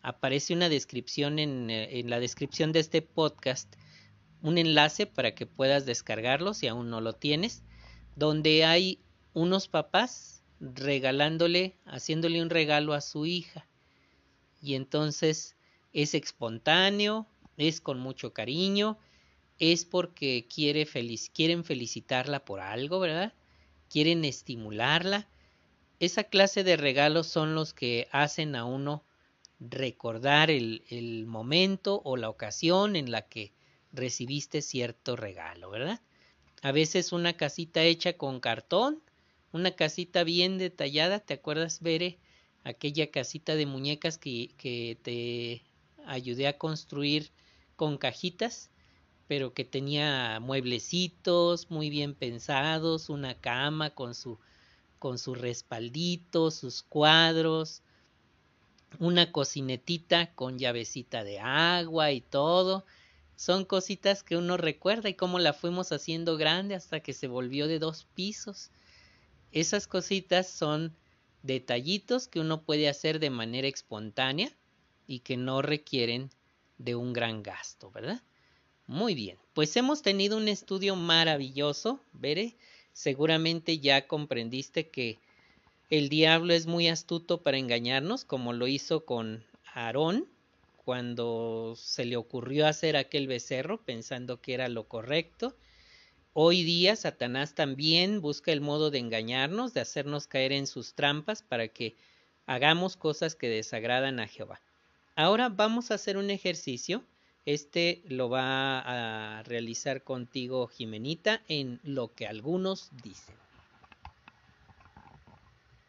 aparece 0.00 0.54
una 0.54 0.70
descripción 0.70 1.38
en, 1.38 1.68
eh, 1.68 2.00
en, 2.00 2.08
la 2.08 2.18
descripción 2.18 2.72
de 2.72 2.80
este 2.80 3.02
podcast, 3.02 3.76
un 4.40 4.56
enlace 4.56 5.04
para 5.04 5.34
que 5.34 5.44
puedas 5.44 5.84
descargarlo 5.84 6.54
si 6.54 6.66
aún 6.66 6.88
no 6.88 7.02
lo 7.02 7.12
tienes, 7.12 7.62
donde 8.16 8.64
hay 8.64 9.02
unos 9.34 9.68
papás 9.68 10.42
regalándole, 10.60 11.76
haciéndole 11.84 12.40
un 12.40 12.48
regalo 12.48 12.94
a 12.94 13.02
su 13.02 13.26
hija. 13.26 13.68
Y 14.62 14.76
entonces 14.76 15.57
es 15.92 16.14
espontáneo, 16.14 17.26
es 17.56 17.80
con 17.80 17.98
mucho 17.98 18.32
cariño, 18.32 18.98
es 19.58 19.84
porque 19.84 20.46
quiere 20.52 20.86
quieren 21.32 21.64
felicitarla 21.64 22.44
por 22.44 22.60
algo, 22.60 23.00
¿verdad? 23.00 23.32
Quieren 23.90 24.24
estimularla. 24.24 25.28
Esa 26.00 26.24
clase 26.24 26.62
de 26.62 26.76
regalos 26.76 27.26
son 27.26 27.54
los 27.54 27.74
que 27.74 28.08
hacen 28.12 28.54
a 28.54 28.64
uno 28.64 29.04
recordar 29.58 30.50
el, 30.50 30.84
el 30.88 31.26
momento 31.26 32.00
o 32.04 32.16
la 32.16 32.28
ocasión 32.28 32.94
en 32.94 33.10
la 33.10 33.22
que 33.22 33.52
recibiste 33.92 34.62
cierto 34.62 35.16
regalo, 35.16 35.70
¿verdad? 35.70 36.00
A 36.62 36.70
veces 36.70 37.12
una 37.12 37.32
casita 37.36 37.82
hecha 37.82 38.12
con 38.12 38.38
cartón, 38.38 39.02
una 39.52 39.72
casita 39.72 40.22
bien 40.22 40.58
detallada, 40.58 41.20
¿te 41.20 41.34
acuerdas, 41.34 41.80
Bere? 41.80 42.18
Aquella 42.64 43.10
casita 43.10 43.56
de 43.56 43.66
muñecas 43.66 44.18
que, 44.18 44.50
que 44.58 44.98
te 45.02 45.62
ayudé 46.08 46.48
a 46.48 46.58
construir 46.58 47.30
con 47.76 47.98
cajitas, 47.98 48.70
pero 49.28 49.52
que 49.52 49.64
tenía 49.64 50.40
mueblecitos 50.40 51.70
muy 51.70 51.90
bien 51.90 52.14
pensados, 52.14 53.10
una 53.10 53.34
cama 53.34 53.90
con 53.90 54.14
su 54.14 54.38
con 54.98 55.18
su 55.18 55.36
respaldito, 55.36 56.50
sus 56.50 56.82
cuadros, 56.82 57.82
una 58.98 59.30
cocinetita 59.30 60.34
con 60.34 60.58
llavecita 60.58 61.22
de 61.22 61.38
agua 61.38 62.10
y 62.10 62.20
todo. 62.20 62.84
Son 63.36 63.64
cositas 63.64 64.24
que 64.24 64.36
uno 64.36 64.56
recuerda 64.56 65.08
y 65.08 65.14
cómo 65.14 65.38
la 65.38 65.52
fuimos 65.52 65.92
haciendo 65.92 66.36
grande 66.36 66.74
hasta 66.74 66.98
que 66.98 67.12
se 67.12 67.28
volvió 67.28 67.68
de 67.68 67.78
dos 67.78 68.08
pisos. 68.14 68.70
Esas 69.52 69.86
cositas 69.86 70.48
son 70.48 70.96
detallitos 71.44 72.26
que 72.26 72.40
uno 72.40 72.62
puede 72.62 72.88
hacer 72.88 73.20
de 73.20 73.30
manera 73.30 73.68
espontánea 73.68 74.50
y 75.08 75.20
que 75.20 75.36
no 75.36 75.62
requieren 75.62 76.30
de 76.76 76.94
un 76.94 77.12
gran 77.12 77.42
gasto, 77.42 77.90
¿verdad? 77.90 78.22
Muy 78.86 79.14
bien, 79.14 79.36
pues 79.54 79.76
hemos 79.76 80.02
tenido 80.02 80.36
un 80.36 80.46
estudio 80.46 80.94
maravilloso, 80.94 82.00
Bere. 82.12 82.54
Seguramente 82.92 83.80
ya 83.80 84.06
comprendiste 84.06 84.88
que 84.88 85.18
el 85.90 86.08
diablo 86.08 86.52
es 86.52 86.66
muy 86.66 86.86
astuto 86.88 87.42
para 87.42 87.58
engañarnos, 87.58 88.24
como 88.24 88.52
lo 88.52 88.68
hizo 88.68 89.04
con 89.04 89.44
Aarón 89.74 90.28
cuando 90.88 91.74
se 91.76 92.04
le 92.04 92.16
ocurrió 92.16 92.66
hacer 92.66 92.96
aquel 92.96 93.26
becerro 93.26 93.84
pensando 93.84 94.40
que 94.40 94.54
era 94.54 94.68
lo 94.68 94.88
correcto. 94.88 95.54
Hoy 96.32 96.62
día 96.62 96.96
Satanás 96.96 97.54
también 97.54 98.20
busca 98.20 98.52
el 98.52 98.60
modo 98.60 98.90
de 98.90 98.98
engañarnos, 98.98 99.74
de 99.74 99.80
hacernos 99.80 100.26
caer 100.26 100.52
en 100.52 100.66
sus 100.66 100.94
trampas 100.94 101.42
para 101.42 101.68
que 101.68 101.94
hagamos 102.46 102.96
cosas 102.96 103.34
que 103.34 103.48
desagradan 103.48 104.20
a 104.20 104.28
Jehová. 104.28 104.62
Ahora 105.18 105.48
vamos 105.48 105.90
a 105.90 105.94
hacer 105.94 106.16
un 106.16 106.30
ejercicio. 106.30 107.02
Este 107.44 108.02
lo 108.06 108.30
va 108.30 108.78
a 108.78 109.42
realizar 109.42 110.04
contigo 110.04 110.68
Jimenita 110.68 111.40
en 111.48 111.80
lo 111.82 112.14
que 112.14 112.28
algunos 112.28 112.92
dicen. 113.02 113.34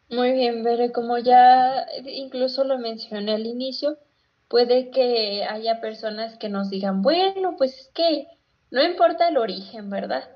Muy 0.08 0.32
bien, 0.32 0.64
Bere, 0.64 0.90
como 0.90 1.16
ya 1.18 1.86
incluso 2.06 2.64
lo 2.64 2.78
mencioné 2.78 3.34
al 3.34 3.46
inicio, 3.46 3.98
puede 4.48 4.90
que 4.90 5.44
haya 5.48 5.80
personas 5.80 6.36
que 6.36 6.48
nos 6.48 6.68
digan, 6.68 7.00
bueno, 7.00 7.54
pues 7.56 7.78
es 7.78 7.88
que 7.94 8.26
no 8.72 8.82
importa 8.82 9.28
el 9.28 9.36
origen, 9.36 9.90
¿verdad? 9.90 10.28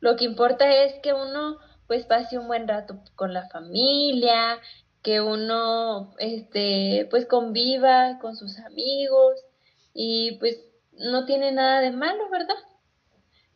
Lo 0.00 0.16
que 0.16 0.26
importa 0.26 0.70
es 0.84 1.00
que 1.02 1.14
uno 1.14 1.56
pues 1.86 2.04
pase 2.04 2.36
un 2.36 2.46
buen 2.46 2.68
rato 2.68 3.00
con 3.16 3.32
la 3.32 3.48
familia, 3.48 4.58
que 5.04 5.20
uno 5.20 6.14
este 6.18 7.06
pues 7.10 7.26
conviva 7.26 8.18
con 8.20 8.36
sus 8.36 8.58
amigos 8.58 9.44
y 9.92 10.38
pues 10.38 10.58
no 10.92 11.26
tiene 11.26 11.52
nada 11.52 11.80
de 11.80 11.92
malo, 11.92 12.28
¿verdad? 12.30 12.56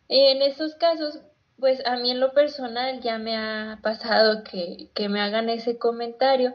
En 0.09 0.43
esos 0.43 0.75
casos, 0.75 1.21
pues 1.59 1.85
a 1.87 1.97
mí 1.97 2.11
en 2.11 2.21
lo 2.21 2.33
personal 2.33 3.01
ya 3.01 3.19
me 3.19 3.37
ha 3.37 3.81
pasado 3.83 4.45
que, 4.45 4.91
que 4.95 5.09
me 5.09 5.21
hagan 5.21 5.49
ese 5.49 5.79
comentario, 5.79 6.55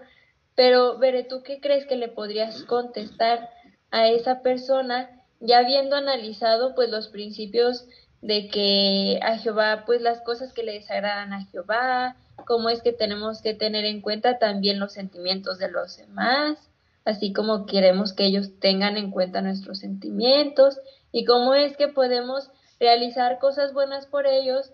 pero 0.55 0.99
veré 0.99 1.23
tú 1.23 1.41
qué 1.43 1.59
crees 1.59 1.85
que 1.87 1.95
le 1.95 2.07
podrías 2.07 2.63
contestar 2.63 3.49
a 3.89 4.07
esa 4.07 4.41
persona 4.41 5.09
ya 5.39 5.57
habiendo 5.57 5.95
analizado 5.95 6.75
pues 6.75 6.89
los 6.89 7.09
principios 7.09 7.87
de 8.21 8.47
que 8.47 9.19
a 9.23 9.37
Jehová 9.39 9.83
pues 9.85 10.01
las 10.01 10.21
cosas 10.21 10.53
que 10.53 10.63
le 10.63 10.73
desagradan 10.73 11.33
a 11.33 11.45
Jehová, 11.45 12.15
cómo 12.45 12.69
es 12.69 12.81
que 12.81 12.93
tenemos 12.93 13.41
que 13.41 13.53
tener 13.53 13.86
en 13.86 14.01
cuenta 14.01 14.39
también 14.39 14.79
los 14.79 14.93
sentimientos 14.93 15.59
de 15.59 15.69
los 15.71 15.97
demás, 15.97 16.69
así 17.05 17.34
como 17.34 17.65
queremos 17.65 18.13
que 18.13 18.25
ellos 18.25 18.59
tengan 18.59 18.97
en 18.97 19.11
cuenta 19.11 19.41
nuestros 19.41 19.79
sentimientos 19.79 20.79
y 21.11 21.25
cómo 21.25 21.53
es 21.53 21.77
que 21.77 21.88
podemos 21.88 22.49
realizar 22.79 23.39
cosas 23.39 23.73
buenas 23.73 24.07
por 24.07 24.27
ellos 24.27 24.71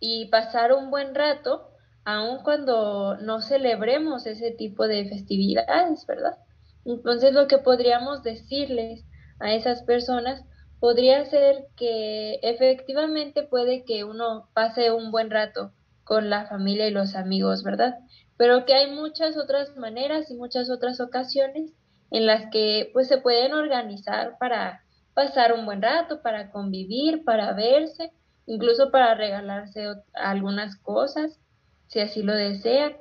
y 0.00 0.26
pasar 0.26 0.72
un 0.72 0.90
buen 0.90 1.14
rato, 1.14 1.70
aun 2.04 2.42
cuando 2.42 3.16
no 3.16 3.40
celebremos 3.40 4.26
ese 4.26 4.50
tipo 4.50 4.86
de 4.86 5.08
festividades, 5.08 6.06
¿verdad? 6.06 6.36
Entonces 6.84 7.32
lo 7.32 7.48
que 7.48 7.58
podríamos 7.58 8.22
decirles 8.22 9.04
a 9.40 9.52
esas 9.52 9.82
personas 9.82 10.44
podría 10.78 11.24
ser 11.24 11.66
que 11.76 12.38
efectivamente 12.42 13.42
puede 13.42 13.84
que 13.84 14.04
uno 14.04 14.48
pase 14.54 14.92
un 14.92 15.10
buen 15.10 15.30
rato 15.30 15.72
con 16.06 16.30
la 16.30 16.46
familia 16.46 16.86
y 16.86 16.92
los 16.92 17.16
amigos, 17.16 17.64
¿verdad? 17.64 17.96
Pero 18.36 18.64
que 18.64 18.74
hay 18.74 18.92
muchas 18.92 19.36
otras 19.36 19.76
maneras 19.76 20.30
y 20.30 20.34
muchas 20.34 20.70
otras 20.70 21.00
ocasiones 21.00 21.72
en 22.12 22.26
las 22.26 22.48
que 22.52 22.90
pues 22.92 23.08
se 23.08 23.18
pueden 23.18 23.52
organizar 23.52 24.38
para 24.38 24.84
pasar 25.14 25.52
un 25.52 25.66
buen 25.66 25.82
rato, 25.82 26.22
para 26.22 26.52
convivir, 26.52 27.24
para 27.24 27.52
verse, 27.54 28.12
incluso 28.46 28.92
para 28.92 29.16
regalarse 29.16 29.84
algunas 30.14 30.76
cosas, 30.76 31.40
si 31.88 31.98
así 31.98 32.22
lo 32.22 32.34
desean, 32.34 32.96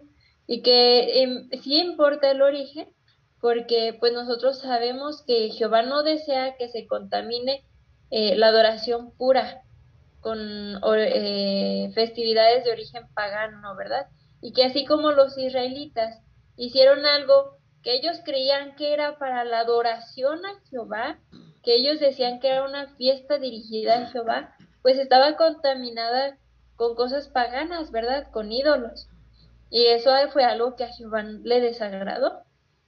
y 0.47 0.63
que 0.63 1.21
em, 1.21 1.49
sí 1.61 1.79
importa 1.79 2.31
el 2.31 2.41
origen, 2.41 2.87
porque 3.39 3.95
pues 3.99 4.13
nosotros 4.13 4.61
sabemos 4.61 5.23
que 5.27 5.51
Jehová 5.51 5.83
no 5.83 6.01
desea 6.01 6.55
que 6.57 6.69
se 6.69 6.87
contamine 6.87 7.63
eh, 8.09 8.35
la 8.35 8.47
adoración 8.47 9.11
pura, 9.15 9.61
con 10.25 10.39
eh, 10.97 11.91
festividades 11.93 12.63
de 12.63 12.71
origen 12.71 13.03
pagano, 13.13 13.75
¿verdad? 13.75 14.07
Y 14.41 14.53
que 14.53 14.63
así 14.63 14.83
como 14.83 15.11
los 15.11 15.37
israelitas 15.37 16.19
hicieron 16.55 17.05
algo 17.05 17.59
que 17.83 17.93
ellos 17.93 18.21
creían 18.25 18.75
que 18.75 18.91
era 18.91 19.19
para 19.19 19.43
la 19.43 19.59
adoración 19.59 20.43
a 20.43 20.59
Jehová, 20.67 21.19
que 21.61 21.75
ellos 21.75 21.99
decían 21.99 22.39
que 22.39 22.47
era 22.47 22.65
una 22.65 22.87
fiesta 22.95 23.37
dirigida 23.37 23.99
a 23.99 24.07
Jehová, 24.07 24.55
pues 24.81 24.97
estaba 24.97 25.37
contaminada 25.37 26.39
con 26.75 26.95
cosas 26.95 27.27
paganas, 27.27 27.91
¿verdad? 27.91 28.31
Con 28.31 28.51
ídolos. 28.51 29.07
y 29.69 29.85
eso 29.85 30.09
fue 30.33 30.43
algo 30.43 30.75
que 30.75 30.85
a 30.85 30.93
Jehová 30.93 31.21
le 31.21 31.61
desagradó. 31.61 32.41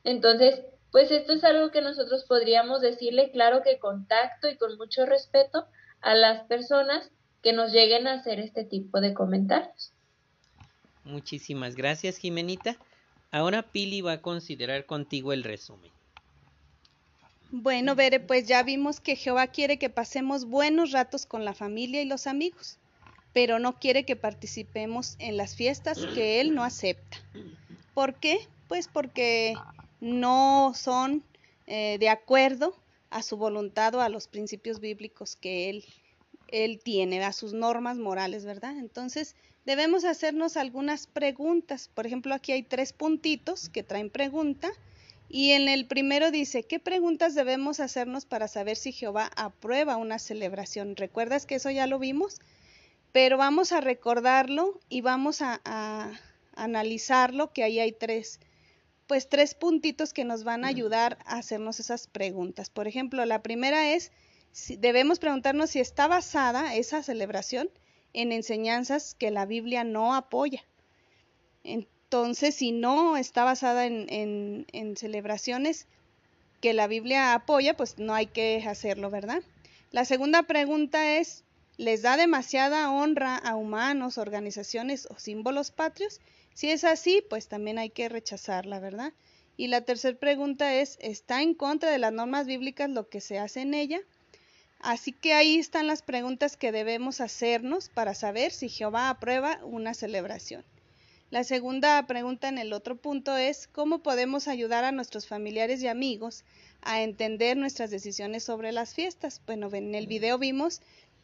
Entonces, 0.03 0.63
pues 0.91 1.11
esto 1.11 1.33
es 1.33 1.43
algo 1.43 1.69
que 1.69 1.81
nosotros 1.83 2.25
podríamos 2.27 2.81
decirle, 2.81 3.29
claro 3.29 3.61
que 3.61 3.77
contacto 3.77 4.49
y 4.49 4.57
con 4.57 4.75
mucho 4.77 5.05
respeto 5.05 5.67
a 6.01 6.15
las 6.15 6.43
personas 6.45 7.11
que 7.41 7.53
nos 7.53 7.71
lleguen 7.71 8.07
a 8.07 8.13
hacer 8.13 8.39
este 8.39 8.63
tipo 8.63 9.01
de 9.01 9.13
comentarios. 9.13 9.91
Muchísimas 11.03 11.75
gracias, 11.75 12.17
Jimenita. 12.17 12.77
Ahora 13.31 13.63
Pili 13.63 14.01
va 14.01 14.13
a 14.13 14.21
considerar 14.21 14.85
contigo 14.85 15.33
el 15.33 15.43
resumen. 15.43 15.91
Bueno, 17.49 17.95
Bere, 17.95 18.19
pues 18.19 18.45
ya 18.45 18.61
vimos 18.63 18.99
que 18.99 19.15
Jehová 19.15 19.47
quiere 19.47 19.79
que 19.79 19.89
pasemos 19.89 20.45
buenos 20.45 20.91
ratos 20.91 21.25
con 21.25 21.45
la 21.45 21.53
familia 21.53 22.01
y 22.01 22.05
los 22.05 22.27
amigos, 22.27 22.77
pero 23.31 23.57
no 23.57 23.79
quiere 23.79 24.03
que 24.05 24.17
participemos 24.17 25.15
en 25.19 25.38
las 25.38 25.55
fiestas 25.55 25.97
que 26.13 26.41
Él 26.41 26.53
no 26.53 26.63
acepta. 26.63 27.17
¿Por 27.93 28.15
qué? 28.15 28.39
Pues 28.67 28.89
porque 28.89 29.53
no 30.01 30.73
son 30.75 31.23
eh, 31.67 31.97
de 31.99 32.09
acuerdo 32.09 32.75
a 33.09 33.23
su 33.23 33.38
voluntad 33.38 33.95
o 33.95 34.01
a 34.01 34.09
los 34.09 34.27
principios 34.27 34.81
bíblicos 34.81 35.38
que 35.38 35.69
Él, 35.69 35.85
él 36.50 36.80
tiene, 36.84 37.24
a 37.24 37.34
sus 37.34 37.54
normas 37.54 37.98
morales, 37.98 38.45
¿verdad? 38.45 38.78
Entonces, 38.78 39.36
debemos 39.66 40.06
hacernos 40.06 40.58
algunas 40.58 41.08
preguntas. 41.08 41.89
Por 41.93 42.06
ejemplo, 42.08 42.34
aquí 42.34 42.52
hay 42.52 42.64
tres 42.64 42.93
puntitos 42.93 43.70
que 43.70 43.84
traen 43.84 44.10
pregunta 44.10 44.72
y 45.30 45.52
en 45.52 45.68
el 45.68 45.88
primero 45.88 46.32
dice, 46.32 46.64
¿qué 46.64 46.80
preguntas 46.80 47.36
debemos 47.36 47.80
hacernos 47.80 48.26
para 48.26 48.48
saber 48.48 48.78
si 48.78 48.93
Jehová 48.93 49.30
aprueba 49.36 49.98
una 49.98 50.20
celebración? 50.20 50.95
¿Recuerdas 50.95 51.45
que 51.45 51.56
eso 51.56 51.70
ya 51.70 51.86
lo 51.86 52.00
vimos? 52.00 52.39
Pero 53.12 53.38
vamos 53.38 53.74
a 53.74 53.82
recordarlo 53.82 54.80
y 54.89 55.02
vamos 55.02 55.41
a, 55.41 55.62
analizarlo, 56.56 57.54
que 57.54 57.64
ahí 57.64 57.80
hay 57.80 57.91
tres, 57.91 58.39
pues 59.06 59.30
tres 59.30 59.54
puntitos 59.54 60.12
que 60.12 60.24
nos 60.24 60.43
van 60.43 60.66
a 60.66 60.70
ayudar 60.70 61.20
a 61.26 61.38
hacernos 61.38 61.80
esas 61.80 62.08
preguntas. 62.08 62.72
Por 62.72 62.88
ejemplo, 62.88 63.24
la 63.26 63.43
primera 63.43 63.93
es, 63.93 64.12
debemos 64.80 65.20
preguntarnos 65.20 65.72
si 65.72 65.80
está 65.80 66.08
basada 66.08 66.76
esa 66.76 67.03
celebración 67.03 67.70
en 68.14 68.32
enseñanzas 68.32 69.16
que 69.16 69.32
la 69.32 69.45
Biblia 69.45 69.84
no 69.84 70.16
apoya. 70.16 70.64
Entonces, 71.64 72.55
si 72.55 72.72
no 72.72 73.18
está 73.18 73.43
basada 73.43 73.86
en, 73.86 74.95
celebraciones 74.95 75.88
que 76.62 76.74
la 76.74 76.88
Biblia 76.88 77.34
apoya, 77.34 77.76
pues 77.76 77.99
no 77.99 78.14
hay 78.14 78.28
que 78.28 78.64
hacerlo, 78.68 79.10
¿verdad? 79.10 79.43
La 79.91 80.05
segunda 80.05 80.43
pregunta 80.43 81.18
es, 81.18 81.43
¿les 81.78 82.01
da 82.01 82.18
demasiada 82.18 82.89
honra 82.91 83.36
a 83.36 83.55
humanos, 83.55 84.18
organizaciones 84.18 85.08
o 85.12 85.20
símbolos 85.20 85.72
patrios? 85.72 86.20
Si 86.53 86.72
es 86.72 86.84
así, 86.84 87.24
pues 87.30 87.47
también 87.47 87.78
hay 87.78 87.89
que 87.91 88.10
rechazarla, 88.10 88.80
¿verdad? 88.80 89.14
Y 89.55 89.68
la 89.68 89.82
tercera 89.82 90.18
pregunta 90.18 90.74
es, 90.76 90.97
¿está 91.01 91.41
en 91.41 91.53
contra 91.53 91.91
de 91.91 91.99
las 91.99 92.14
normas 92.14 92.47
bíblicas 92.47 92.89
lo 92.89 93.10
que 93.10 93.22
se 93.22 93.38
hace 93.38 93.62
en 93.62 93.74
ella? 93.74 93.99
Así 94.80 95.11
que 95.11 95.34
ahí 95.34 95.57
están 95.57 95.88
las 95.88 96.01
preguntas 96.01 96.55
que 96.55 96.71
debemos 96.71 97.21
hacernos 97.21 97.89
para 97.89 98.13
saber 98.13 98.51
si 98.51 98.69
Jehová 98.69 99.09
aprueba 99.09 99.59
una 99.63 99.93
celebración. 99.93 100.63
La 101.30 101.43
segunda 101.43 102.07
pregunta 102.07 102.47
en 102.47 102.57
el 102.57 102.71
otro 102.71 102.95
punto 102.95 103.36
es 103.36 103.67
cómo 103.67 104.01
podemos 104.01 104.47
ayudar 104.47 104.86
a 104.86 104.93
nuestros 104.93 105.28
familiares 105.28 105.84
y 105.84 105.88
amigos 105.88 106.45
a 106.82 107.01
entender 107.01 107.57
nuestras 107.57 107.89
decisiones 107.89 108.45
sobre 108.45 108.71
las 108.71 108.93
fiestas. 108.93 109.41
Bueno, 109.45 109.69
en 109.73 109.93
el 109.93 110.07
video 110.07 110.38
vimos 110.38 110.82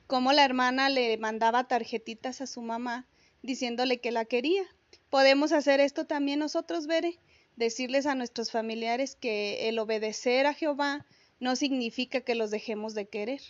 cómo 0.08 0.34
la 0.34 0.44
hermana 0.44 0.90
le 0.90 1.18
mandaba 1.18 1.70
tarjetitas 1.70 2.42
a 2.42 2.48
su 2.48 2.62
mamá 2.62 3.08
diciéndole 3.44 4.00
que 4.00 4.12
la 4.12 4.26
quería. 4.26 4.64
Podemos 5.10 5.54
hacer 5.54 5.80
esto 5.80 6.06
también 6.06 6.40
nosotros, 6.40 6.86
Bere, 6.86 7.18
decirles 7.56 8.06
a 8.06 8.16
nuestros 8.16 8.52
familiares 8.52 9.16
que 9.16 9.70
el 9.70 9.80
obedecer 9.80 10.48
a 10.48 10.54
Jehová 10.54 11.06
no 11.40 11.56
significa 11.56 12.22
que 12.22 12.36
los 12.36 12.52
dejemos 12.52 12.94
de 12.94 13.06
querer 13.06 13.42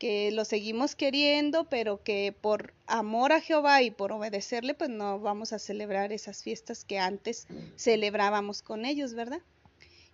que 0.00 0.30
lo 0.30 0.46
seguimos 0.46 0.96
queriendo, 0.96 1.64
pero 1.64 2.02
que 2.02 2.34
por 2.40 2.72
amor 2.86 3.32
a 3.32 3.42
Jehová 3.42 3.82
y 3.82 3.90
por 3.90 4.12
obedecerle, 4.12 4.72
pues 4.72 4.88
no 4.88 5.20
vamos 5.20 5.52
a 5.52 5.58
celebrar 5.58 6.10
esas 6.10 6.42
fiestas 6.42 6.86
que 6.86 6.98
antes 6.98 7.46
celebrábamos 7.76 8.62
con 8.62 8.86
ellos, 8.86 9.12
¿verdad? 9.12 9.42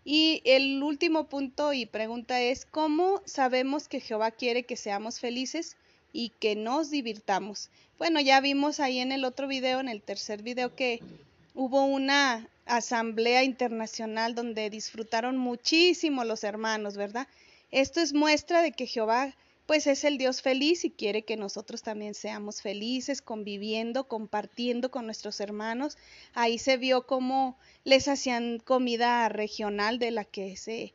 Y 0.05 0.43
el 0.45 0.83
último 0.83 1.29
punto 1.29 1.73
y 1.73 1.87
pregunta 1.87 2.41
es, 2.43 2.67
¿cómo 2.67 3.23
sabemos 3.27 3.87
que 3.87 4.01
Jehová 4.01 4.33
quiere 4.33 4.65
que 4.65 4.77
seamos 4.77 5.21
felices 5.21 5.77
y 6.13 6.31
que 6.41 6.57
nos 6.57 6.91
divirtamos? 6.91 7.71
Bueno, 7.97 8.21
ya 8.21 8.41
vimos 8.41 8.81
ahí 8.81 8.99
en 8.99 9.13
el 9.13 9.25
otro 9.25 9.47
video, 9.47 9.79
en 9.79 9.89
el 9.89 10.03
tercer 10.03 10.43
video, 10.43 10.75
que 10.75 11.01
hubo 11.57 11.85
una 11.85 12.49
asamblea 12.67 13.43
internacional 13.43 14.35
donde 14.35 14.71
disfrutaron 14.71 15.39
muchísimo 15.39 16.23
los 16.25 16.45
hermanos, 16.45 16.97
¿verdad? 16.97 17.27
Esto 17.71 18.01
es 18.01 18.13
muestra 18.13 18.63
de 18.63 18.73
que 18.73 18.87
Jehová 18.87 19.35
pues 19.67 19.89
es 19.89 20.05
el 20.05 20.17
Dios 20.17 20.43
feliz 20.43 20.85
y 20.85 20.91
quiere 20.91 21.23
que 21.23 21.37
nosotros 21.37 21.83
también 21.83 22.15
seamos 22.15 22.63
felices, 22.63 23.21
conviviendo, 23.21 24.07
compartiendo 24.07 24.93
con 24.93 25.07
nuestros 25.07 25.41
hermanos. 25.41 25.99
Ahí 26.35 26.59
se 26.59 26.77
vio 26.77 27.05
cómo 27.07 27.59
les 27.83 28.07
hacían 28.07 28.59
comida 28.59 29.29
regional 29.29 29.99
de 29.99 30.13
la 30.13 30.25
que 30.25 30.57
se 30.57 30.95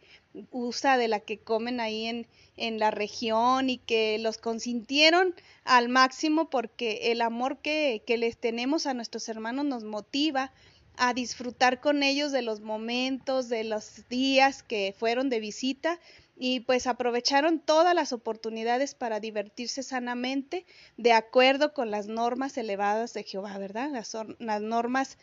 usa, 0.52 0.98
de 0.98 1.08
la 1.08 1.20
que 1.20 1.40
comen 1.40 1.80
ahí 1.80 2.06
en, 2.06 2.28
en 2.58 2.80
la 2.80 2.92
región 2.92 3.70
y 3.70 3.78
que 3.78 4.18
los 4.20 4.38
consintieron 4.38 5.36
al 5.64 5.90
máximo 5.90 6.50
porque 6.50 7.12
el 7.12 7.22
amor 7.22 7.58
que, 7.58 8.04
que 8.06 8.18
les 8.18 8.38
tenemos 8.38 8.86
a 8.86 8.94
nuestros 8.94 9.28
hermanos 9.30 9.66
nos 9.66 9.84
motiva 9.84 10.52
a 10.98 11.14
disfrutar 11.14 11.80
con 11.80 12.04
ellos 12.04 12.32
de 12.32 12.42
los 12.42 12.62
momentos, 12.62 13.50
de 13.50 13.64
los 13.64 14.08
días 14.10 14.62
que 14.64 14.94
fueron 14.98 15.30
de 15.30 15.40
visita 15.40 16.00
y 16.38 16.62
pues 16.62 16.88
aprovecharon 16.88 17.60
todas 17.60 17.94
las 17.94 18.14
oportunidades 18.14 18.96
para 18.96 19.20
divertirse 19.20 19.84
sanamente 19.84 20.66
de 20.98 21.14
acuerdo 21.14 21.74
con 21.74 21.92
las 21.92 22.08
normas 22.08 22.58
elevadas 22.58 23.14
de 23.14 23.24
Jehová, 23.24 23.58
¿verdad? 23.60 23.90
Las, 23.92 24.18
las 24.40 24.62
normas, 24.62 25.18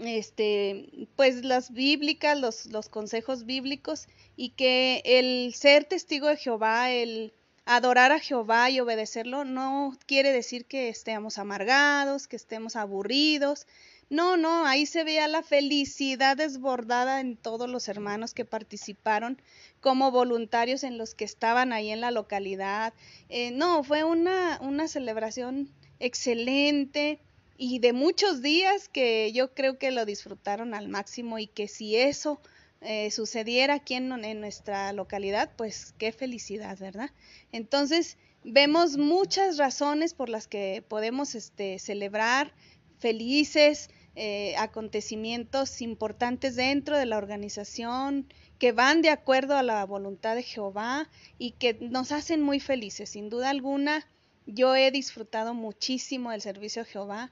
este, 0.00 1.08
pues 1.16 1.44
las 1.44 1.72
bíblicas, 1.72 2.38
los, 2.38 2.88
consejos 2.88 3.44
bíblicos 3.44 4.08
y 4.36 4.50
que 4.50 5.02
el 5.04 5.54
ser 5.54 5.84
testigo 5.84 6.28
de 6.28 6.36
Jehová, 6.36 6.90
el 6.90 7.32
adorar 7.66 8.10
a 8.12 8.18
Jehová 8.18 8.70
y 8.70 8.80
obedecerlo 8.80 9.44
no 9.44 9.96
quiere 10.06 10.32
decir 10.32 10.64
que 10.64 10.88
estemos 10.88 11.38
amargados, 11.38 12.26
que 12.26 12.36
estemos 12.36 12.76
aburridos, 12.76 13.66
no, 14.10 14.36
no, 14.36 14.66
ahí 14.66 14.86
se 14.86 15.04
veía 15.04 15.28
la 15.28 15.44
felicidad 15.44 16.36
desbordada 16.36 17.20
en 17.20 17.36
todos 17.36 17.70
los 17.70 17.86
hermanos 17.86 18.34
que 18.34 18.44
participaron 18.44 19.40
como 19.80 20.10
voluntarios 20.10 20.82
en 20.82 20.98
los 20.98 21.14
que 21.14 21.24
estaban 21.24 21.72
ahí 21.72 21.90
en 21.90 22.00
la 22.00 22.10
localidad. 22.10 22.92
Eh, 23.28 23.52
no, 23.52 23.84
fue 23.84 24.02
una, 24.02 24.58
una 24.62 24.88
celebración 24.88 25.70
excelente 26.00 27.20
y 27.62 27.78
de 27.78 27.92
muchos 27.92 28.40
días 28.40 28.88
que 28.88 29.32
yo 29.32 29.52
creo 29.52 29.78
que 29.78 29.90
lo 29.90 30.06
disfrutaron 30.06 30.72
al 30.72 30.88
máximo 30.88 31.38
y 31.38 31.46
que 31.46 31.68
si 31.68 31.94
eso 31.94 32.40
eh, 32.80 33.10
sucediera 33.10 33.74
aquí 33.74 33.96
en, 33.96 34.10
en, 34.24 34.40
nuestra 34.40 34.94
localidad, 34.94 35.50
pues 35.58 35.92
qué 35.98 36.10
felicidad, 36.10 36.78
¿verdad? 36.78 37.10
Entonces, 37.52 38.16
vemos 38.44 38.96
muchas 38.96 39.58
razones 39.58 40.14
por 40.14 40.30
las 40.30 40.48
que 40.48 40.82
podemos 40.88 41.34
este, 41.34 41.78
celebrar 41.78 42.54
felices, 42.98 43.90
eh, 44.16 44.54
acontecimientos 44.56 45.82
importantes 45.82 46.56
dentro 46.56 46.96
de 46.96 47.04
la 47.04 47.18
organización 47.18 48.32
que 48.58 48.72
van 48.72 49.02
de 49.02 49.10
acuerdo 49.10 49.54
a 49.58 49.62
la 49.62 49.84
voluntad 49.84 50.34
de 50.34 50.44
Jehová 50.44 51.10
y 51.36 51.50
que 51.50 51.74
nos 51.74 52.10
hacen 52.10 52.40
muy 52.40 52.58
felices. 52.58 53.10
Sin 53.10 53.28
duda 53.28 53.50
alguna, 53.50 54.06
yo 54.46 54.74
he 54.74 54.90
disfrutado 54.90 55.52
muchísimo 55.52 56.30
del 56.30 56.40
servicio 56.40 56.84
de 56.84 56.90
Jehová. 56.90 57.30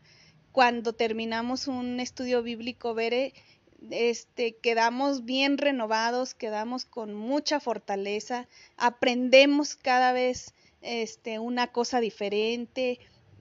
Cuando 0.53 0.92
terminamos 0.92 1.68
un 1.68 2.01
estudio 2.01 2.42
bíblico, 2.42 2.94
veré, 2.94 3.34
este, 3.90 4.57
quedamos 4.57 5.24
bien 5.24 5.59
renovados, 5.59 6.34
quedamos 6.34 6.84
con 6.84 7.14
mucha 7.14 7.61
fortaleza, 7.61 8.49
aprendemos 8.76 9.76
cada 9.76 10.12
vez 10.12 10.55
este, 10.80 11.38
una 11.38 11.68
cosa 11.68 12.01
diferente, 12.01 12.99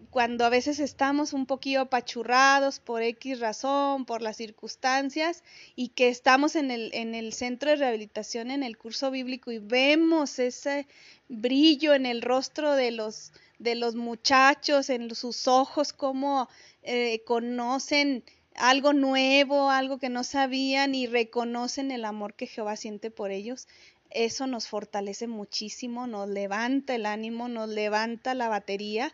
cuando 0.10 0.46
a 0.46 0.50
veces 0.50 0.80
estamos 0.80 1.34
un 1.34 1.46
poquito 1.46 1.82
apachurrados 1.82 2.80
por 2.80 3.02
X 3.02 3.40
razón, 3.40 4.06
por 4.06 4.22
las 4.22 4.38
circunstancias, 4.38 5.44
y 5.76 5.90
que 5.90 6.08
estamos 6.08 6.56
en 6.56 6.72
el, 6.72 6.92
en 6.94 7.14
el 7.14 7.34
centro 7.34 7.70
de 7.70 7.76
rehabilitación, 7.76 8.52
en 8.52 8.64
el 8.64 8.78
curso 8.78 9.12
bíblico, 9.12 9.52
y 9.52 9.60
vemos 9.60 10.40
ese 10.40 10.88
brillo 11.30 11.94
en 11.94 12.06
el 12.06 12.22
rostro 12.22 12.74
de 12.74 12.92
los, 12.92 13.34
de 13.60 13.76
los 13.76 13.96
muchachos, 13.96 14.90
en 14.90 15.14
sus 15.16 15.48
ojos, 15.48 15.94
cómo 15.94 16.50
eh, 16.84 17.24
conocen 17.26 18.24
algo 18.56 18.94
nuevo, 18.94 19.70
algo 19.70 20.00
que 20.00 20.10
no 20.10 20.24
sabían 20.24 20.96
y 20.96 21.08
reconocen 21.08 21.92
el 21.92 22.06
amor 22.06 22.34
que 22.34 22.48
Jehová 22.48 22.76
siente 22.76 23.12
por 23.12 23.32
ellos. 23.32 23.68
Eso 24.10 24.48
nos 24.48 24.68
fortalece 24.68 25.28
muchísimo, 25.28 26.08
nos 26.08 26.30
levanta 26.30 26.96
el 26.96 27.06
ánimo, 27.06 27.48
nos 27.50 27.70
levanta 27.70 28.34
la 28.34 28.48
batería 28.48 29.14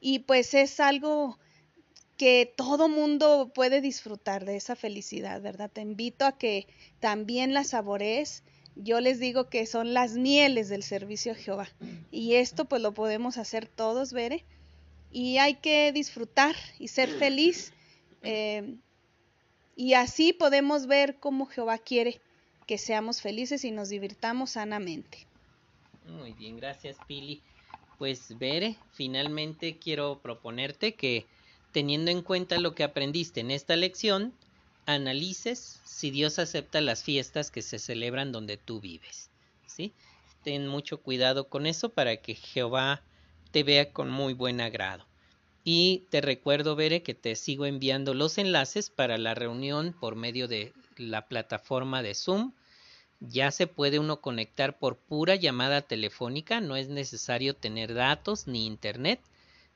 y 0.00 0.20
pues 0.20 0.54
es 0.54 0.80
algo 0.80 1.38
que 2.16 2.52
todo 2.56 2.88
mundo 2.88 3.50
puede 3.54 3.80
disfrutar 3.80 4.44
de 4.44 4.56
esa 4.56 4.76
felicidad, 4.76 5.40
¿verdad? 5.40 5.70
Te 5.72 5.80
invito 5.80 6.24
a 6.24 6.38
que 6.38 6.66
también 7.00 7.54
la 7.54 7.64
saborees. 7.64 8.44
Yo 8.76 9.00
les 9.00 9.20
digo 9.20 9.48
que 9.48 9.66
son 9.66 9.94
las 9.94 10.16
mieles 10.16 10.68
del 10.68 10.82
servicio 10.82 11.32
a 11.32 11.36
Jehová. 11.36 11.68
Y 12.10 12.34
esto 12.34 12.64
pues 12.64 12.82
lo 12.82 12.92
podemos 12.92 13.38
hacer 13.38 13.66
todos, 13.66 14.12
Bere. 14.12 14.44
Y 15.12 15.38
hay 15.38 15.54
que 15.54 15.92
disfrutar 15.92 16.56
y 16.78 16.88
ser 16.88 17.08
feliz. 17.08 17.72
Eh, 18.22 18.76
y 19.76 19.94
así 19.94 20.32
podemos 20.32 20.86
ver 20.86 21.16
cómo 21.20 21.46
Jehová 21.46 21.78
quiere 21.78 22.20
que 22.66 22.78
seamos 22.78 23.20
felices 23.20 23.64
y 23.64 23.70
nos 23.70 23.88
divirtamos 23.90 24.50
sanamente. 24.50 25.26
Muy 26.06 26.32
bien, 26.32 26.56
gracias 26.56 26.96
Pili. 27.06 27.42
Pues 27.98 28.36
Bere, 28.38 28.76
finalmente 28.92 29.78
quiero 29.78 30.20
proponerte 30.20 30.94
que 30.94 31.26
teniendo 31.72 32.10
en 32.10 32.22
cuenta 32.22 32.58
lo 32.58 32.74
que 32.74 32.84
aprendiste 32.84 33.40
en 33.40 33.50
esta 33.50 33.76
lección, 33.76 34.32
analices 34.86 35.80
si 35.84 36.10
Dios 36.10 36.38
acepta 36.38 36.80
las 36.80 37.02
fiestas 37.02 37.50
que 37.50 37.62
se 37.62 37.78
celebran 37.78 38.32
donde 38.32 38.56
tú 38.56 38.80
vives. 38.80 39.30
Ten 40.42 40.66
mucho 40.66 41.00
cuidado 41.00 41.48
con 41.48 41.66
eso 41.66 41.88
para 41.88 42.18
que 42.18 42.34
Jehová 42.34 43.02
te 43.50 43.62
vea 43.62 43.92
con 43.92 44.10
muy 44.10 44.34
buen 44.34 44.60
agrado. 44.60 45.06
Y 45.64 46.06
te 46.10 46.20
recuerdo, 46.20 46.76
Bere, 46.76 47.02
que 47.02 47.14
te 47.14 47.34
sigo 47.34 47.64
enviando 47.64 48.12
los 48.12 48.36
enlaces 48.36 48.90
para 48.90 49.16
la 49.16 49.34
reunión 49.34 49.96
por 49.98 50.16
medio 50.16 50.46
de 50.46 50.74
la 50.96 51.26
plataforma 51.26 52.02
de 52.02 52.14
Zoom. 52.14 52.52
Ya 53.20 53.50
se 53.50 53.66
puede 53.66 53.98
uno 53.98 54.20
conectar 54.20 54.78
por 54.78 54.98
pura 54.98 55.34
llamada 55.34 55.80
telefónica, 55.80 56.60
no 56.60 56.76
es 56.76 56.88
necesario 56.88 57.56
tener 57.56 57.94
datos 57.94 58.46
ni 58.46 58.66
internet 58.66 59.20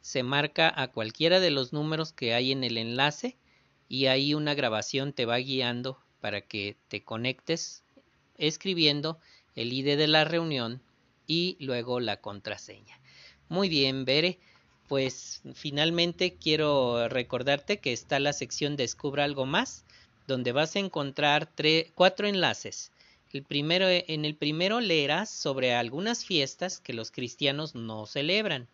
se 0.00 0.22
marca 0.22 0.72
a 0.74 0.88
cualquiera 0.88 1.40
de 1.40 1.50
los 1.50 1.72
números 1.72 2.12
que 2.12 2.34
hay 2.34 2.52
en 2.52 2.64
el 2.64 2.78
enlace 2.78 3.36
y 3.88 4.06
ahí 4.06 4.34
una 4.34 4.54
grabación 4.54 5.12
te 5.12 5.26
va 5.26 5.36
guiando 5.38 5.98
para 6.20 6.40
que 6.40 6.76
te 6.88 7.02
conectes 7.02 7.82
escribiendo 8.36 9.18
el 9.56 9.72
ID 9.72 9.96
de 9.96 10.06
la 10.06 10.24
reunión 10.24 10.80
y 11.26 11.56
luego 11.60 12.00
la 12.00 12.20
contraseña. 12.20 12.98
Muy 13.48 13.68
bien, 13.68 14.04
Bere. 14.04 14.38
Pues 14.88 15.42
finalmente 15.54 16.34
quiero 16.34 17.08
recordarte 17.08 17.78
que 17.78 17.92
está 17.92 18.18
la 18.20 18.32
sección 18.32 18.76
Descubra 18.76 19.24
algo 19.24 19.44
más, 19.44 19.84
donde 20.26 20.52
vas 20.52 20.76
a 20.76 20.78
encontrar 20.78 21.50
cuatro 21.94 22.26
enlaces. 22.26 22.90
El 23.32 23.42
primero, 23.42 23.86
en 23.88 24.24
el 24.24 24.34
primero 24.34 24.80
leerás 24.80 25.28
sobre 25.28 25.74
algunas 25.74 26.24
fiestas 26.24 26.80
que 26.80 26.94
los 26.94 27.10
cristianos 27.10 27.74
no 27.74 28.06
celebran 28.06 28.68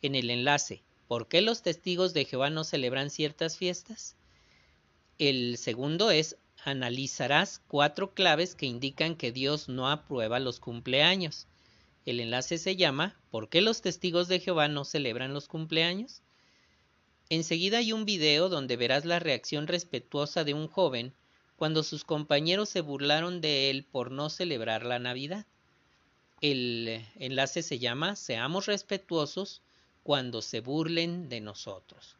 en 0.00 0.14
el 0.14 0.30
enlace 0.30 0.82
¿Por 1.12 1.28
qué 1.28 1.42
los 1.42 1.60
testigos 1.60 2.14
de 2.14 2.24
Jehová 2.24 2.48
no 2.48 2.64
celebran 2.64 3.10
ciertas 3.10 3.58
fiestas? 3.58 4.16
El 5.18 5.56
segundo 5.58 6.10
es 6.10 6.36
analizarás 6.64 7.60
cuatro 7.68 8.14
claves 8.14 8.54
que 8.54 8.66
indican 8.66 9.16
que 9.16 9.32
Dios 9.32 9.68
no 9.68 9.90
aprueba 9.90 10.40
los 10.40 10.60
cumpleaños. 10.60 11.46
El 12.06 12.20
enlace 12.20 12.58
se 12.58 12.76
llama 12.76 13.16
¿Por 13.30 13.48
qué 13.48 13.60
los 13.60 13.82
testigos 13.82 14.28
de 14.28 14.40
Jehová 14.40 14.68
no 14.68 14.84
celebran 14.84 15.34
los 15.34 15.48
cumpleaños? 15.48 16.22
Enseguida 17.28 17.78
hay 17.78 17.92
un 17.92 18.04
video 18.04 18.48
donde 18.48 18.76
verás 18.76 19.04
la 19.04 19.18
reacción 19.18 19.66
respetuosa 19.66 20.44
de 20.44 20.54
un 20.54 20.68
joven 20.68 21.14
cuando 21.56 21.82
sus 21.82 22.04
compañeros 22.04 22.68
se 22.68 22.80
burlaron 22.80 23.40
de 23.40 23.70
él 23.70 23.84
por 23.84 24.10
no 24.10 24.30
celebrar 24.30 24.84
la 24.84 24.98
Navidad. 24.98 25.46
El 26.40 27.04
enlace 27.16 27.62
se 27.62 27.78
llama 27.78 28.16
Seamos 28.16 28.66
respetuosos 28.66 29.62
cuando 30.02 30.42
se 30.42 30.60
burlen 30.60 31.28
de 31.28 31.40
nosotros. 31.40 32.16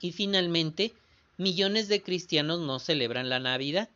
Y 0.00 0.12
finalmente, 0.12 0.94
millones 1.36 1.88
de 1.88 2.02
cristianos 2.02 2.60
no 2.60 2.78
celebran 2.78 3.28
la 3.28 3.40
Navidad. 3.40 3.88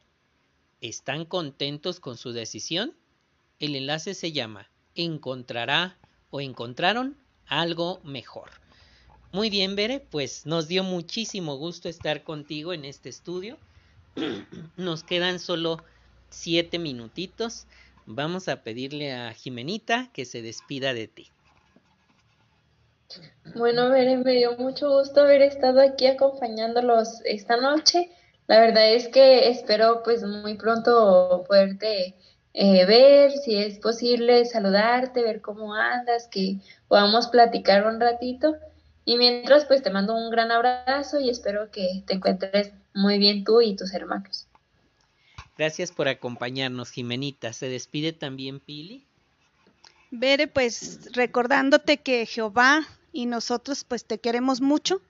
¿Están 0.80 1.24
contentos 1.24 2.01
con 2.01 2.16
su 2.16 2.32
decisión? 2.32 2.95
El 3.59 3.74
enlace 3.76 4.14
se 4.14 4.32
llama 4.32 4.68
Encontrará 4.95 5.97
o 6.30 6.41
encontraron 6.41 7.16
algo 7.47 8.01
mejor. 8.05 8.51
Muy 9.32 9.51
bien, 9.51 9.76
Bere, 9.76 10.01
pues 10.01 10.47
nos 10.47 10.68
dio 10.68 10.82
muchísimo 10.82 11.57
gusto 11.57 11.89
estar 11.89 12.24
contigo 12.24 12.72
en 12.72 12.84
este 12.84 13.09
estudio. 13.09 13.59
Nos 14.76 15.03
quedan 15.03 15.39
solo 15.41 15.82
siete 16.30 16.78
minutitos. 16.78 17.66
Vamos 18.07 18.49
a 18.49 18.62
pedirle 18.62 19.12
a 19.12 19.34
Jimenita 19.34 20.11
que 20.12 20.24
se 20.24 20.43
despida 20.43 20.95
de 20.95 21.09
ti. 21.09 21.28
Bueno, 23.54 23.90
Beren, 23.90 24.22
me 24.22 24.32
dio 24.32 24.57
mucho 24.57 24.90
gusto 24.90 25.20
haber 25.20 25.42
estado 25.42 25.80
aquí 25.80 26.07
acompañándolos 26.07 27.20
esta 27.24 27.57
noche. 27.57 28.11
La 28.46 28.61
verdad 28.61 28.92
es 28.92 29.09
que 29.09 29.48
espero 29.48 30.02
pues 30.02 30.22
muy 30.22 30.54
pronto 30.54 31.44
poderte 31.48 32.14
eh, 32.54 32.86
ver, 32.86 33.32
si 33.32 33.57
es 33.57 33.78
posible 33.78 34.44
saludarte, 34.44 35.22
ver 35.22 35.40
cómo 35.40 35.74
andas, 35.74 36.28
que 36.28 36.57
podamos 36.88 37.28
platicar 37.28 37.86
un 37.86 38.00
ratito. 38.00 38.57
Y 39.04 39.16
mientras 39.18 39.66
pues 39.66 39.82
te 39.82 39.90
mando 39.90 40.14
un 40.14 40.30
gran 40.30 40.50
abrazo 40.50 41.20
y 41.20 41.30
espero 41.30 41.70
que 41.70 42.02
te 42.07 42.14
encuentres 42.14 42.72
muy 42.94 43.18
bien 43.18 43.44
tú 43.44 43.61
y 43.61 43.76
tus 43.76 43.94
hermanos. 43.94 44.46
Gracias 45.57 45.92
por 45.92 46.09
acompañarnos, 46.09 46.90
Jimenita. 46.90 47.52
Se 47.52 47.68
despide 47.68 48.12
también 48.12 48.61
Pili. 48.61 49.07
Bere, 50.18 50.48
pues 50.48 51.12
recordándote 51.12 51.98
que 51.98 52.26
Jehová 52.26 52.86
y 53.12 53.26
nosotros 53.26 53.84
pues 53.84 54.04
te 54.04 54.18
queremos 54.18 54.60
mucho 54.60 55.00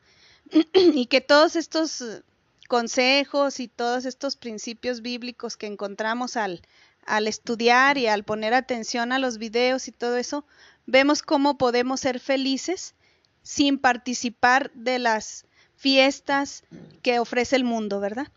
y 0.74 1.06
que 1.06 1.20
todos 1.20 1.56
estos 1.56 2.22
consejos 2.68 3.60
y 3.60 3.68
todos 3.68 4.04
estos 4.04 4.36
principios 4.36 5.02
bíblicos 5.02 5.56
que 5.56 5.66
encontramos 5.66 6.36
al, 6.36 6.62
al 7.04 7.28
estudiar 7.28 7.98
y 7.98 8.06
al 8.06 8.24
poner 8.24 8.54
atención 8.54 9.12
a 9.12 9.18
los 9.18 9.38
videos 9.38 9.88
y 9.88 9.92
todo 9.92 10.16
eso, 10.16 10.44
vemos 10.86 11.22
cómo 11.22 11.58
podemos 11.58 12.00
ser 12.00 12.20
felices 12.20 12.94
sin 13.42 13.78
participar 13.78 14.72
de 14.74 14.98
las 14.98 15.46
fiestas 15.76 16.64
que 17.02 17.18
ofrece 17.18 17.56
el 17.56 17.64
mundo, 17.64 18.00
¿verdad? 18.00 18.28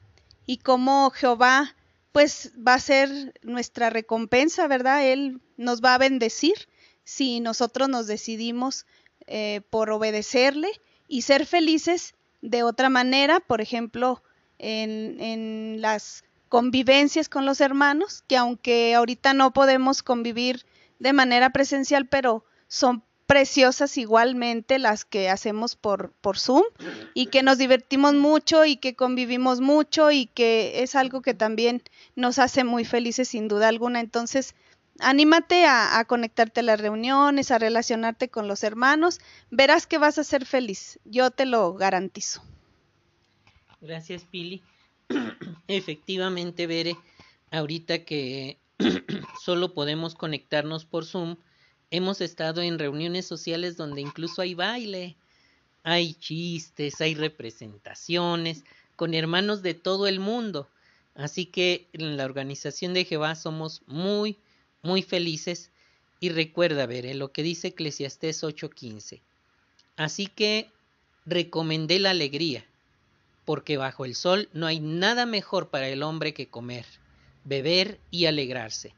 Y 0.46 0.58
cómo 0.58 1.10
Jehová 1.10 1.76
pues 2.12 2.52
va 2.56 2.76
a 2.76 2.80
ser 2.80 3.34
nuestra 3.44 3.90
recompensa, 3.90 4.68
¿verdad? 4.68 5.06
Él 5.06 5.42
nos 5.58 5.82
va 5.82 5.96
a 5.96 6.00
bendecir 6.00 6.68
si 7.04 7.40
nosotros 7.40 7.90
nos 7.90 8.08
decidimos 8.08 8.86
eh, 9.28 9.62
por 9.70 9.92
obedecerle 9.92 10.70
y 11.08 11.24
ser 11.24 11.46
felices 11.46 12.16
de 12.42 12.64
otra 12.64 12.90
manera, 12.90 13.40
por 13.40 13.62
ejemplo, 13.62 14.24
en, 14.58 15.20
en 15.20 15.82
las 15.82 16.24
convivencias 16.50 17.30
con 17.30 17.46
los 17.46 17.62
hermanos, 17.62 18.24
que 18.28 18.38
aunque 18.38 18.96
ahorita 18.96 19.34
no 19.34 19.54
podemos 19.54 20.04
convivir 20.04 20.66
de 21.00 21.14
manera 21.14 21.52
presencial, 21.52 22.08
pero 22.08 22.44
son 22.68 23.04
preciosas 23.30 23.96
igualmente 24.00 24.80
las 24.80 25.06
que 25.06 25.30
hacemos 25.30 25.76
por, 25.76 26.14
por 26.14 26.40
Zoom 26.40 26.64
y 27.14 27.28
que 27.28 27.44
nos 27.44 27.60
divertimos 27.60 28.16
mucho 28.16 28.66
y 28.66 28.78
que 28.78 28.96
convivimos 28.96 29.62
mucho 29.62 30.10
y 30.10 30.26
que 30.26 30.82
es 30.82 30.96
algo 30.96 31.22
que 31.22 31.36
también 31.36 31.84
nos 32.16 32.40
hace 32.40 32.64
muy 32.64 32.86
felices 32.86 33.28
sin 33.28 33.48
duda 33.48 33.68
alguna. 33.68 34.00
Entonces, 34.00 34.56
anímate 35.00 35.68
a, 35.68 36.00
a, 36.00 36.06
conectarte 36.06 36.62
a 36.62 36.64
las 36.64 36.82
reuniones, 36.82 37.52
a 37.52 37.60
relacionarte 37.60 38.30
con 38.30 38.48
los 38.48 38.64
hermanos, 38.64 39.20
verás 39.52 39.86
que 39.86 40.00
vas 40.00 40.18
a 40.18 40.24
ser 40.24 40.48
feliz, 40.48 40.98
yo 41.06 41.30
te 41.30 41.46
lo 41.46 41.76
garantizo. 41.76 42.42
Gracias, 43.80 44.24
Pili. 44.24 44.64
Efectivamente, 45.68 46.66
Bere, 46.66 46.98
ahorita 47.52 48.06
que 48.06 48.58
solo 49.46 49.76
podemos 49.76 50.16
conectarnos 50.16 50.86
por 50.86 51.06
Zoom, 51.06 51.36
Hemos 51.92 52.22
estado 52.22 52.62
en 52.62 52.78
reuniones 52.78 53.26
sociales 53.26 53.76
donde 53.76 54.02
incluso 54.02 54.44
hay 54.44 54.54
baile, 54.54 55.16
hay 55.84 56.14
chistes, 56.14 57.02
hay 57.02 57.16
representaciones 57.16 58.64
con 58.96 59.16
hermanos 59.16 59.64
de 59.64 59.74
todo 59.74 60.06
el 60.06 60.20
mundo. 60.20 60.70
Así 61.16 61.48
que 61.48 61.88
en 61.94 62.16
la 62.16 62.26
organización 62.26 62.94
de 62.94 63.06
Jehová 63.06 63.34
somos 63.34 63.82
muy, 63.88 64.38
muy 64.84 65.02
felices. 65.02 65.72
Y 66.20 66.30
recuerda 66.30 66.86
ver 66.86 67.16
lo 67.16 67.32
que 67.32 67.44
dice 67.44 67.70
Eclesiastés 67.70 68.44
8:15. 68.44 69.22
Así 69.96 70.28
que 70.28 70.70
recomendé 71.26 71.98
la 71.98 72.12
alegría, 72.12 72.66
porque 73.46 73.78
bajo 73.78 74.06
el 74.06 74.16
sol 74.16 74.50
no 74.54 74.68
hay 74.68 74.80
nada 74.80 75.26
mejor 75.26 75.70
para 75.70 75.88
el 75.88 76.04
hombre 76.04 76.34
que 76.34 76.50
comer, 76.50 76.86
beber 77.46 78.00
y 78.12 78.26
alegrarse 78.26 78.94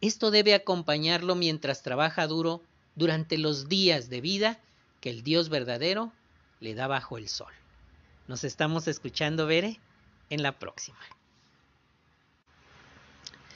esto 0.00 0.30
debe 0.30 0.54
acompañarlo 0.54 1.34
mientras 1.34 1.82
trabaja 1.82 2.26
duro 2.26 2.62
durante 2.94 3.38
los 3.38 3.68
días 3.68 4.08
de 4.08 4.20
vida 4.20 4.58
que 5.00 5.10
el 5.10 5.22
Dios 5.22 5.48
verdadero 5.48 6.12
le 6.60 6.74
da 6.74 6.86
bajo 6.86 7.18
el 7.18 7.28
sol. 7.28 7.52
Nos 8.28 8.44
estamos 8.44 8.88
escuchando, 8.88 9.46
Bere, 9.46 9.78
en 10.30 10.42
la 10.42 10.52
próxima. 10.58 10.98